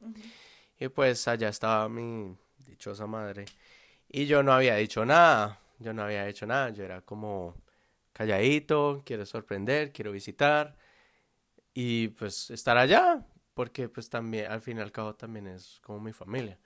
Y 0.78 0.86
pues 0.86 1.26
allá 1.26 1.48
estaba 1.48 1.88
mi 1.88 2.36
dichosa 2.64 3.08
madre. 3.08 3.46
Y 4.08 4.26
yo 4.26 4.44
no 4.44 4.52
había 4.52 4.76
dicho 4.76 5.04
nada, 5.04 5.60
yo 5.80 5.92
no 5.92 6.04
había 6.04 6.28
hecho 6.28 6.46
nada, 6.46 6.70
yo 6.70 6.84
era 6.84 7.00
como 7.02 7.56
calladito, 8.12 9.02
quiero 9.04 9.26
sorprender, 9.26 9.92
quiero 9.92 10.12
visitar 10.12 10.76
y 11.74 12.08
pues 12.08 12.50
estar 12.52 12.78
allá, 12.78 13.26
porque 13.52 13.88
pues 13.88 14.08
también 14.08 14.48
al 14.48 14.60
fin 14.60 14.78
y 14.78 14.80
al 14.80 14.92
cabo 14.92 15.16
también 15.16 15.48
es 15.48 15.80
como 15.82 15.98
mi 15.98 16.12
familia. 16.12 16.56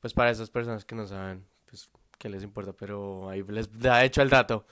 Pues 0.00 0.12
para 0.12 0.30
esas 0.30 0.50
personas 0.50 0.84
que 0.84 0.94
no 0.94 1.06
saben, 1.06 1.46
pues 1.64 1.90
qué 2.20 2.28
les 2.28 2.42
importa, 2.44 2.74
pero 2.74 3.30
ahí 3.30 3.42
les 3.48 3.66
da 3.80 4.04
hecho 4.04 4.20
el 4.20 4.28
dato 4.28 4.66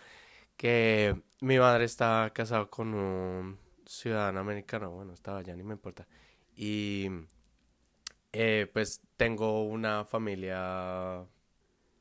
que 0.57 1.17
mi 1.41 1.59
madre 1.59 1.85
está 1.85 2.31
casada 2.35 2.67
con 2.67 2.93
un 2.93 3.59
ciudadano 3.87 4.41
americano, 4.41 4.91
bueno, 4.91 5.15
estaba 5.15 5.39
allá, 5.39 5.57
ni 5.57 5.63
me 5.63 5.73
importa. 5.73 6.07
Y 6.55 7.09
eh, 8.33 8.69
pues 8.71 9.01
tengo 9.17 9.65
una 9.65 10.05
familia, 10.05 11.25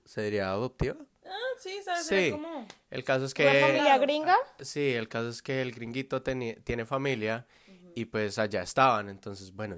¿se 0.04 0.22
diría 0.24 0.50
adoptiva? 0.50 0.98
Ah, 1.26 1.54
sí, 1.60 1.80
¿sabes? 1.84 2.06
Sí. 2.06 2.32
¿Cómo? 2.32 2.68
El 2.92 3.04
caso 3.06 3.24
es 3.26 3.34
¿Una 3.40 3.52
que... 3.52 3.62
familia 3.62 3.98
gringa? 4.00 4.36
Sí, 4.60 4.94
el 4.94 5.08
caso 5.08 5.30
es 5.30 5.42
que 5.42 5.62
el 5.62 5.72
gringuito 5.72 6.22
tiene 6.22 6.86
familia 6.86 7.48
y 7.96 8.04
pues 8.06 8.38
allá 8.38 8.64
estaban. 8.64 9.08
Entonces, 9.08 9.54
bueno, 9.54 9.78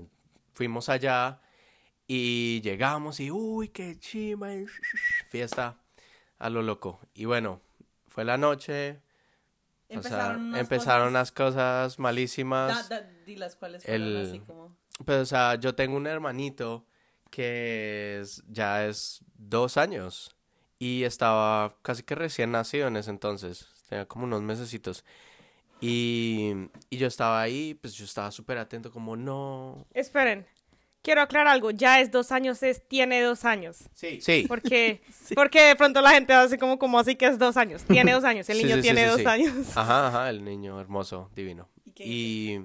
fuimos 0.53 0.89
allá 0.89 1.41
y 2.11 2.59
llegamos 2.61 3.19
y 3.19 3.29
uy, 3.29 3.67
qué 3.69 3.99
chima, 3.99 4.51
y 4.55 4.65
fiesta 5.29 5.77
a 6.39 6.49
lo 6.49 6.63
loco. 6.63 6.99
Y 7.13 7.25
bueno, 7.25 7.61
fue 8.07 8.25
la 8.25 8.35
noche. 8.37 8.99
o 9.89 9.91
sea, 9.91 9.97
Empezaron 9.97 10.41
unas 10.41 10.59
empezaron 10.59 11.01
cosas- 11.01 11.09
unas 11.11 11.31
cosas 11.31 11.99
malísimas. 11.99 12.89
Da, 12.89 13.01
da, 13.01 13.07
di 13.25 13.35
las 13.35 13.55
cuales 13.55 13.83
fueron 13.83 14.01
El- 14.01 14.27
así 14.27 14.39
como... 14.39 14.75
Pues, 15.05 15.19
o 15.21 15.25
sea, 15.27 15.53
yo 15.55 15.75
tengo 15.75 15.95
un 15.97 16.07
hermanito 16.07 16.85
que 17.29 18.19
es, 18.21 18.43
ya 18.49 18.85
es 18.87 19.21
dos 19.35 19.77
años 19.77 20.35
y 20.79 21.03
estaba 21.03 21.77
casi 21.83 22.01
que 22.01 22.15
recién 22.15 22.51
nacido 22.51 22.87
en 22.87 22.97
ese 22.97 23.11
entonces, 23.11 23.67
tenía 23.87 24.07
como 24.07 24.23
unos 24.25 24.41
mesecitos. 24.41 25.05
Y, 25.81 26.53
y 26.89 26.97
yo 26.97 27.07
estaba 27.07 27.39
ahí, 27.41 27.75
pues 27.75 27.93
yo 27.93 28.03
estaba 28.03 28.31
súper 28.31 28.57
atento, 28.57 28.91
como 28.91 29.15
no. 29.15 29.85
Esperen, 29.93 30.45
quiero 31.01 31.21
aclarar 31.21 31.47
algo. 31.53 31.71
Ya 31.71 31.99
es 32.01 32.11
dos 32.11 32.31
años, 32.31 32.61
es 32.63 32.87
tiene 32.87 33.21
dos 33.21 33.45
años. 33.45 33.89
Sí, 33.93 34.19
sí. 34.21 34.45
Porque, 34.47 35.01
porque 35.35 35.61
de 35.61 35.75
pronto 35.75 36.01
la 36.01 36.11
gente 36.11 36.33
hace 36.33 36.57
como, 36.57 36.77
como 36.79 36.99
así 36.99 37.15
que 37.15 37.27
es 37.27 37.37
dos 37.39 37.57
años. 37.57 37.83
Tiene 37.85 38.11
dos 38.13 38.23
años, 38.23 38.49
el 38.49 38.57
Sí, 38.57 38.63
niño 38.63 38.75
sí, 38.75 38.81
sí, 38.81 38.83
tiene 38.83 39.03
sí, 39.03 39.09
dos 39.09 39.19
sí. 39.21 39.25
años. 39.27 39.77
Ajá, 39.77 40.07
ajá, 40.07 40.29
el 40.29 40.43
niño 40.43 40.79
hermoso, 40.79 41.29
divino. 41.35 41.69
¿Y 41.85 41.91
qué 41.91 42.03
Y, 42.05 42.59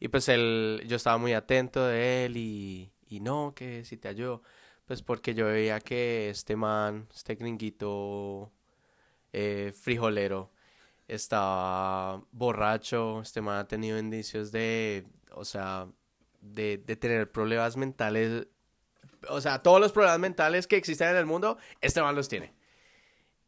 y 0.00 0.08
pues 0.08 0.28
él, 0.28 0.82
yo 0.86 0.96
estaba 0.96 1.18
muy 1.18 1.32
atento 1.34 1.84
de 1.86 2.26
él 2.26 2.36
y, 2.36 2.92
y 3.08 3.20
no, 3.20 3.52
que 3.54 3.84
si 3.84 3.96
te 3.96 4.08
ayudo, 4.08 4.42
pues 4.86 5.02
porque 5.02 5.34
yo 5.34 5.46
veía 5.46 5.80
que 5.80 6.30
este 6.30 6.56
man, 6.56 7.08
este 7.14 7.34
gringuito 7.34 8.52
eh, 9.32 9.72
frijolero, 9.78 10.50
estaba 11.08 12.22
borracho, 12.32 13.22
este 13.22 13.40
man 13.40 13.58
ha 13.58 13.68
tenido 13.68 13.98
indicios 13.98 14.52
de, 14.52 15.06
o 15.32 15.44
sea, 15.44 15.88
de, 16.40 16.78
de 16.78 16.96
tener 16.96 17.30
problemas 17.30 17.76
mentales, 17.76 18.46
o 19.28 19.40
sea, 19.40 19.62
todos 19.62 19.80
los 19.80 19.92
problemas 19.92 20.18
mentales 20.18 20.66
que 20.66 20.76
existen 20.76 21.08
en 21.08 21.16
el 21.16 21.26
mundo, 21.26 21.58
este 21.80 22.02
man 22.02 22.14
los 22.14 22.28
tiene. 22.28 22.52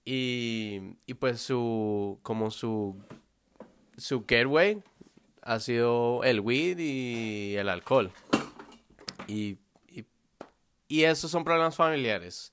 Y, 0.05 0.97
y 1.07 1.15
pues 1.15 1.41
su, 1.41 2.19
como 2.23 2.51
su, 2.51 2.97
su 3.97 4.25
getaway 4.27 4.83
ha 5.43 5.61
sido 5.61 6.25
el 6.25 6.41
weed 6.41 6.79
y 6.79 7.57
el 7.57 7.69
alcohol. 7.69 8.11
Y, 9.27 9.59
y, 9.89 10.05
y 10.89 11.05
esos 11.05 11.31
son 11.31 11.45
problemas 11.45 11.77
familiares. 11.77 12.53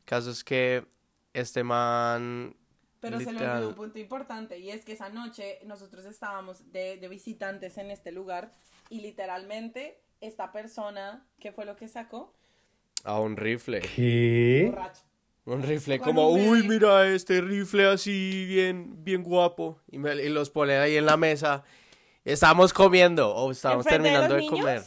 El 0.00 0.04
caso 0.04 0.30
es 0.30 0.44
que 0.44 0.84
este 1.32 1.64
man... 1.64 2.56
Pero 3.00 3.18
se 3.18 3.32
le 3.32 3.48
olvidó 3.48 3.70
un 3.70 3.74
punto 3.74 3.98
importante 3.98 4.58
y 4.58 4.70
es 4.70 4.84
que 4.84 4.92
esa 4.92 5.08
noche 5.08 5.58
nosotros 5.64 6.04
estábamos 6.04 6.70
de, 6.70 6.98
de 6.98 7.08
visitantes 7.08 7.76
en 7.78 7.90
este 7.90 8.12
lugar 8.12 8.52
y 8.92 9.00
literalmente 9.00 10.02
esta 10.20 10.52
persona, 10.52 11.26
¿qué 11.40 11.50
fue 11.50 11.64
lo 11.64 11.76
que 11.76 11.88
sacó? 11.88 12.34
A 13.04 13.18
un 13.20 13.36
rifle. 13.36 13.80
¿Qué? 13.80 14.68
Borracho. 14.70 15.02
Un 15.44 15.62
rifle 15.62 15.98
como, 15.98 16.28
uy, 16.30 16.62
mira 16.68 17.08
este 17.08 17.40
rifle 17.40 17.86
así, 17.86 18.46
bien, 18.46 19.02
bien 19.02 19.22
guapo. 19.24 19.80
Y, 19.90 19.98
me- 19.98 20.14
y 20.14 20.28
los 20.28 20.50
pone 20.50 20.76
ahí 20.76 20.96
en 20.96 21.06
la 21.06 21.16
mesa. 21.16 21.64
Estábamos 22.24 22.72
comiendo 22.72 23.34
o 23.34 23.50
estábamos 23.50 23.86
¿Enfrente 23.86 24.08
de 24.10 24.14
terminando 24.14 24.36
de, 24.36 24.46
comer. 24.46 24.82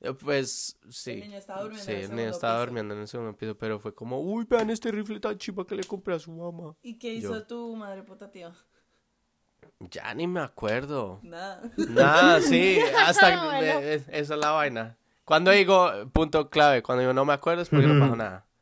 Eh, 0.00 0.12
Pues 0.14 0.76
sí. 0.90 1.12
El 1.12 1.20
niño 1.20 1.38
estaba 1.38 1.62
durmiendo 1.62 1.84
Sí, 1.84 1.92
en 1.92 1.96
el 1.98 2.04
el 2.04 2.10
niño 2.10 2.16
segundo 2.18 2.36
estaba 2.36 2.54
piso. 2.56 2.66
durmiendo 2.66 2.94
en 2.94 3.00
el 3.02 3.08
segundo 3.08 3.36
piso, 3.36 3.56
pero 3.58 3.78
fue 3.78 3.94
como, 3.94 4.20
uy, 4.20 4.44
vean 4.48 4.70
este 4.70 4.90
rifle 4.90 5.20
tan 5.20 5.38
chiva 5.38 5.64
que 5.66 5.76
le 5.76 5.84
compré 5.84 6.14
a 6.14 6.18
su 6.18 6.32
mamá. 6.32 6.74
¿Y 6.82 6.98
qué 6.98 7.12
hizo 7.14 7.34
Yo. 7.34 7.46
tu 7.46 7.76
madre 7.76 8.02
puta 8.02 8.30
tío? 8.30 8.52
Ya 9.80 10.14
ni 10.14 10.26
me 10.26 10.40
acuerdo. 10.40 11.20
Nada. 11.22 11.62
Nada, 11.76 12.40
sí, 12.42 12.78
hasta 13.06 13.44
Bueno. 13.44 13.80
eh, 13.80 14.02
esa 14.08 14.34
es 14.34 14.40
la 14.40 14.50
vaina. 14.52 14.96
Cuando 15.24 15.50
digo 15.50 15.90
punto 16.12 16.48
clave, 16.50 16.82
cuando 16.82 17.00
digo 17.00 17.12
no 17.12 17.24
me 17.24 17.32
acuerdo 17.32 17.62
es 17.62 17.68
porque 17.68 17.86
no 17.86 18.00
pasó 18.00 18.16
nada. 18.16 18.46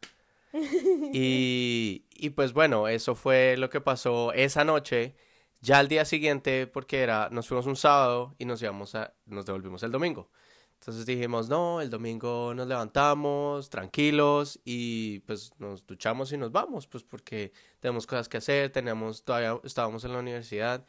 Y, 1.13 2.05
y 2.15 2.31
pues 2.31 2.53
bueno, 2.53 2.87
eso 2.87 3.17
fue 3.17 3.57
lo 3.57 3.71
que 3.71 3.81
pasó 3.81 4.33
esa 4.33 4.65
noche. 4.65 5.17
Ya 5.61 5.79
al 5.79 5.89
día 5.89 6.05
siguiente, 6.05 6.67
porque 6.67 7.01
era, 7.01 7.29
nos 7.31 7.49
fuimos 7.49 7.67
un 7.67 7.75
sábado 7.75 8.35
y 8.39 8.45
nos 8.45 8.63
íbamos 8.63 8.95
a, 8.95 9.15
nos 9.27 9.47
devolvimos 9.47 9.83
el 9.83 9.91
domingo. 9.91 10.31
Entonces 10.75 11.07
dijimos, 11.07 11.49
no, 11.49 11.81
el 11.81 11.89
domingo 11.91 12.53
nos 12.55 12.69
levantamos 12.69 13.71
tranquilos 13.71 14.61
y 14.65 15.21
pues 15.21 15.53
nos 15.59 15.87
duchamos 15.87 16.31
y 16.33 16.37
nos 16.37 16.53
vamos, 16.53 16.87
pues 16.87 17.03
porque 17.03 17.53
tenemos 17.81 18.07
cosas 18.07 18.29
que 18.29 18.37
hacer, 18.37 18.71
teníamos, 18.71 19.25
todavía 19.25 19.59
estábamos 19.65 20.05
en 20.05 20.13
la 20.13 20.19
universidad 20.19 20.85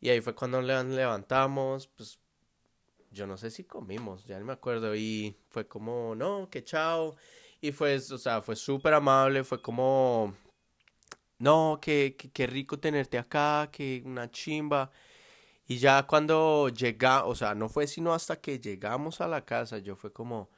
y 0.00 0.10
ahí 0.10 0.20
fue 0.20 0.34
cuando 0.34 0.60
le- 0.62 0.84
levantamos, 0.84 1.88
pues 1.88 2.20
yo 3.10 3.26
no 3.26 3.36
sé 3.36 3.50
si 3.50 3.64
comimos, 3.64 4.24
ya 4.26 4.38
no 4.38 4.44
me 4.46 4.52
acuerdo 4.54 4.94
y 4.96 5.36
fue 5.50 5.66
como, 5.68 6.14
no, 6.14 6.48
que 6.50 6.64
chao 6.64 7.16
y 7.60 7.72
fue, 7.72 7.96
o 7.96 8.18
sea, 8.18 8.42
fue 8.42 8.56
súper 8.56 8.94
amable, 8.94 9.44
fue 9.44 9.62
como, 9.62 10.34
no, 11.38 11.78
que, 11.80 12.16
que, 12.16 12.46
rico 12.46 12.78
tenerte 12.78 13.18
acá, 13.18 13.68
que 13.72 14.02
una 14.04 14.30
chimba. 14.30 14.90
Y 15.68 15.78
ya 15.78 16.04
cuando 16.06 16.68
llega, 16.70 17.24
o 17.26 17.34
sea, 17.34 17.54
no 17.54 17.68
fue 17.68 17.86
sino 17.88 18.14
hasta 18.14 18.40
que 18.40 18.60
llegamos 18.60 19.20
a 19.20 19.28
la 19.28 19.44
casa, 19.44 19.78
yo 19.78 19.96
fue 19.96 20.12
como, 20.12 20.50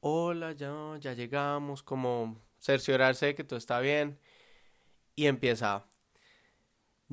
hola, 0.00 0.52
ya, 0.52 0.72
ya 1.00 1.14
llegamos, 1.14 1.82
como 1.82 2.40
cerciorarse 2.60 3.26
de 3.26 3.34
que 3.34 3.44
todo 3.44 3.58
está 3.58 3.80
bien. 3.80 4.18
Y 5.16 5.26
empieza, 5.26 5.86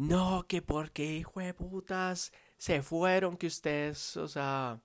no, 0.07 0.45
que 0.47 0.61
porque 0.61 1.03
hijo 1.05 1.39
de 1.39 1.53
putas 1.53 2.31
se 2.57 2.81
fueron, 2.81 3.37
que 3.37 3.47
ustedes, 3.47 4.17
o 4.17 4.27
sea, 4.27 4.79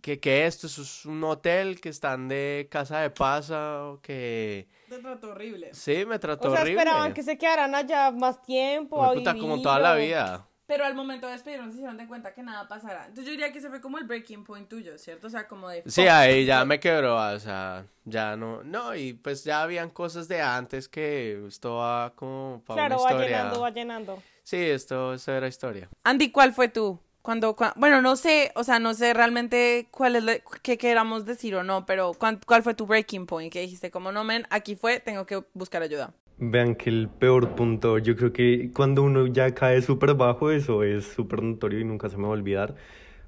que, 0.00 0.20
que 0.20 0.46
esto 0.46 0.66
es 0.66 1.04
un 1.06 1.22
hotel, 1.24 1.80
que 1.80 1.88
están 1.88 2.28
de 2.28 2.68
casa 2.70 3.00
de 3.00 3.10
paso, 3.10 4.00
que... 4.02 4.68
Te 4.88 4.98
trató 4.98 5.30
horrible. 5.30 5.74
Sí, 5.74 6.04
me 6.06 6.18
trató 6.18 6.48
O 6.48 6.52
sea, 6.52 6.60
horrible. 6.62 6.80
esperaban 6.80 7.14
que 7.14 7.22
se 7.22 7.36
quedaran 7.36 7.74
allá 7.74 8.10
más 8.12 8.40
tiempo. 8.42 9.02
a 9.02 9.12
puta, 9.12 9.36
como 9.36 9.60
toda 9.60 9.78
la 9.78 9.94
o- 9.94 9.96
vida. 9.98 10.44
Pero 10.66 10.84
al 10.84 10.94
momento 10.94 11.26
de 11.26 11.32
despedirnos 11.32 11.70
se 11.70 11.76
hicieron 11.76 11.96
de 11.96 12.06
cuenta 12.06 12.34
que 12.34 12.42
nada 12.42 12.68
pasará. 12.68 13.06
Entonces 13.06 13.24
yo 13.24 13.30
diría 13.30 13.50
que 13.50 13.58
ese 13.58 13.70
fue 13.70 13.80
como 13.80 13.96
el 13.96 14.04
breaking 14.04 14.44
point 14.44 14.68
tuyo, 14.68 14.98
¿cierto? 14.98 15.28
O 15.28 15.30
sea, 15.30 15.48
como 15.48 15.66
de... 15.70 15.82
Sí, 15.86 16.02
ahí 16.06 16.44
ya 16.44 16.62
me 16.66 16.78
quebró, 16.78 17.16
o 17.16 17.38
sea, 17.40 17.86
ya 18.04 18.36
no, 18.36 18.62
no, 18.64 18.94
y 18.94 19.14
pues 19.14 19.44
ya 19.44 19.62
habían 19.62 19.88
cosas 19.88 20.28
de 20.28 20.42
antes 20.42 20.86
que 20.86 21.42
esto 21.48 21.76
va 21.76 22.12
como 22.14 22.62
para 22.66 22.86
Claro, 22.86 23.02
una 23.02 23.14
va 23.14 23.24
llenando, 23.24 23.60
va 23.62 23.70
llenando. 23.70 24.22
Sí, 24.48 24.56
esto, 24.56 25.12
esto 25.12 25.32
era 25.32 25.46
historia. 25.46 25.90
Andy, 26.04 26.30
¿cuál 26.30 26.54
fue 26.54 26.68
tú? 26.68 26.98
Cuando, 27.20 27.54
cua- 27.54 27.74
bueno, 27.76 28.00
no 28.00 28.16
sé, 28.16 28.50
o 28.54 28.64
sea, 28.64 28.78
no 28.78 28.94
sé 28.94 29.12
realmente 29.12 29.88
cuál 29.90 30.16
es 30.16 30.24
la- 30.24 30.38
qué 30.62 30.78
queramos 30.78 31.26
decir 31.26 31.54
o 31.54 31.62
no, 31.64 31.84
pero 31.84 32.14
¿cuán- 32.14 32.40
¿cuál 32.46 32.62
fue 32.62 32.72
tu 32.72 32.86
breaking 32.86 33.26
point? 33.26 33.52
Que 33.52 33.60
dijiste, 33.60 33.90
como 33.90 34.10
no, 34.10 34.24
men, 34.24 34.46
aquí 34.48 34.74
fue, 34.74 35.00
tengo 35.00 35.26
que 35.26 35.44
buscar 35.52 35.82
ayuda. 35.82 36.14
Vean 36.38 36.76
que 36.76 36.88
el 36.88 37.10
peor 37.10 37.54
punto, 37.56 37.98
yo 37.98 38.16
creo 38.16 38.32
que 38.32 38.70
cuando 38.72 39.02
uno 39.02 39.26
ya 39.26 39.54
cae 39.54 39.82
súper 39.82 40.14
bajo, 40.14 40.50
eso 40.50 40.82
es 40.82 41.04
súper 41.04 41.42
notorio 41.42 41.80
y 41.80 41.84
nunca 41.84 42.08
se 42.08 42.16
me 42.16 42.22
va 42.22 42.28
a 42.30 42.32
olvidar. 42.32 42.74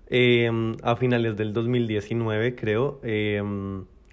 Eh, 0.08 0.50
a 0.82 0.96
finales 0.96 1.36
del 1.36 1.52
2019, 1.52 2.54
creo, 2.56 2.98
eh, 3.04 3.42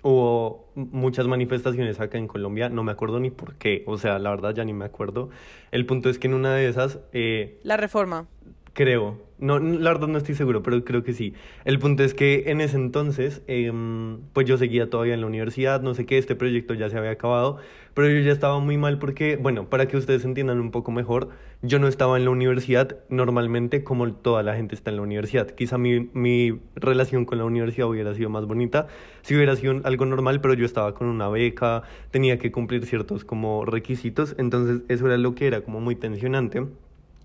hubo 0.08 0.70
muchas 0.76 1.28
manifestaciones 1.28 2.00
acá 2.00 2.18
en 2.18 2.28
Colombia, 2.28 2.70
no 2.70 2.82
me 2.82 2.94
acuerdo 2.94 3.20
ni 3.20 3.30
por 3.30 3.56
qué, 3.56 3.84
o 3.88 3.98
sea, 3.98 4.20
la 4.20 4.30
verdad 4.30 4.56
ya 4.56 4.64
ni 4.64 4.72
me 4.74 4.86
acuerdo. 4.86 5.30
El 5.72 5.86
punto 5.86 6.10
es 6.10 6.18
que 6.18 6.28
en 6.28 6.34
una 6.34 6.54
de 6.54 6.70
esas, 6.70 7.00
eh, 7.12 7.60
La 7.64 7.76
reforma. 7.76 8.26
Creo. 8.72 9.27
No, 9.40 9.60
la 9.60 9.92
verdad 9.94 10.08
no 10.08 10.18
estoy 10.18 10.34
seguro, 10.34 10.64
pero 10.64 10.84
creo 10.84 11.04
que 11.04 11.14
sí. 11.14 11.36
El 11.64 11.78
punto 11.78 12.04
es 12.04 12.16
que 12.16 12.46
en 12.48 12.60
ese 12.60 12.76
entonces, 12.76 13.44
em, 13.46 14.20
pues 14.34 14.48
yo 14.48 14.58
seguía 14.58 14.90
todavía 14.90 15.14
en 15.14 15.22
la 15.22 15.28
universidad, 15.28 15.80
no 15.84 15.94
sé 15.94 16.08
qué, 16.08 16.18
este 16.18 16.36
proyecto 16.36 16.74
ya 16.74 16.90
se 16.90 16.98
había 16.98 17.12
acabado, 17.12 17.58
pero 17.94 18.10
yo 18.10 18.20
ya 18.22 18.32
estaba 18.32 18.60
muy 18.60 18.78
mal 18.80 18.98
porque, 18.98 19.36
bueno, 19.36 19.70
para 19.70 19.88
que 19.88 19.96
ustedes 19.96 20.26
entiendan 20.26 20.60
un 20.60 20.72
poco 20.72 20.92
mejor, 20.92 21.30
yo 21.62 21.78
no 21.78 21.88
estaba 21.88 22.18
en 22.18 22.26
la 22.26 22.32
universidad 22.32 22.98
normalmente 23.10 23.84
como 23.84 24.12
toda 24.12 24.42
la 24.42 24.56
gente 24.56 24.74
está 24.74 24.90
en 24.90 24.96
la 24.98 25.04
universidad. 25.04 25.52
Quizá 25.52 25.78
mi, 25.78 26.10
mi 26.14 26.60
relación 26.76 27.26
con 27.26 27.38
la 27.38 27.46
universidad 27.46 27.88
hubiera 27.88 28.16
sido 28.16 28.32
más 28.32 28.46
bonita 28.46 28.88
si 29.22 29.36
hubiera 29.36 29.56
sido 29.56 29.82
algo 29.84 30.06
normal, 30.08 30.42
pero 30.42 30.56
yo 30.56 30.66
estaba 30.66 30.96
con 30.96 31.08
una 31.08 31.30
beca, 31.30 31.84
tenía 32.10 32.40
que 32.40 32.52
cumplir 32.52 32.88
ciertos 32.88 33.24
como 33.24 33.66
requisitos, 33.66 34.34
entonces 34.40 34.82
eso 34.88 35.06
era 35.06 35.18
lo 35.18 35.36
que 35.36 35.46
era 35.46 35.62
como 35.62 35.80
muy 35.80 35.96
tensionante. 35.96 36.66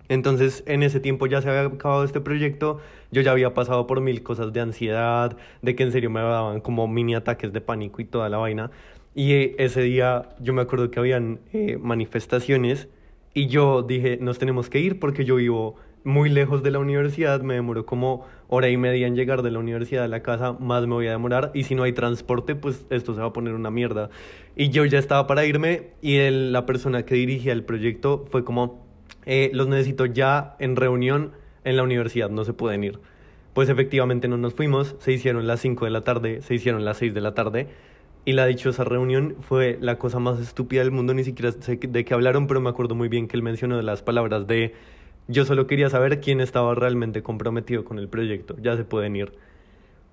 Entonces, 0.09 0.63
en 0.67 0.83
ese 0.83 0.99
tiempo 0.99 1.27
ya 1.27 1.41
se 1.41 1.49
había 1.49 1.65
acabado 1.65 2.03
este 2.03 2.19
proyecto, 2.19 2.79
yo 3.11 3.21
ya 3.21 3.31
había 3.31 3.53
pasado 3.53 3.87
por 3.87 4.01
mil 4.01 4.21
cosas 4.23 4.51
de 4.53 4.59
ansiedad, 4.59 5.37
de 5.61 5.75
que 5.75 5.83
en 5.83 5.91
serio 5.91 6.09
me 6.09 6.19
daban 6.19 6.61
como 6.61 6.87
mini 6.87 7.15
ataques 7.15 7.53
de 7.53 7.61
pánico 7.61 8.01
y 8.01 8.05
toda 8.05 8.29
la 8.29 8.37
vaina. 8.37 8.71
Y 9.15 9.33
eh, 9.33 9.55
ese 9.59 9.81
día 9.81 10.29
yo 10.39 10.53
me 10.53 10.61
acuerdo 10.61 10.89
que 10.91 10.99
habían 10.99 11.39
eh, 11.53 11.77
manifestaciones 11.79 12.89
y 13.33 13.47
yo 13.47 13.81
dije, 13.83 14.17
nos 14.19 14.39
tenemos 14.39 14.69
que 14.69 14.79
ir 14.79 14.99
porque 14.99 15.25
yo 15.25 15.35
vivo 15.35 15.75
muy 16.03 16.29
lejos 16.29 16.63
de 16.63 16.71
la 16.71 16.79
universidad, 16.79 17.41
me 17.41 17.55
demoro 17.55 17.85
como 17.85 18.25
hora 18.49 18.69
y 18.69 18.77
media 18.77 19.07
en 19.07 19.15
llegar 19.15 19.41
de 19.41 19.51
la 19.51 19.59
universidad 19.59 20.03
a 20.03 20.07
la 20.07 20.21
casa, 20.21 20.53
más 20.53 20.85
me 20.85 20.93
voy 20.93 21.07
a 21.07 21.11
demorar 21.11 21.51
y 21.53 21.63
si 21.63 21.75
no 21.75 21.83
hay 21.83 21.93
transporte, 21.93 22.55
pues 22.55 22.85
esto 22.89 23.13
se 23.13 23.21
va 23.21 23.27
a 23.27 23.33
poner 23.33 23.53
una 23.53 23.71
mierda. 23.71 24.09
Y 24.55 24.69
yo 24.69 24.85
ya 24.85 24.99
estaba 24.99 25.27
para 25.27 25.45
irme 25.45 25.91
y 26.01 26.29
la 26.29 26.65
persona 26.65 27.05
que 27.05 27.15
dirigía 27.15 27.53
el 27.53 27.63
proyecto 27.63 28.25
fue 28.29 28.43
como, 28.43 28.85
eh, 29.25 29.51
los 29.53 29.67
necesito 29.67 30.05
ya 30.05 30.55
en 30.59 30.75
reunión 30.75 31.31
en 31.63 31.77
la 31.77 31.83
universidad, 31.83 32.29
no 32.29 32.45
se 32.45 32.53
pueden 32.53 32.83
ir. 32.83 32.99
Pues 33.53 33.69
efectivamente 33.69 34.27
no 34.27 34.37
nos 34.37 34.53
fuimos, 34.53 34.95
se 34.99 35.11
hicieron 35.11 35.47
las 35.47 35.61
5 35.61 35.85
de 35.85 35.91
la 35.91 36.01
tarde, 36.01 36.41
se 36.41 36.55
hicieron 36.55 36.85
las 36.85 36.97
6 36.97 37.13
de 37.13 37.21
la 37.21 37.33
tarde 37.33 37.67
y 38.25 38.33
la 38.33 38.45
dichosa 38.45 38.83
reunión 38.83 39.35
fue 39.41 39.77
la 39.81 39.97
cosa 39.97 40.19
más 40.19 40.39
estúpida 40.39 40.81
del 40.81 40.91
mundo, 40.91 41.13
ni 41.13 41.23
siquiera 41.23 41.51
sé 41.51 41.75
de 41.75 42.05
qué 42.05 42.13
hablaron, 42.13 42.47
pero 42.47 42.61
me 42.61 42.69
acuerdo 42.69 42.95
muy 42.95 43.09
bien 43.09 43.27
que 43.27 43.35
él 43.35 43.43
mencionó 43.43 43.81
las 43.81 44.01
palabras 44.01 44.47
de 44.47 44.73
yo 45.27 45.45
solo 45.45 45.67
quería 45.67 45.89
saber 45.89 46.19
quién 46.19 46.41
estaba 46.41 46.73
realmente 46.75 47.23
comprometido 47.23 47.83
con 47.83 47.99
el 47.99 48.09
proyecto, 48.09 48.55
ya 48.61 48.75
se 48.75 48.83
pueden 48.83 49.15
ir. 49.15 49.33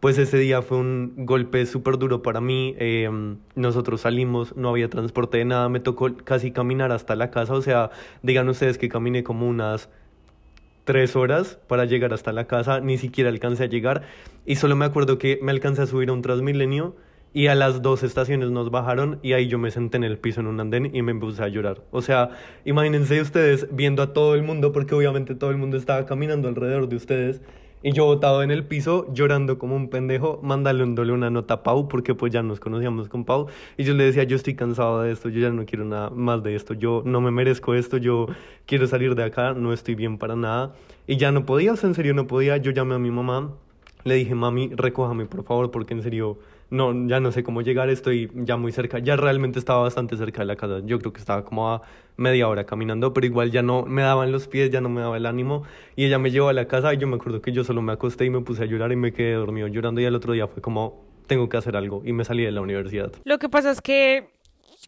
Pues 0.00 0.16
ese 0.16 0.38
día 0.38 0.62
fue 0.62 0.78
un 0.78 1.12
golpe 1.26 1.66
súper 1.66 1.98
duro 1.98 2.22
para 2.22 2.40
mí. 2.40 2.74
eh, 2.78 3.10
nosotros 3.54 4.00
salimos, 4.00 4.56
no 4.56 4.70
había 4.70 4.88
transporte 4.88 5.38
de 5.38 5.44
nada, 5.44 5.68
me 5.68 5.80
tocó 5.80 6.16
casi 6.24 6.52
caminar 6.52 6.90
hasta 6.90 7.14
la 7.16 7.30
casa. 7.30 7.52
O 7.54 7.62
sea, 7.62 7.90
digan 8.22 8.48
ustedes 8.48 8.78
que 8.78 8.88
caminé 8.88 9.22
como 9.22 9.46
unas 9.46 9.90
tres 10.84 11.16
horas 11.16 11.58
para 11.68 11.84
llegar 11.84 12.14
hasta 12.14 12.32
la 12.32 12.46
casa, 12.46 12.80
ni 12.80 12.98
siquiera 12.98 13.30
alcancé 13.30 13.64
a 13.64 13.66
llegar. 13.66 14.02
Y 14.46 14.56
solo 14.56 14.74
me 14.74 14.86
acuerdo 14.86 15.18
que 15.18 15.38
me 15.42 15.52
alcancé 15.52 15.82
a 15.82 15.86
subir 15.86 16.08
a 16.08 16.12
un 16.14 16.22
Transmilenio 16.22 16.96
y 17.32 17.46
a 17.46 17.54
las 17.54 17.82
dos 17.82 18.02
estaciones 18.02 18.50
nos 18.50 18.70
bajaron 18.70 19.20
y 19.22 19.34
ahí 19.34 19.46
yo 19.46 19.58
me 19.58 19.70
senté 19.70 19.98
en 19.98 20.04
el 20.04 20.18
piso 20.18 20.40
en 20.40 20.46
un 20.48 20.58
andén 20.60 20.94
y 20.94 21.02
me 21.02 21.14
puse 21.14 21.42
a 21.42 21.48
llorar. 21.48 21.82
O 21.90 22.02
sea, 22.02 22.30
imagínense 22.64 23.20
ustedes 23.20 23.68
viendo 23.70 24.02
a 24.02 24.12
todo 24.12 24.34
el 24.34 24.42
mundo, 24.42 24.72
porque 24.72 24.94
obviamente 24.94 25.34
todo 25.34 25.50
el 25.50 25.58
mundo 25.58 25.76
estaba 25.76 26.06
caminando 26.06 26.48
alrededor 26.48 26.88
de 26.88 26.96
ustedes. 26.96 27.40
Y 27.82 27.92
yo 27.92 28.04
botado 28.04 28.42
en 28.42 28.50
el 28.50 28.66
piso, 28.66 29.06
llorando 29.14 29.58
como 29.58 29.74
un 29.74 29.88
pendejo, 29.88 30.38
mandándole 30.42 31.12
una 31.12 31.30
nota 31.30 31.54
a 31.54 31.62
Pau, 31.62 31.88
porque 31.88 32.14
pues 32.14 32.30
ya 32.30 32.42
nos 32.42 32.60
conocíamos 32.60 33.08
con 33.08 33.24
Pau. 33.24 33.46
Y 33.78 33.84
yo 33.84 33.94
le 33.94 34.04
decía, 34.04 34.24
yo 34.24 34.36
estoy 34.36 34.54
cansado 34.54 35.00
de 35.00 35.12
esto, 35.12 35.30
yo 35.30 35.40
ya 35.40 35.48
no 35.48 35.64
quiero 35.64 35.86
nada 35.86 36.10
más 36.10 36.42
de 36.42 36.54
esto, 36.54 36.74
yo 36.74 37.02
no 37.06 37.22
me 37.22 37.30
merezco 37.30 37.74
esto, 37.74 37.96
yo 37.96 38.26
quiero 38.66 38.86
salir 38.86 39.14
de 39.14 39.24
acá, 39.24 39.54
no 39.54 39.72
estoy 39.72 39.94
bien 39.94 40.18
para 40.18 40.36
nada. 40.36 40.74
Y 41.06 41.16
ya 41.16 41.32
no 41.32 41.46
podía, 41.46 41.72
o 41.72 41.76
sea, 41.76 41.88
en 41.88 41.94
serio 41.94 42.12
no 42.12 42.26
podía. 42.26 42.58
Yo 42.58 42.70
llamé 42.70 42.96
a 42.96 42.98
mi 42.98 43.10
mamá, 43.10 43.54
le 44.04 44.14
dije, 44.14 44.34
mami, 44.34 44.68
recójame 44.74 45.24
por 45.24 45.44
favor, 45.44 45.70
porque 45.70 45.94
en 45.94 46.02
serio, 46.02 46.38
no, 46.70 47.08
ya 47.08 47.18
no 47.18 47.32
sé 47.32 47.42
cómo 47.42 47.62
llegar, 47.62 47.90
estoy 47.90 48.30
ya 48.34 48.56
muy 48.56 48.72
cerca. 48.72 49.00
Ya 49.00 49.16
realmente 49.16 49.58
estaba 49.58 49.82
bastante 49.82 50.16
cerca 50.16 50.42
de 50.42 50.46
la 50.46 50.56
casa. 50.56 50.80
Yo 50.84 50.98
creo 51.00 51.12
que 51.12 51.18
estaba 51.18 51.44
como 51.44 51.68
a 51.70 51.82
media 52.16 52.48
hora 52.48 52.64
caminando, 52.64 53.12
pero 53.12 53.26
igual 53.26 53.50
ya 53.50 53.62
no 53.62 53.84
me 53.84 54.02
daban 54.02 54.30
los 54.30 54.46
pies, 54.46 54.70
ya 54.70 54.80
no 54.80 54.88
me 54.88 55.00
daba 55.00 55.16
el 55.16 55.26
ánimo. 55.26 55.64
Y 55.96 56.04
ella 56.04 56.18
me 56.18 56.30
llevó 56.30 56.48
a 56.48 56.52
la 56.52 56.68
casa 56.68 56.94
y 56.94 56.98
yo 56.98 57.08
me 57.08 57.16
acuerdo 57.16 57.42
que 57.42 57.52
yo 57.52 57.64
solo 57.64 57.82
me 57.82 57.92
acosté 57.92 58.24
y 58.24 58.30
me 58.30 58.40
puse 58.40 58.62
a 58.62 58.66
llorar 58.66 58.92
y 58.92 58.96
me 58.96 59.12
quedé 59.12 59.32
dormido 59.34 59.66
llorando. 59.66 60.00
Y 60.00 60.04
al 60.04 60.14
otro 60.14 60.32
día 60.32 60.46
fue 60.46 60.62
como, 60.62 61.04
tengo 61.26 61.48
que 61.48 61.56
hacer 61.56 61.76
algo. 61.76 62.02
Y 62.04 62.12
me 62.12 62.24
salí 62.24 62.44
de 62.44 62.52
la 62.52 62.60
universidad. 62.60 63.12
Lo 63.24 63.38
que 63.38 63.48
pasa 63.48 63.72
es 63.72 63.80
que 63.80 64.30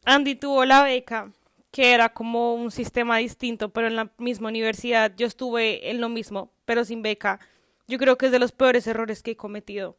Andy 0.05 0.37
tuvo 0.37 0.65
la 0.65 0.85
beca, 0.85 1.33
que 1.73 1.95
era 1.95 2.11
como 2.11 2.55
un 2.55 2.71
sistema 2.71 3.17
distinto, 3.17 3.71
pero 3.71 3.89
en 3.89 3.97
la 3.97 4.13
misma 4.19 4.51
universidad 4.51 5.13
yo 5.17 5.27
estuve 5.27 5.91
en 5.91 6.01
lo 6.01 6.09
mismo, 6.09 6.53
pero 6.65 6.85
sin 6.85 7.03
beca. 7.03 7.41
Yo 7.89 7.99
creo 7.99 8.17
que 8.17 8.27
es 8.27 8.33
de 8.33 8.39
los 8.39 8.53
peores 8.53 8.87
errores 8.87 9.23
que 9.23 9.33
he 9.33 9.37
cometido. 9.37 9.97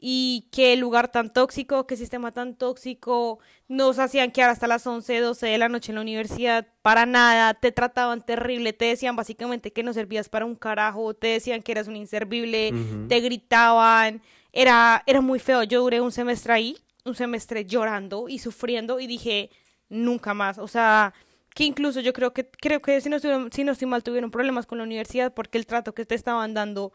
Y 0.00 0.48
qué 0.52 0.76
lugar 0.76 1.10
tan 1.10 1.32
tóxico, 1.32 1.86
qué 1.86 1.96
sistema 1.96 2.30
tan 2.30 2.54
tóxico. 2.54 3.40
Nos 3.66 3.98
hacían 3.98 4.30
quedar 4.30 4.50
hasta 4.50 4.68
las 4.68 4.86
11, 4.86 5.18
12 5.18 5.46
de 5.46 5.58
la 5.58 5.68
noche 5.68 5.90
en 5.90 5.96
la 5.96 6.02
universidad 6.02 6.68
para 6.82 7.04
nada. 7.04 7.54
Te 7.54 7.72
trataban 7.72 8.24
terrible. 8.24 8.72
Te 8.72 8.84
decían 8.84 9.16
básicamente 9.16 9.72
que 9.72 9.82
no 9.82 9.92
servías 9.92 10.28
para 10.28 10.44
un 10.44 10.54
carajo. 10.54 11.14
Te 11.14 11.28
decían 11.28 11.62
que 11.62 11.72
eras 11.72 11.88
un 11.88 11.96
inservible. 11.96 12.72
Te 13.08 13.20
gritaban. 13.20 14.22
Era, 14.52 15.02
era 15.06 15.20
muy 15.20 15.40
feo. 15.40 15.64
Yo 15.64 15.80
duré 15.80 16.00
un 16.00 16.12
semestre 16.12 16.52
ahí, 16.52 16.78
un 17.04 17.16
semestre 17.16 17.64
llorando 17.64 18.28
y 18.28 18.38
sufriendo. 18.38 19.00
Y 19.00 19.08
dije, 19.08 19.50
nunca 19.88 20.32
más. 20.32 20.58
O 20.58 20.68
sea, 20.68 21.12
que 21.54 21.64
incluso 21.64 21.98
yo 21.98 22.12
creo 22.12 22.32
que, 22.32 22.48
creo 22.48 22.80
que 22.80 23.00
si 23.00 23.08
no, 23.08 23.18
si 23.18 23.64
no 23.64 23.72
estoy 23.72 23.88
mal, 23.88 24.04
tuvieron 24.04 24.30
problemas 24.30 24.64
con 24.64 24.78
la 24.78 24.84
universidad 24.84 25.34
porque 25.34 25.58
el 25.58 25.66
trato 25.66 25.92
que 25.92 26.04
te 26.04 26.14
estaban 26.14 26.54
dando 26.54 26.92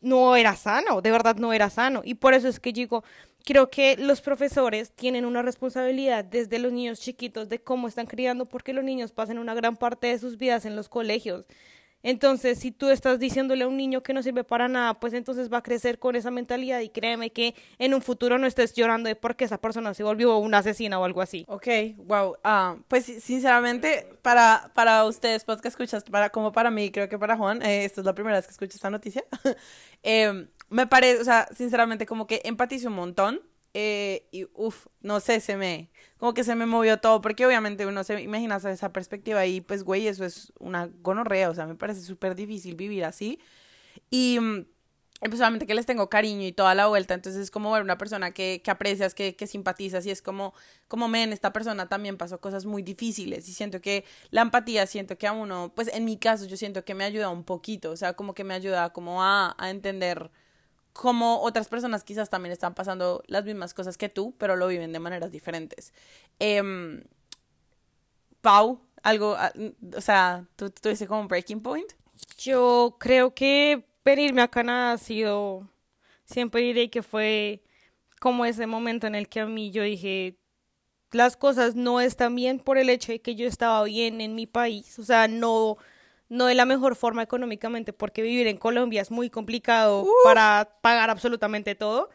no 0.00 0.36
era 0.36 0.56
sano, 0.56 1.00
de 1.00 1.10
verdad 1.10 1.36
no 1.36 1.52
era 1.52 1.70
sano. 1.70 2.02
Y 2.04 2.14
por 2.14 2.34
eso 2.34 2.48
es 2.48 2.60
que 2.60 2.72
digo, 2.72 3.04
creo 3.44 3.70
que 3.70 3.96
los 3.96 4.20
profesores 4.20 4.92
tienen 4.92 5.24
una 5.24 5.42
responsabilidad 5.42 6.24
desde 6.24 6.58
los 6.58 6.72
niños 6.72 7.00
chiquitos 7.00 7.48
de 7.48 7.60
cómo 7.60 7.88
están 7.88 8.06
criando, 8.06 8.46
porque 8.46 8.72
los 8.72 8.84
niños 8.84 9.12
pasan 9.12 9.38
una 9.38 9.54
gran 9.54 9.76
parte 9.76 10.08
de 10.08 10.18
sus 10.18 10.36
vidas 10.38 10.64
en 10.64 10.76
los 10.76 10.88
colegios. 10.88 11.46
Entonces, 12.08 12.58
si 12.58 12.70
tú 12.70 12.88
estás 12.88 13.18
diciéndole 13.18 13.64
a 13.64 13.68
un 13.68 13.76
niño 13.76 14.02
que 14.02 14.14
no 14.14 14.22
sirve 14.22 14.42
para 14.42 14.66
nada, 14.66 14.98
pues 14.98 15.12
entonces 15.12 15.52
va 15.52 15.58
a 15.58 15.62
crecer 15.62 15.98
con 15.98 16.16
esa 16.16 16.30
mentalidad 16.30 16.80
y 16.80 16.88
créeme 16.88 17.28
que 17.28 17.54
en 17.78 17.92
un 17.92 18.00
futuro 18.00 18.38
no 18.38 18.46
estés 18.46 18.72
llorando 18.72 19.08
de 19.10 19.14
porque 19.14 19.44
esa 19.44 19.58
persona 19.58 19.92
se 19.92 20.04
volvió 20.04 20.38
una 20.38 20.56
asesina 20.56 20.98
o 20.98 21.04
algo 21.04 21.20
así. 21.20 21.44
Ok, 21.48 21.66
wow. 21.98 22.36
Ah, 22.42 22.76
pues 22.88 23.04
sinceramente, 23.04 24.08
para, 24.22 24.70
para 24.74 25.04
ustedes, 25.04 25.44
podcast 25.44 25.62
que 25.62 25.68
escuchas, 25.68 26.02
para, 26.04 26.30
como 26.30 26.50
para 26.50 26.70
mí, 26.70 26.90
creo 26.90 27.10
que 27.10 27.18
para 27.18 27.36
Juan, 27.36 27.60
eh, 27.60 27.84
esta 27.84 28.00
es 28.00 28.06
la 28.06 28.14
primera 28.14 28.38
vez 28.38 28.46
que 28.46 28.52
escucho 28.52 28.76
esta 28.76 28.88
noticia. 28.88 29.22
Eh, 30.04 30.46
me 30.70 30.86
parece, 30.86 31.20
o 31.20 31.24
sea, 31.24 31.48
sinceramente, 31.54 32.06
como 32.06 32.28
que 32.28 32.40
empatizo 32.44 32.88
un 32.88 32.94
montón. 32.94 33.40
Eh, 33.74 34.28
y 34.32 34.46
uff, 34.54 34.86
no 35.02 35.20
sé, 35.20 35.40
se 35.40 35.56
me, 35.56 35.90
como 36.18 36.34
que 36.34 36.44
se 36.44 36.54
me 36.54 36.66
movió 36.66 36.98
todo, 37.00 37.20
porque 37.20 37.46
obviamente 37.46 37.86
uno 37.86 38.04
se 38.04 38.20
imagina 38.22 38.56
esa- 38.56 38.92
perspectiva 38.92 39.46
y 39.46 39.60
pues, 39.60 39.84
güey, 39.84 40.08
eso 40.08 40.24
es 40.24 40.52
una 40.58 40.86
gonorrea, 41.02 41.50
o 41.50 41.54
sea, 41.54 41.66
me 41.66 41.74
parece 41.76 42.00
súper 42.02 42.34
difícil 42.34 42.74
vivir 42.76 43.04
así. 43.04 43.38
Mm, 44.40 44.60
y 45.20 45.28
pues 45.28 45.40
obviamente 45.40 45.66
que 45.66 45.74
les 45.74 45.84
tengo 45.86 46.08
cariño 46.08 46.46
y 46.46 46.52
toda 46.52 46.76
la 46.76 46.86
vuelta, 46.86 47.14
entonces 47.14 47.42
es 47.42 47.50
como 47.50 47.72
ver 47.72 47.82
una 47.82 47.98
persona 47.98 48.30
que, 48.32 48.60
que 48.62 48.70
aprecias, 48.70 49.14
que, 49.14 49.34
que 49.34 49.48
simpatizas 49.48 50.06
y 50.06 50.12
es 50.12 50.22
como, 50.22 50.54
como, 50.86 51.08
men, 51.08 51.32
esta 51.32 51.52
persona 51.52 51.88
también 51.88 52.16
pasó 52.16 52.40
cosas 52.40 52.66
muy 52.66 52.82
difíciles 52.82 53.48
y 53.48 53.52
siento 53.52 53.80
que 53.80 54.04
la 54.30 54.42
empatía, 54.42 54.86
siento 54.86 55.18
que 55.18 55.26
a 55.26 55.32
uno, 55.32 55.72
pues 55.74 55.88
en 55.92 56.04
mi 56.04 56.18
caso 56.18 56.46
yo 56.46 56.56
siento 56.56 56.84
que 56.84 56.94
me 56.94 57.02
ayuda 57.04 57.30
un 57.30 57.42
poquito, 57.42 57.90
o 57.90 57.96
sea, 57.96 58.12
como 58.14 58.32
que 58.34 58.44
me 58.44 58.54
ayuda 58.54 58.92
como 58.92 59.22
a, 59.24 59.56
a 59.58 59.70
entender 59.70 60.30
como 60.98 61.42
otras 61.42 61.68
personas 61.68 62.02
quizás 62.02 62.28
también 62.28 62.52
están 62.52 62.74
pasando 62.74 63.22
las 63.28 63.44
mismas 63.44 63.72
cosas 63.72 63.96
que 63.96 64.08
tú, 64.08 64.34
pero 64.36 64.56
lo 64.56 64.66
viven 64.66 64.92
de 64.92 64.98
maneras 64.98 65.30
diferentes. 65.30 65.94
Em, 66.40 67.04
Pau, 68.40 68.80
algo, 69.04 69.36
ah, 69.38 69.52
o 69.96 70.00
sea, 70.00 70.44
¿tú 70.56 70.70
tuviste 70.70 71.06
como 71.06 71.20
un 71.20 71.28
breaking 71.28 71.60
point? 71.60 71.88
Yo 72.38 72.96
creo 72.98 73.32
que 73.32 73.86
venirme 74.04 74.42
a 74.42 74.48
Canadá 74.48 74.94
ha 74.94 74.98
sido, 74.98 75.70
siempre 76.24 76.62
diré 76.62 76.90
que 76.90 77.04
fue 77.04 77.62
como 78.18 78.44
ese 78.44 78.66
momento 78.66 79.06
en 79.06 79.14
el 79.14 79.28
que 79.28 79.38
a 79.38 79.46
mí 79.46 79.70
yo 79.70 79.84
dije, 79.84 80.36
las 81.12 81.36
cosas 81.36 81.76
no 81.76 82.00
están 82.00 82.34
bien 82.34 82.58
por 82.58 82.76
el 82.76 82.90
hecho 82.90 83.12
de 83.12 83.20
que 83.22 83.36
yo 83.36 83.46
estaba 83.46 83.84
bien 83.84 84.20
en 84.20 84.34
mi 84.34 84.48
país, 84.48 84.98
o 84.98 85.04
sea, 85.04 85.28
no, 85.28 85.76
no 86.28 86.46
de 86.46 86.54
la 86.54 86.64
mejor 86.64 86.94
forma 86.94 87.22
económicamente, 87.22 87.92
porque 87.92 88.22
vivir 88.22 88.46
en 88.46 88.58
Colombia 88.58 89.02
es 89.02 89.10
muy 89.10 89.30
complicado 89.30 90.06
para 90.24 90.76
pagar 90.80 91.10
absolutamente 91.10 91.74
todo, 91.74 92.10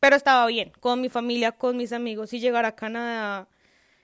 pero 0.00 0.16
estaba 0.16 0.46
bien 0.46 0.72
con 0.80 1.00
mi 1.00 1.08
familia, 1.08 1.52
con 1.52 1.76
mis 1.76 1.92
amigos 1.92 2.32
y 2.32 2.40
llegar 2.40 2.64
a 2.64 2.74
Canadá. 2.74 3.48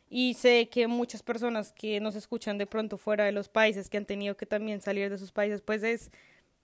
Y 0.09 0.35
sé 0.35 0.69
que 0.69 0.89
muchas 0.89 1.23
personas 1.23 1.73
que 1.73 2.01
nos 2.01 2.17
escuchan 2.17 2.59
de 2.59 2.67
pronto 2.67 2.97
fuera 2.97 3.25
de 3.25 3.33
los 3.33 3.49
países, 3.49 3.89
que 3.89 3.97
han 3.97 4.07
tenido 4.07 4.37
que 4.37 4.47
también 4.47 4.81
salir 4.81 5.09
de 5.09 5.19
sus 5.19 5.31
países, 5.31 5.61
pues 5.61 5.83
es 5.83 6.11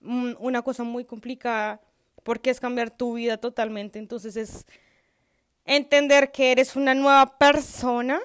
una 0.01 0.61
cosa 0.61 0.83
muy 0.83 1.05
complicada 1.05 1.81
porque 2.23 2.49
es 2.49 2.59
cambiar 2.59 2.91
tu 2.91 3.13
vida 3.13 3.37
totalmente. 3.37 3.99
Entonces 3.99 4.35
es 4.35 4.65
entender 5.63 6.31
que 6.31 6.51
eres 6.51 6.75
una 6.75 6.93
nueva 6.93 7.37
persona 7.37 8.19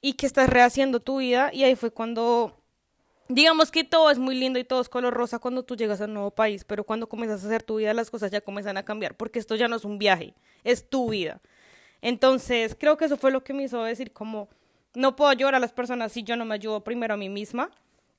y 0.00 0.14
que 0.14 0.26
estás 0.26 0.48
rehaciendo 0.48 0.98
tu 0.98 1.18
vida. 1.18 1.50
Y 1.52 1.62
ahí 1.62 1.76
fue 1.76 1.92
cuando, 1.92 2.56
digamos 3.28 3.70
que 3.70 3.84
todo 3.84 4.10
es 4.10 4.18
muy 4.18 4.34
lindo 4.34 4.58
y 4.58 4.64
todo 4.64 4.80
es 4.80 4.88
color 4.88 5.14
rosa 5.14 5.38
cuando 5.38 5.62
tú 5.62 5.76
llegas 5.76 6.00
a 6.00 6.04
un 6.04 6.14
nuevo 6.14 6.30
país, 6.30 6.64
pero 6.64 6.84
cuando 6.84 7.08
comienzas 7.08 7.42
a 7.44 7.46
hacer 7.46 7.62
tu 7.62 7.76
vida 7.76 7.94
las 7.94 8.10
cosas 8.10 8.30
ya 8.30 8.40
comienzan 8.40 8.76
a 8.76 8.84
cambiar, 8.84 9.16
porque 9.16 9.38
esto 9.38 9.56
ya 9.56 9.68
no 9.68 9.76
es 9.76 9.84
un 9.84 9.98
viaje, 9.98 10.34
es 10.62 10.88
tu 10.88 11.10
vida. 11.10 11.40
Entonces 12.02 12.76
creo 12.78 12.96
que 12.96 13.06
eso 13.06 13.16
fue 13.16 13.30
lo 13.30 13.42
que 13.42 13.54
me 13.54 13.64
hizo 13.64 13.82
decir 13.82 14.12
como, 14.12 14.48
no 14.94 15.16
puedo 15.16 15.30
ayudar 15.30 15.54
a 15.54 15.60
las 15.60 15.72
personas 15.72 16.12
si 16.12 16.22
yo 16.22 16.36
no 16.36 16.44
me 16.44 16.54
ayudo 16.54 16.84
primero 16.84 17.14
a 17.14 17.16
mí 17.16 17.28
misma. 17.28 17.70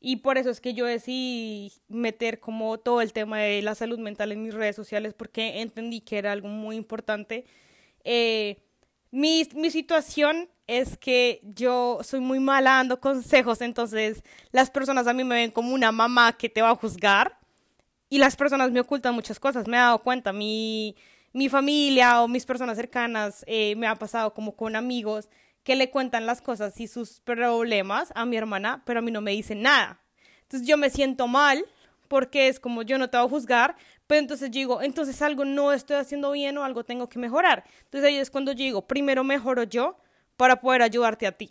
Y 0.02 0.18
por 0.18 0.38
eso 0.38 0.50
es 0.52 0.62
que 0.62 0.74
yo 0.74 0.86
decidí 0.86 1.72
meter 1.88 2.40
como 2.40 2.78
todo 2.78 3.02
el 3.02 3.14
tema 3.14 3.40
de 3.40 3.62
la 3.62 3.74
salud 3.74 3.98
mental 3.98 4.32
en 4.32 4.44
mis 4.44 4.54
redes 4.54 4.76
sociales 4.76 5.14
porque 5.16 5.62
entendí 5.62 6.02
que 6.02 6.18
era 6.18 6.32
algo 6.32 6.48
muy 6.48 6.76
importante. 6.76 7.46
Eh, 8.04 8.58
mi, 9.12 9.48
mi 9.56 9.72
situación 9.72 10.50
es 10.68 10.98
que 10.98 11.42
yo 11.44 12.00
soy 12.04 12.20
muy 12.20 12.40
mala 12.40 12.72
dando 12.72 13.00
consejos, 13.00 13.62
entonces 13.62 14.24
las 14.52 14.72
personas 14.72 15.08
a 15.08 15.14
mí 15.14 15.24
me 15.24 15.36
ven 15.36 15.52
como 15.52 15.74
una 15.74 15.92
mamá 15.92 16.34
que 16.34 16.50
te 16.50 16.62
va 16.62 16.72
a 16.72 16.76
juzgar 16.76 17.38
y 18.10 18.18
las 18.18 18.36
personas 18.36 18.72
me 18.72 18.80
ocultan 18.80 19.16
muchas 19.16 19.40
cosas. 19.40 19.68
Me 19.68 19.78
he 19.78 19.80
dado 19.80 20.00
cuenta, 20.00 20.32
mi, 20.32 20.96
mi 21.34 21.50
familia 21.50 22.22
o 22.22 22.28
mis 22.28 22.46
personas 22.46 22.78
cercanas 22.78 23.44
eh, 23.48 23.76
me 23.76 23.88
ha 23.88 23.96
pasado 23.96 24.34
como 24.34 24.56
con 24.56 24.76
amigos 24.76 25.30
que 25.64 25.76
le 25.76 25.90
cuentan 25.90 26.26
las 26.26 26.42
cosas 26.42 26.80
y 26.80 26.88
sus 26.88 27.20
problemas 27.22 28.12
a 28.16 28.26
mi 28.26 28.38
hermana, 28.38 28.84
pero 28.86 29.00
a 29.00 29.02
mí 29.02 29.12
no 29.12 29.22
me 29.22 29.32
dicen 29.32 29.64
nada. 29.64 30.00
Entonces 30.44 30.68
yo 30.68 30.78
me 30.78 30.90
siento 30.90 31.28
mal 31.28 31.66
porque 32.08 32.48
es 32.48 32.60
como 32.60 32.84
yo 32.84 32.98
no 32.98 33.10
te 33.10 33.18
voy 33.18 33.26
a 33.26 33.30
juzgar, 33.30 33.76
pero 34.08 34.20
entonces 34.20 34.52
digo, 34.52 34.82
entonces 34.82 35.22
algo 35.22 35.46
no 35.46 35.74
estoy 35.74 35.98
haciendo 35.98 36.32
bien 36.32 36.58
o 36.58 36.64
algo 36.64 36.84
tengo 36.84 37.10
que 37.10 37.20
mejorar. 37.20 37.64
Entonces 37.86 38.08
ahí 38.08 38.18
es 38.18 38.30
cuando 38.30 38.54
digo, 38.54 38.86
primero 38.88 39.24
mejoro 39.24 39.64
yo 39.64 39.98
para 40.38 40.62
poder 40.62 40.82
ayudarte 40.82 41.26
a 41.28 41.32
ti. 41.32 41.50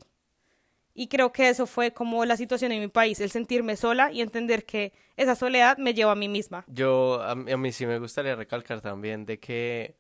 Y 0.97 1.09
creo 1.09 1.33
que 1.33 1.49
eso 1.49 1.67
fue 1.67 1.93
como 1.93 2.25
la 2.25 2.37
situación 2.37 2.71
en 2.71 2.81
mi 2.81 2.87
país, 2.87 3.19
el 3.19 3.31
sentirme 3.31 3.77
sola 3.77 4.13
y 4.13 4.21
entender 4.21 4.65
que 4.65 4.93
esa 5.17 5.35
soledad 5.35 5.77
me 5.79 5.93
lleva 5.93 6.13
a 6.13 6.17
mí 6.17 6.29
misma. 6.29 6.65
Yo, 6.69 7.21
a 7.21 7.35
mí, 7.35 7.51
a 7.51 7.57
mí 7.57 7.73
sí 7.73 7.85
me 7.85 7.99
gustaría 7.99 8.37
recalcar 8.37 8.81
también 8.81 9.27
de 9.27 9.41
que, 9.41 9.97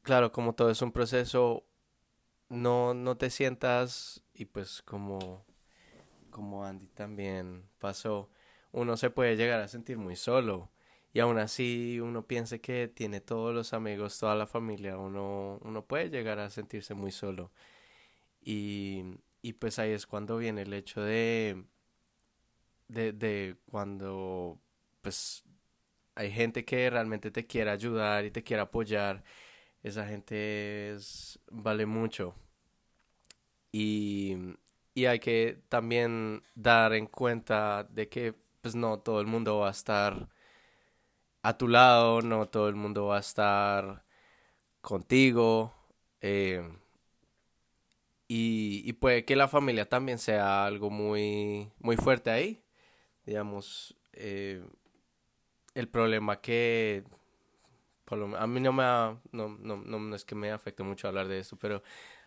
claro, 0.00 0.32
como 0.32 0.54
todo 0.54 0.70
es 0.70 0.80
un 0.80 0.92
proceso, 0.92 1.64
no, 2.48 2.94
no 2.94 3.18
te 3.18 3.28
sientas, 3.28 4.22
y 4.32 4.46
pues 4.46 4.80
como, 4.80 5.44
como 6.30 6.64
Andy 6.64 6.86
también 6.86 7.68
pasó, 7.78 8.30
uno 8.72 8.96
se 8.96 9.10
puede 9.10 9.36
llegar 9.36 9.60
a 9.60 9.68
sentir 9.68 9.98
muy 9.98 10.16
solo 10.16 10.70
y 11.16 11.20
aún 11.20 11.38
así 11.38 11.98
uno 11.98 12.26
piense 12.26 12.60
que 12.60 12.88
tiene 12.88 13.22
todos 13.22 13.54
los 13.54 13.72
amigos, 13.72 14.18
toda 14.18 14.34
la 14.34 14.46
familia, 14.46 14.98
uno, 14.98 15.58
uno 15.62 15.86
puede 15.86 16.10
llegar 16.10 16.38
a 16.38 16.50
sentirse 16.50 16.92
muy 16.92 17.10
solo. 17.10 17.52
Y, 18.42 19.02
y 19.42 19.54
pues 19.54 19.78
ahí 19.78 19.92
es 19.92 20.06
cuando 20.06 20.38
viene 20.38 20.62
el 20.62 20.74
hecho 20.74 21.02
de, 21.02 21.64
de, 22.88 23.12
de 23.12 23.56
cuando 23.70 24.60
pues 25.02 25.44
hay 26.14 26.30
gente 26.32 26.64
que 26.66 26.90
realmente 26.90 27.30
te 27.30 27.46
quiere 27.46 27.70
ayudar 27.70 28.24
y 28.26 28.30
te 28.30 28.42
quiere 28.44 28.62
apoyar, 28.62 29.24
esa 29.82 30.06
gente 30.06 30.92
es, 30.94 31.40
vale 31.50 31.86
mucho. 31.86 32.34
Y, 33.72 34.36
y 34.94 35.06
hay 35.06 35.18
que 35.18 35.60
también 35.68 36.42
dar 36.54 36.94
en 36.94 37.06
cuenta 37.06 37.84
de 37.84 38.08
que 38.08 38.34
pues 38.60 38.74
no 38.74 38.98
todo 39.00 39.20
el 39.20 39.26
mundo 39.26 39.58
va 39.58 39.68
a 39.68 39.70
estar 39.72 40.28
a 41.46 41.56
tu 41.56 41.68
lado, 41.68 42.22
no 42.22 42.48
todo 42.48 42.68
el 42.68 42.74
mundo 42.74 43.06
va 43.06 43.18
a 43.18 43.20
estar 43.20 44.04
contigo. 44.80 45.72
Eh, 46.20 46.62
y, 48.28 48.82
y, 48.84 48.92
puede 48.94 49.24
que 49.24 49.36
la 49.36 49.48
familia 49.48 49.88
también 49.88 50.18
sea 50.18 50.66
algo 50.66 50.90
muy, 50.90 51.70
muy 51.78 51.96
fuerte 51.96 52.30
ahí. 52.30 52.64
Digamos, 53.26 53.96
eh, 54.12 54.64
el 55.74 55.88
problema 55.88 56.40
que 56.40 57.04
a 58.38 58.46
mí 58.46 58.60
no 58.60 58.72
me 58.72 58.82
no, 59.32 59.48
no, 59.58 59.76
no, 59.76 60.16
es 60.16 60.24
que 60.24 60.34
me 60.34 60.50
afecte 60.52 60.82
mucho 60.82 61.08
hablar 61.08 61.28
de 61.28 61.40
esto, 61.40 61.56
pero 61.56 61.82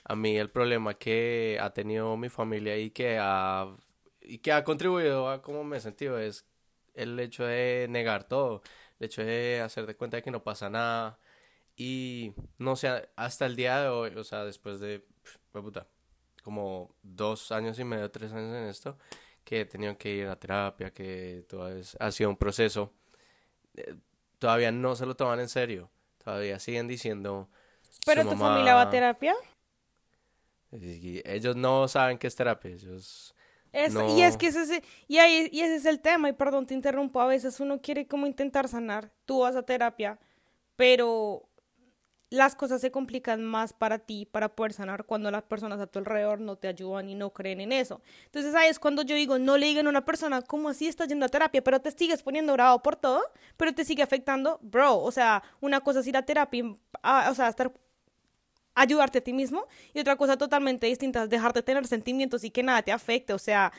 a 0.05 0.15
mí 0.15 0.37
el 0.37 0.49
problema 0.49 0.93
que 0.95 1.57
ha 1.61 1.71
tenido 1.71 2.15
mi 2.17 2.29
familia 2.29 2.77
y 2.77 2.91
que 2.91 3.17
ha, 3.21 3.67
y 4.21 4.39
que 4.39 4.51
ha 4.53 4.63
contribuido 4.63 5.29
a 5.29 5.41
cómo 5.41 5.63
me 5.63 5.77
he 5.77 5.81
sentido 5.81 6.19
es 6.19 6.45
el 6.93 7.19
hecho 7.19 7.45
de 7.45 7.87
negar 7.89 8.25
todo 8.25 8.61
el 8.99 9.05
hecho 9.05 9.23
de 9.23 9.61
hacer 9.61 9.85
de 9.85 9.95
cuenta 9.95 10.17
de 10.17 10.23
que 10.23 10.31
no 10.31 10.43
pasa 10.43 10.69
nada. 10.69 11.19
Y 11.75 12.33
no 12.57 12.75
sé, 12.75 13.09
hasta 13.15 13.45
el 13.45 13.55
día 13.55 13.81
de 13.81 13.87
hoy, 13.87 14.13
o 14.15 14.23
sea, 14.23 14.43
después 14.43 14.79
de, 14.79 15.05
puta, 15.51 15.87
como 16.43 16.93
dos 17.01 17.51
años 17.51 17.79
y 17.79 17.85
medio, 17.85 18.11
tres 18.11 18.33
años 18.33 18.53
en 18.55 18.65
esto, 18.65 18.97
que 19.45 19.61
he 19.61 19.65
tenido 19.65 19.97
que 19.97 20.09
ir 20.09 20.27
a 20.27 20.35
terapia, 20.37 20.91
que 20.91 21.45
todo 21.47 21.69
ha 21.99 22.11
sido 22.11 22.29
un 22.29 22.37
proceso, 22.37 22.93
eh, 23.75 23.95
todavía 24.39 24.71
no 24.71 24.95
se 24.95 25.05
lo 25.05 25.15
toman 25.15 25.39
en 25.39 25.49
serio. 25.49 25.89
Todavía 26.21 26.59
siguen 26.59 26.87
diciendo... 26.87 27.49
¿Pero 28.05 28.23
tu 28.23 28.35
familia 28.35 28.75
va 28.75 28.81
a 28.81 28.89
terapia? 28.89 29.35
Ellos 30.71 31.55
no 31.55 31.87
saben 31.87 32.17
qué 32.17 32.27
es 32.27 32.35
terapia, 32.35 32.71
ellos 32.71 33.33
y 33.73 34.21
es 34.21 34.37
que 34.37 34.47
ese, 34.47 34.83
y, 35.07 35.17
ahí, 35.17 35.49
y 35.51 35.61
ese 35.61 35.75
es 35.75 35.85
el 35.85 35.99
tema, 35.99 36.29
y 36.29 36.33
perdón, 36.33 36.65
te 36.65 36.73
interrumpo, 36.73 37.21
a 37.21 37.27
veces 37.27 37.59
uno 37.59 37.81
quiere 37.81 38.07
como 38.07 38.27
intentar 38.27 38.67
sanar, 38.67 39.11
tú 39.25 39.39
vas 39.39 39.55
a 39.55 39.63
terapia, 39.63 40.19
pero 40.75 41.49
las 42.29 42.55
cosas 42.55 42.79
se 42.81 42.91
complican 42.91 43.43
más 43.43 43.73
para 43.73 43.97
ti, 43.99 44.25
para 44.25 44.49
poder 44.49 44.73
sanar, 44.73 45.05
cuando 45.05 45.31
las 45.31 45.43
personas 45.43 45.79
a 45.79 45.87
tu 45.87 45.99
alrededor 45.99 46.39
no 46.39 46.57
te 46.57 46.67
ayudan 46.67 47.09
y 47.09 47.15
no 47.15 47.31
creen 47.31 47.59
en 47.59 47.71
eso. 47.71 48.01
Entonces 48.25 48.53
ahí 48.53 48.69
es 48.69 48.79
cuando 48.79 49.01
yo 49.01 49.15
digo, 49.15 49.39
no 49.39 49.57
le 49.57 49.65
digan 49.65 49.87
a 49.87 49.89
una 49.89 50.05
persona, 50.05 50.41
¿cómo 50.41 50.69
así 50.69 50.87
estás 50.87 51.07
yendo 51.07 51.25
a 51.25 51.29
terapia? 51.29 51.63
Pero 51.63 51.81
te 51.81 51.91
sigues 51.91 52.21
poniendo 52.21 52.53
bravo 52.53 52.83
por 52.83 52.95
todo, 52.95 53.21
pero 53.57 53.73
te 53.73 53.83
sigue 53.83 54.03
afectando, 54.03 54.59
bro, 54.61 54.99
o 54.99 55.11
sea, 55.11 55.43
una 55.59 55.81
cosa 55.81 56.01
es 56.01 56.07
ir 56.07 56.17
a 56.17 56.25
terapia, 56.25 56.65
o 56.65 57.33
sea, 57.33 57.47
estar 57.47 57.73
ayudarte 58.79 59.19
a 59.19 59.21
ti 59.21 59.33
mismo 59.33 59.65
y 59.93 59.99
otra 59.99 60.15
cosa 60.15 60.37
totalmente 60.37 60.87
distinta 60.87 61.23
es 61.23 61.29
dejarte 61.29 61.61
tener 61.61 61.85
sentimientos 61.85 62.43
y 62.43 62.49
que 62.49 62.63
nada 62.63 62.81
te 62.81 62.91
afecte, 62.91 63.33
o 63.33 63.39
sea, 63.39 63.71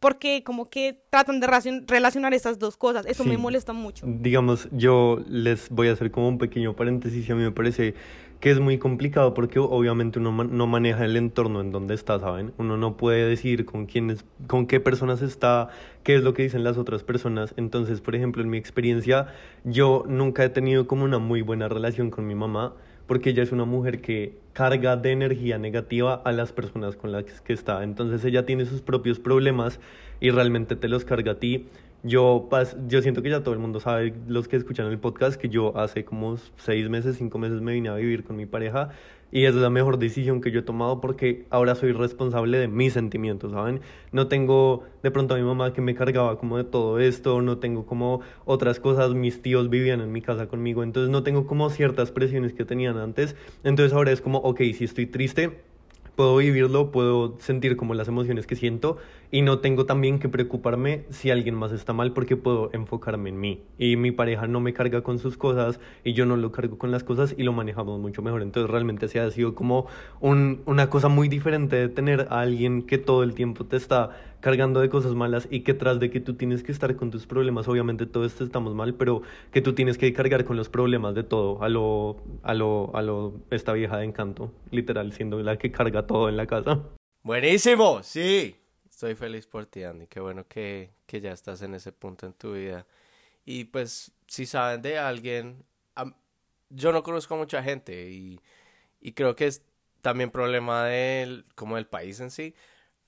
porque 0.00 0.42
como 0.44 0.68
que 0.68 1.00
tratan 1.10 1.40
de 1.40 1.46
relacionar 1.86 2.34
esas 2.34 2.58
dos 2.58 2.76
cosas, 2.76 3.06
eso 3.06 3.24
me 3.24 3.36
molesta 3.36 3.72
mucho. 3.72 4.06
Digamos, 4.08 4.68
yo 4.70 5.18
les 5.28 5.68
voy 5.70 5.88
a 5.88 5.92
hacer 5.92 6.10
como 6.10 6.28
un 6.28 6.38
pequeño 6.38 6.74
paréntesis 6.76 7.28
y 7.28 7.32
a 7.32 7.34
mí 7.34 7.42
me 7.42 7.50
parece 7.50 7.94
que 8.40 8.52
es 8.52 8.60
muy 8.60 8.78
complicado 8.78 9.34
porque 9.34 9.58
obviamente 9.58 10.20
uno 10.20 10.44
no 10.44 10.66
maneja 10.68 11.04
el 11.04 11.16
entorno 11.16 11.60
en 11.60 11.72
donde 11.72 11.94
está, 11.94 12.20
¿saben? 12.20 12.52
Uno 12.58 12.76
no 12.76 12.96
puede 12.96 13.28
decir 13.28 13.64
con 13.64 13.86
quiénes, 13.86 14.24
con 14.46 14.66
qué 14.68 14.78
personas 14.78 15.22
está, 15.22 15.70
qué 16.04 16.14
es 16.14 16.22
lo 16.22 16.34
que 16.34 16.44
dicen 16.44 16.62
las 16.62 16.78
otras 16.78 17.02
personas. 17.02 17.52
Entonces, 17.56 18.00
por 18.00 18.14
ejemplo, 18.14 18.42
en 18.42 18.50
mi 18.50 18.58
experiencia, 18.58 19.26
yo 19.64 20.04
nunca 20.06 20.44
he 20.44 20.48
tenido 20.48 20.86
como 20.86 21.04
una 21.04 21.18
muy 21.18 21.42
buena 21.42 21.68
relación 21.68 22.10
con 22.10 22.26
mi 22.26 22.36
mamá 22.36 22.74
porque 23.08 23.30
ella 23.30 23.42
es 23.42 23.52
una 23.52 23.64
mujer 23.64 24.00
que 24.00 24.36
carga 24.58 24.96
de 24.96 25.12
energía 25.12 25.56
negativa 25.56 26.20
a 26.24 26.32
las 26.32 26.50
personas 26.50 26.96
con 26.96 27.12
las 27.12 27.22
que 27.42 27.52
está. 27.52 27.84
Entonces 27.84 28.24
ella 28.24 28.44
tiene 28.44 28.66
sus 28.66 28.82
propios 28.82 29.20
problemas 29.20 29.78
y 30.18 30.30
realmente 30.30 30.74
te 30.74 30.88
los 30.88 31.04
carga 31.04 31.30
a 31.30 31.38
ti. 31.38 31.68
Yo, 32.04 32.48
yo 32.86 33.02
siento 33.02 33.22
que 33.22 33.30
ya 33.30 33.42
todo 33.42 33.54
el 33.54 33.60
mundo 33.60 33.80
sabe, 33.80 34.14
los 34.28 34.46
que 34.46 34.56
escuchan 34.56 34.86
el 34.86 34.98
podcast, 35.00 35.40
que 35.40 35.48
yo 35.48 35.76
hace 35.76 36.04
como 36.04 36.36
seis 36.56 36.88
meses, 36.88 37.16
cinco 37.16 37.38
meses 37.38 37.60
me 37.60 37.72
vine 37.72 37.88
a 37.88 37.94
vivir 37.96 38.22
con 38.22 38.36
mi 38.36 38.46
pareja 38.46 38.90
Y 39.32 39.44
es 39.46 39.54
la 39.56 39.68
mejor 39.68 39.98
decisión 39.98 40.40
que 40.40 40.50
yo 40.52 40.60
he 40.60 40.62
tomado 40.62 41.00
porque 41.00 41.46
ahora 41.50 41.74
soy 41.74 41.92
responsable 41.92 42.58
de 42.58 42.68
mis 42.68 42.92
sentimientos, 42.94 43.52
¿saben? 43.52 43.80
No 44.12 44.28
tengo 44.28 44.84
de 45.02 45.10
pronto 45.10 45.34
a 45.34 45.38
mi 45.38 45.42
mamá 45.42 45.72
que 45.72 45.80
me 45.82 45.94
cargaba 45.94 46.38
como 46.38 46.56
de 46.56 46.64
todo 46.64 46.98
esto, 47.00 47.42
no 47.42 47.58
tengo 47.58 47.84
como 47.84 48.20
otras 48.44 48.80
cosas, 48.80 49.12
mis 49.14 49.42
tíos 49.42 49.68
vivían 49.68 50.00
en 50.00 50.12
mi 50.12 50.22
casa 50.22 50.46
conmigo, 50.48 50.82
entonces 50.82 51.10
no 51.10 51.24
tengo 51.24 51.46
como 51.46 51.68
ciertas 51.68 52.12
presiones 52.12 52.54
que 52.54 52.64
tenían 52.64 52.96
antes. 52.96 53.36
Entonces 53.64 53.92
ahora 53.92 54.12
es 54.12 54.20
como, 54.20 54.38
ok, 54.38 54.60
si 54.74 54.84
estoy 54.84 55.06
triste, 55.06 55.60
puedo 56.18 56.36
vivirlo, 56.38 56.90
puedo 56.90 57.36
sentir 57.38 57.76
como 57.76 57.94
las 57.94 58.08
emociones 58.08 58.48
que 58.48 58.56
siento 58.56 58.96
y 59.30 59.42
no 59.42 59.60
tengo 59.60 59.86
también 59.86 60.18
que 60.18 60.28
preocuparme 60.28 61.04
si 61.10 61.30
alguien 61.30 61.54
más 61.54 61.70
está 61.70 61.92
mal 61.92 62.12
porque 62.12 62.36
puedo 62.36 62.70
enfocarme 62.72 63.28
en 63.28 63.38
mí 63.38 63.62
y 63.78 63.94
mi 63.94 64.10
pareja 64.10 64.48
no 64.48 64.58
me 64.58 64.72
carga 64.72 65.02
con 65.02 65.20
sus 65.20 65.36
cosas 65.36 65.78
y 66.02 66.14
yo 66.14 66.26
no 66.26 66.36
lo 66.36 66.50
cargo 66.50 66.76
con 66.76 66.90
las 66.90 67.04
cosas 67.04 67.36
y 67.38 67.44
lo 67.44 67.52
manejamos 67.52 68.00
mucho 68.00 68.20
mejor. 68.20 68.42
Entonces 68.42 68.68
realmente 68.68 69.06
se 69.06 69.20
ha 69.20 69.30
sido 69.30 69.54
como 69.54 69.86
un, 70.18 70.62
una 70.66 70.90
cosa 70.90 71.06
muy 71.06 71.28
diferente 71.28 71.76
de 71.76 71.88
tener 71.88 72.26
a 72.30 72.40
alguien 72.40 72.82
que 72.82 72.98
todo 72.98 73.22
el 73.22 73.34
tiempo 73.34 73.66
te 73.66 73.76
está 73.76 74.10
cargando 74.40 74.80
de 74.80 74.88
cosas 74.88 75.14
malas 75.14 75.48
y 75.50 75.60
que 75.60 75.74
tras 75.74 76.00
de 76.00 76.10
que 76.10 76.20
tú 76.20 76.34
tienes 76.34 76.62
que 76.62 76.72
estar 76.72 76.94
con 76.96 77.10
tus 77.10 77.26
problemas, 77.26 77.68
obviamente 77.68 78.06
todos 78.06 78.40
estamos 78.40 78.74
mal, 78.74 78.94
pero 78.94 79.22
que 79.52 79.60
tú 79.60 79.74
tienes 79.74 79.98
que 79.98 80.12
cargar 80.12 80.44
con 80.44 80.56
los 80.56 80.68
problemas 80.68 81.14
de 81.14 81.24
todo, 81.24 81.62
a 81.62 81.68
lo, 81.68 82.22
a 82.42 82.54
lo, 82.54 82.94
a 82.94 83.02
lo, 83.02 83.40
esta 83.50 83.72
vieja 83.72 83.98
de 83.98 84.04
encanto, 84.04 84.52
literal, 84.70 85.12
siendo 85.12 85.40
la 85.42 85.58
que 85.58 85.72
carga 85.72 86.06
todo 86.06 86.28
en 86.28 86.36
la 86.36 86.46
casa. 86.46 86.82
Buenísimo, 87.22 88.02
sí. 88.02 88.56
Estoy 88.88 89.14
feliz 89.14 89.46
por 89.46 89.66
ti, 89.66 89.84
Andy. 89.84 90.06
Qué 90.08 90.18
bueno 90.18 90.46
que, 90.48 90.90
que 91.06 91.20
ya 91.20 91.32
estás 91.32 91.62
en 91.62 91.74
ese 91.74 91.92
punto 91.92 92.26
en 92.26 92.32
tu 92.32 92.54
vida. 92.54 92.86
Y 93.44 93.64
pues, 93.64 94.12
si 94.26 94.44
saben 94.44 94.82
de 94.82 94.98
alguien, 94.98 95.64
yo 96.70 96.92
no 96.92 97.02
conozco 97.02 97.34
a 97.34 97.38
mucha 97.38 97.62
gente 97.62 98.10
y, 98.10 98.40
y 99.00 99.12
creo 99.12 99.34
que 99.36 99.46
es 99.46 99.62
también 100.02 100.30
problema 100.30 100.84
del, 100.84 101.44
como 101.54 101.76
del 101.76 101.86
país 101.86 102.20
en 102.20 102.30
sí, 102.30 102.54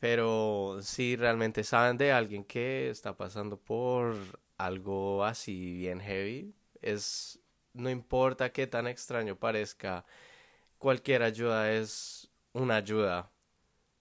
pero 0.01 0.79
si 0.83 1.15
realmente 1.17 1.63
saben 1.63 1.99
de 1.99 2.13
alguien 2.13 2.45
que 2.45 2.91
está 2.91 3.17
pasando 3.17 3.59
por 3.59 4.17
algo 4.57 5.25
así 5.25 5.75
bien 5.75 6.01
heavy, 6.01 6.55
es 6.83 7.39
no 7.75 7.91
importa 7.91 8.53
qué 8.53 8.67
tan 8.67 8.87
extraño 8.87 9.37
parezca, 9.37 10.05
cualquier 10.79 11.23
ayuda 11.23 11.73
es 11.73 12.31
una 12.53 12.77
ayuda. 12.77 13.31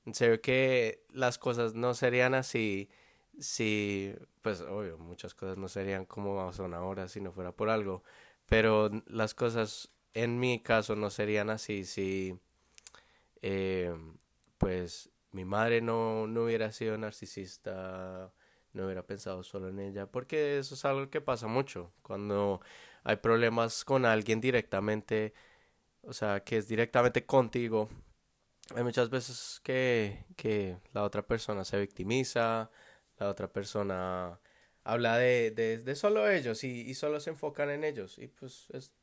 En 0.05 0.15
serio 0.15 0.41
que 0.41 1.05
las 1.11 1.37
cosas 1.37 1.75
no 1.75 1.93
serían 1.93 2.33
así 2.33 2.89
si, 3.39 4.15
pues 4.41 4.61
obvio, 4.61 4.97
muchas 4.97 5.33
cosas 5.33 5.57
no 5.57 5.67
serían 5.67 6.05
como 6.05 6.51
son 6.53 6.73
ahora 6.73 7.07
si 7.07 7.21
no 7.21 7.31
fuera 7.33 7.51
por 7.51 7.69
algo, 7.69 8.03
pero 8.47 8.89
las 9.07 9.33
cosas 9.35 9.89
en 10.13 10.39
mi 10.39 10.61
caso 10.61 10.95
no 10.95 11.09
serían 11.09 11.49
así 11.49 11.85
si, 11.85 12.39
eh, 13.41 13.93
pues 14.57 15.09
mi 15.31 15.45
madre 15.45 15.81
no, 15.81 16.27
no 16.27 16.43
hubiera 16.43 16.71
sido 16.71 16.97
narcisista, 16.97 18.31
no 18.73 18.85
hubiera 18.85 19.05
pensado 19.05 19.43
solo 19.43 19.69
en 19.69 19.79
ella, 19.79 20.07
porque 20.07 20.59
eso 20.59 20.75
es 20.75 20.85
algo 20.85 21.09
que 21.09 21.21
pasa 21.21 21.47
mucho 21.47 21.91
cuando 22.01 22.61
hay 23.03 23.17
problemas 23.17 23.85
con 23.85 24.05
alguien 24.05 24.41
directamente, 24.41 25.33
o 26.03 26.13
sea, 26.13 26.43
que 26.43 26.57
es 26.57 26.67
directamente 26.67 27.25
contigo. 27.25 27.89
Hay 28.75 28.83
muchas 28.83 29.09
veces 29.09 29.59
que, 29.63 30.25
que 30.35 30.77
la 30.93 31.03
otra 31.03 31.25
persona 31.25 31.65
se 31.65 31.79
victimiza, 31.79 32.69
la 33.17 33.29
otra 33.29 33.51
persona 33.51 34.39
habla 34.83 35.17
de, 35.17 35.51
de, 35.51 35.79
de 35.79 35.95
solo 35.95 36.29
ellos 36.29 36.63
y, 36.63 36.81
y, 36.81 36.93
solo 36.93 37.19
se 37.19 37.31
enfocan 37.31 37.69
en 37.69 37.83
ellos 37.83 38.17
y 38.17 38.27
pues 38.27 38.67
es, 38.71 38.93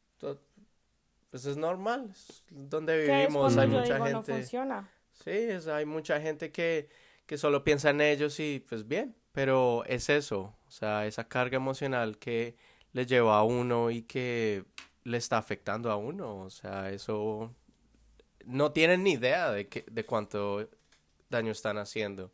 pues 1.31 1.45
es 1.45 1.57
normal, 1.57 2.11
es 2.11 2.43
donde 2.49 2.99
vivimos, 2.99 3.57
hay 3.57 3.68
mucha 3.68 3.97
gente. 3.97 4.12
No 4.12 4.22
funciona. 4.22 4.91
Sí, 5.24 5.30
es, 5.30 5.66
hay 5.66 5.84
mucha 5.84 6.20
gente 6.20 6.52
que, 6.52 6.88
que 7.26 7.38
solo 7.38 7.64
piensa 7.64 7.90
en 7.90 8.00
ellos 8.00 8.38
y 8.40 8.64
pues 8.68 8.86
bien, 8.86 9.16
pero 9.32 9.84
es 9.86 10.08
eso, 10.08 10.54
o 10.66 10.70
sea, 10.70 11.06
esa 11.06 11.28
carga 11.28 11.56
emocional 11.56 12.18
que 12.18 12.56
le 12.92 13.06
lleva 13.06 13.38
a 13.38 13.42
uno 13.42 13.90
y 13.90 14.02
que 14.02 14.64
le 15.04 15.18
está 15.18 15.38
afectando 15.38 15.90
a 15.90 15.96
uno, 15.96 16.42
o 16.42 16.50
sea, 16.50 16.90
eso 16.90 17.54
no 18.44 18.72
tienen 18.72 19.02
ni 19.04 19.12
idea 19.12 19.50
de, 19.50 19.68
que, 19.68 19.84
de 19.90 20.04
cuánto 20.04 20.68
daño 21.28 21.52
están 21.52 21.78
haciendo. 21.78 22.32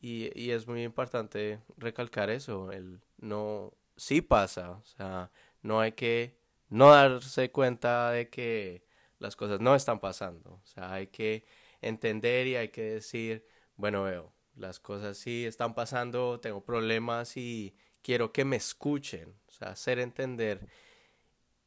Y, 0.00 0.30
y 0.38 0.50
es 0.50 0.66
muy 0.66 0.82
importante 0.82 1.60
recalcar 1.76 2.30
eso, 2.30 2.72
el 2.72 3.00
no, 3.18 3.72
sí 3.96 4.20
pasa, 4.20 4.72
o 4.72 4.84
sea, 4.84 5.30
no 5.62 5.80
hay 5.80 5.92
que 5.92 6.36
no 6.68 6.90
darse 6.90 7.50
cuenta 7.52 8.10
de 8.10 8.28
que 8.28 8.84
las 9.20 9.36
cosas 9.36 9.60
no 9.60 9.76
están 9.76 10.00
pasando, 10.00 10.54
o 10.54 10.66
sea, 10.66 10.92
hay 10.92 11.06
que 11.06 11.44
entender 11.82 12.46
y 12.46 12.56
hay 12.56 12.68
que 12.70 12.82
decir, 12.82 13.44
bueno, 13.76 14.04
veo, 14.04 14.32
las 14.56 14.80
cosas 14.80 15.18
sí 15.18 15.44
están 15.44 15.74
pasando, 15.74 16.40
tengo 16.40 16.64
problemas 16.64 17.36
y 17.36 17.74
quiero 18.02 18.32
que 18.32 18.44
me 18.44 18.56
escuchen, 18.56 19.34
hacer 19.60 19.98
entender. 19.98 20.66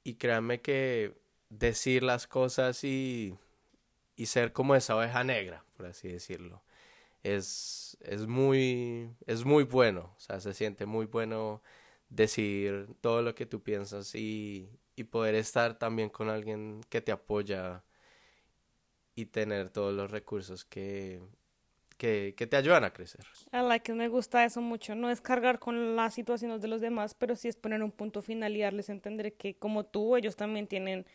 Y 0.04 0.16
créanme 0.16 0.62
que 0.62 1.14
decir 1.50 2.04
las 2.04 2.28
cosas 2.28 2.84
y, 2.84 3.38
y 4.16 4.28
ser 4.28 4.54
como 4.54 4.76
esa 4.76 4.96
oveja 4.96 5.24
negra, 5.24 5.66
por 5.78 5.88
así 5.88 6.08
decirlo, 6.08 6.64
es, 7.24 7.98
es, 8.02 8.28
muy, 8.28 9.12
es 9.26 9.46
muy 9.46 9.64
bueno, 9.64 10.14
o 10.18 10.20
sea, 10.20 10.40
se 10.40 10.54
siente 10.54 10.86
muy 10.86 11.08
bueno 11.08 11.62
decir 12.10 12.88
todo 13.02 13.22
lo 13.22 13.36
que 13.36 13.46
tú 13.46 13.64
piensas 13.64 14.14
y, 14.16 14.70
y 14.96 15.06
poder 15.06 15.36
estar 15.36 15.78
también 15.80 16.10
con 16.10 16.30
alguien 16.30 16.82
que 16.90 17.02
te 17.02 17.12
apoya 17.12 17.84
y 19.16 19.28
tener 19.28 19.70
todos 19.70 19.94
los 19.94 20.12
recursos 20.12 20.66
que, 20.66 21.22
que, 21.98 22.36
que, 22.38 22.48
te 22.48 22.58
ayudan 22.58 22.84
a 22.84 22.92
crecer. 22.92 23.26
A 23.52 23.64
la 23.64 23.80
que 23.80 23.94
me 23.94 24.10
gusta 24.10 24.44
eso 24.44 24.62
mucho. 24.62 24.94
No 24.96 25.10
es 25.10 25.22
cargar 25.22 25.60
con 25.60 25.96
las 25.96 26.14
situaciones 26.14 26.62
de 26.62 26.68
los 26.68 26.82
demás, 26.82 27.16
pero 27.16 27.36
sí 27.36 27.48
es 27.48 27.56
poner 27.56 27.82
un 27.82 27.92
punto 27.92 28.22
final 28.22 28.56
y 28.56 28.62
darles 28.62 28.90
a 28.90 28.94
entender 28.94 29.34
que 29.34 29.56
como 29.56 29.86
tú, 29.86 30.18
ellos 30.18 30.36
también 30.36 30.68
tienen 30.68 31.06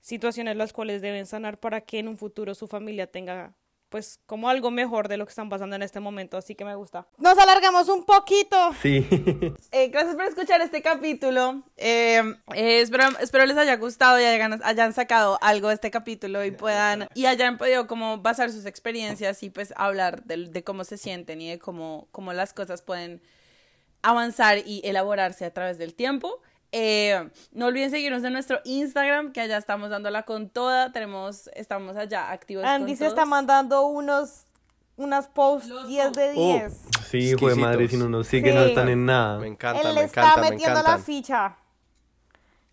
situaciones 0.00 0.56
las 0.56 0.72
cuales 0.72 1.02
deben 1.02 1.26
sanar 1.26 1.60
para 1.60 1.82
que 1.82 1.98
en 1.98 2.08
un 2.08 2.16
futuro 2.16 2.54
su 2.54 2.66
familia 2.66 3.06
tenga 3.06 3.54
pues 3.92 4.20
como 4.24 4.48
algo 4.48 4.70
mejor 4.70 5.06
de 5.06 5.18
lo 5.18 5.26
que 5.26 5.30
están 5.30 5.50
pasando 5.50 5.76
en 5.76 5.82
este 5.82 6.00
momento, 6.00 6.38
así 6.38 6.54
que 6.54 6.64
me 6.64 6.74
gusta. 6.74 7.06
Nos 7.18 7.36
alargamos 7.36 7.90
un 7.90 8.04
poquito. 8.04 8.56
Sí. 8.80 9.06
Eh, 9.70 9.88
gracias 9.88 10.16
por 10.16 10.24
escuchar 10.24 10.60
este 10.60 10.82
capítulo. 10.82 11.62
Eh, 11.76 12.22
eh, 12.54 12.80
espero, 12.80 13.04
espero, 13.20 13.46
les 13.46 13.56
haya 13.56 13.76
gustado 13.76 14.20
y 14.20 14.24
hayan, 14.24 14.60
hayan, 14.62 14.92
sacado 14.92 15.38
algo 15.42 15.68
de 15.68 15.74
este 15.74 15.90
capítulo 15.90 16.44
y 16.44 16.50
puedan 16.50 17.08
y 17.14 17.26
hayan 17.26 17.58
podido 17.58 17.86
como 17.86 18.18
basar 18.18 18.50
sus 18.50 18.66
experiencias 18.66 19.42
y 19.42 19.50
pues 19.50 19.72
hablar 19.76 20.24
de, 20.24 20.48
de 20.48 20.64
cómo 20.64 20.84
se 20.84 20.96
sienten 20.96 21.40
y 21.40 21.50
de 21.50 21.58
cómo, 21.58 22.08
cómo 22.12 22.32
las 22.32 22.52
cosas 22.52 22.82
pueden 22.82 23.22
avanzar 24.02 24.58
y 24.58 24.80
elaborarse 24.84 25.44
a 25.44 25.52
través 25.52 25.78
del 25.78 25.94
tiempo. 25.94 26.40
Eh, 26.72 27.28
no 27.52 27.66
olviden 27.66 27.90
seguirnos 27.90 28.24
en 28.24 28.32
nuestro 28.32 28.60
Instagram, 28.64 29.32
que 29.32 29.42
allá 29.42 29.58
estamos 29.58 29.90
dándola 29.90 30.22
con 30.24 30.48
toda. 30.48 30.90
Tenemos, 30.90 31.50
estamos 31.54 31.96
allá 31.96 32.30
activos. 32.32 32.64
Andy 32.64 32.96
se 32.96 33.06
está 33.06 33.26
mandando 33.26 33.86
unos 33.86 34.46
unas 34.96 35.28
posts 35.28 35.86
10 35.86 36.12
de 36.12 36.32
10. 36.32 36.82
sí, 37.08 37.18
hijo 37.18 37.48
de 37.48 37.54
madre, 37.56 37.88
si 37.88 37.96
no 37.96 38.08
nos 38.08 38.26
sigue, 38.26 38.52
no 38.54 38.62
están 38.62 38.88
en 38.88 39.06
nada. 39.06 39.38
Me 39.38 39.48
encanta, 39.48 39.88
Él 39.88 39.94
me 39.94 40.04
está 40.04 40.22
encanta, 40.22 40.40
me 40.42 40.50
metiendo 40.50 40.82
la 40.82 40.98
ficha. 40.98 41.56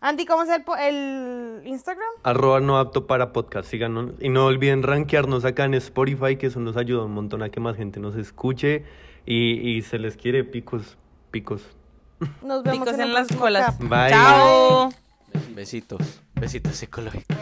Andy, 0.01 0.25
¿cómo 0.25 0.43
es 0.43 0.49
el, 0.49 0.63
el 0.79 1.67
Instagram? 1.67 2.07
Arroba 2.23 2.61
no 2.61 2.77
apto 2.77 3.05
para 3.05 3.33
podcast, 3.33 3.69
síganos. 3.69 4.11
Y 4.21 4.29
no 4.29 4.45
olviden 4.45 4.81
rankearnos 4.83 5.43
acá 5.43 5.65
en 5.65 5.73
Spotify, 5.73 6.37
que 6.37 6.47
eso 6.47 6.61
nos 6.61 6.77
ayuda 6.77 7.03
un 7.03 7.13
montón 7.13 7.43
a 7.43 7.49
que 7.49 7.59
más 7.59 7.75
gente 7.75 7.99
nos 7.99 8.15
escuche. 8.15 8.85
Y, 9.25 9.55
y 9.69 9.81
se 9.81 9.99
les 9.99 10.15
quiere 10.15 10.45
picos, 10.45 10.97
picos. 11.31 11.61
Nos 12.41 12.63
vemos 12.63 12.87
Picos 12.87 12.99
en, 12.99 13.13
las 13.13 13.27
colas. 13.27 13.77
Bye. 13.79 14.09
Chao. 14.09 14.91
Besitos, 15.55 16.21
besitos 16.35 16.75
psicológicos. 16.75 17.37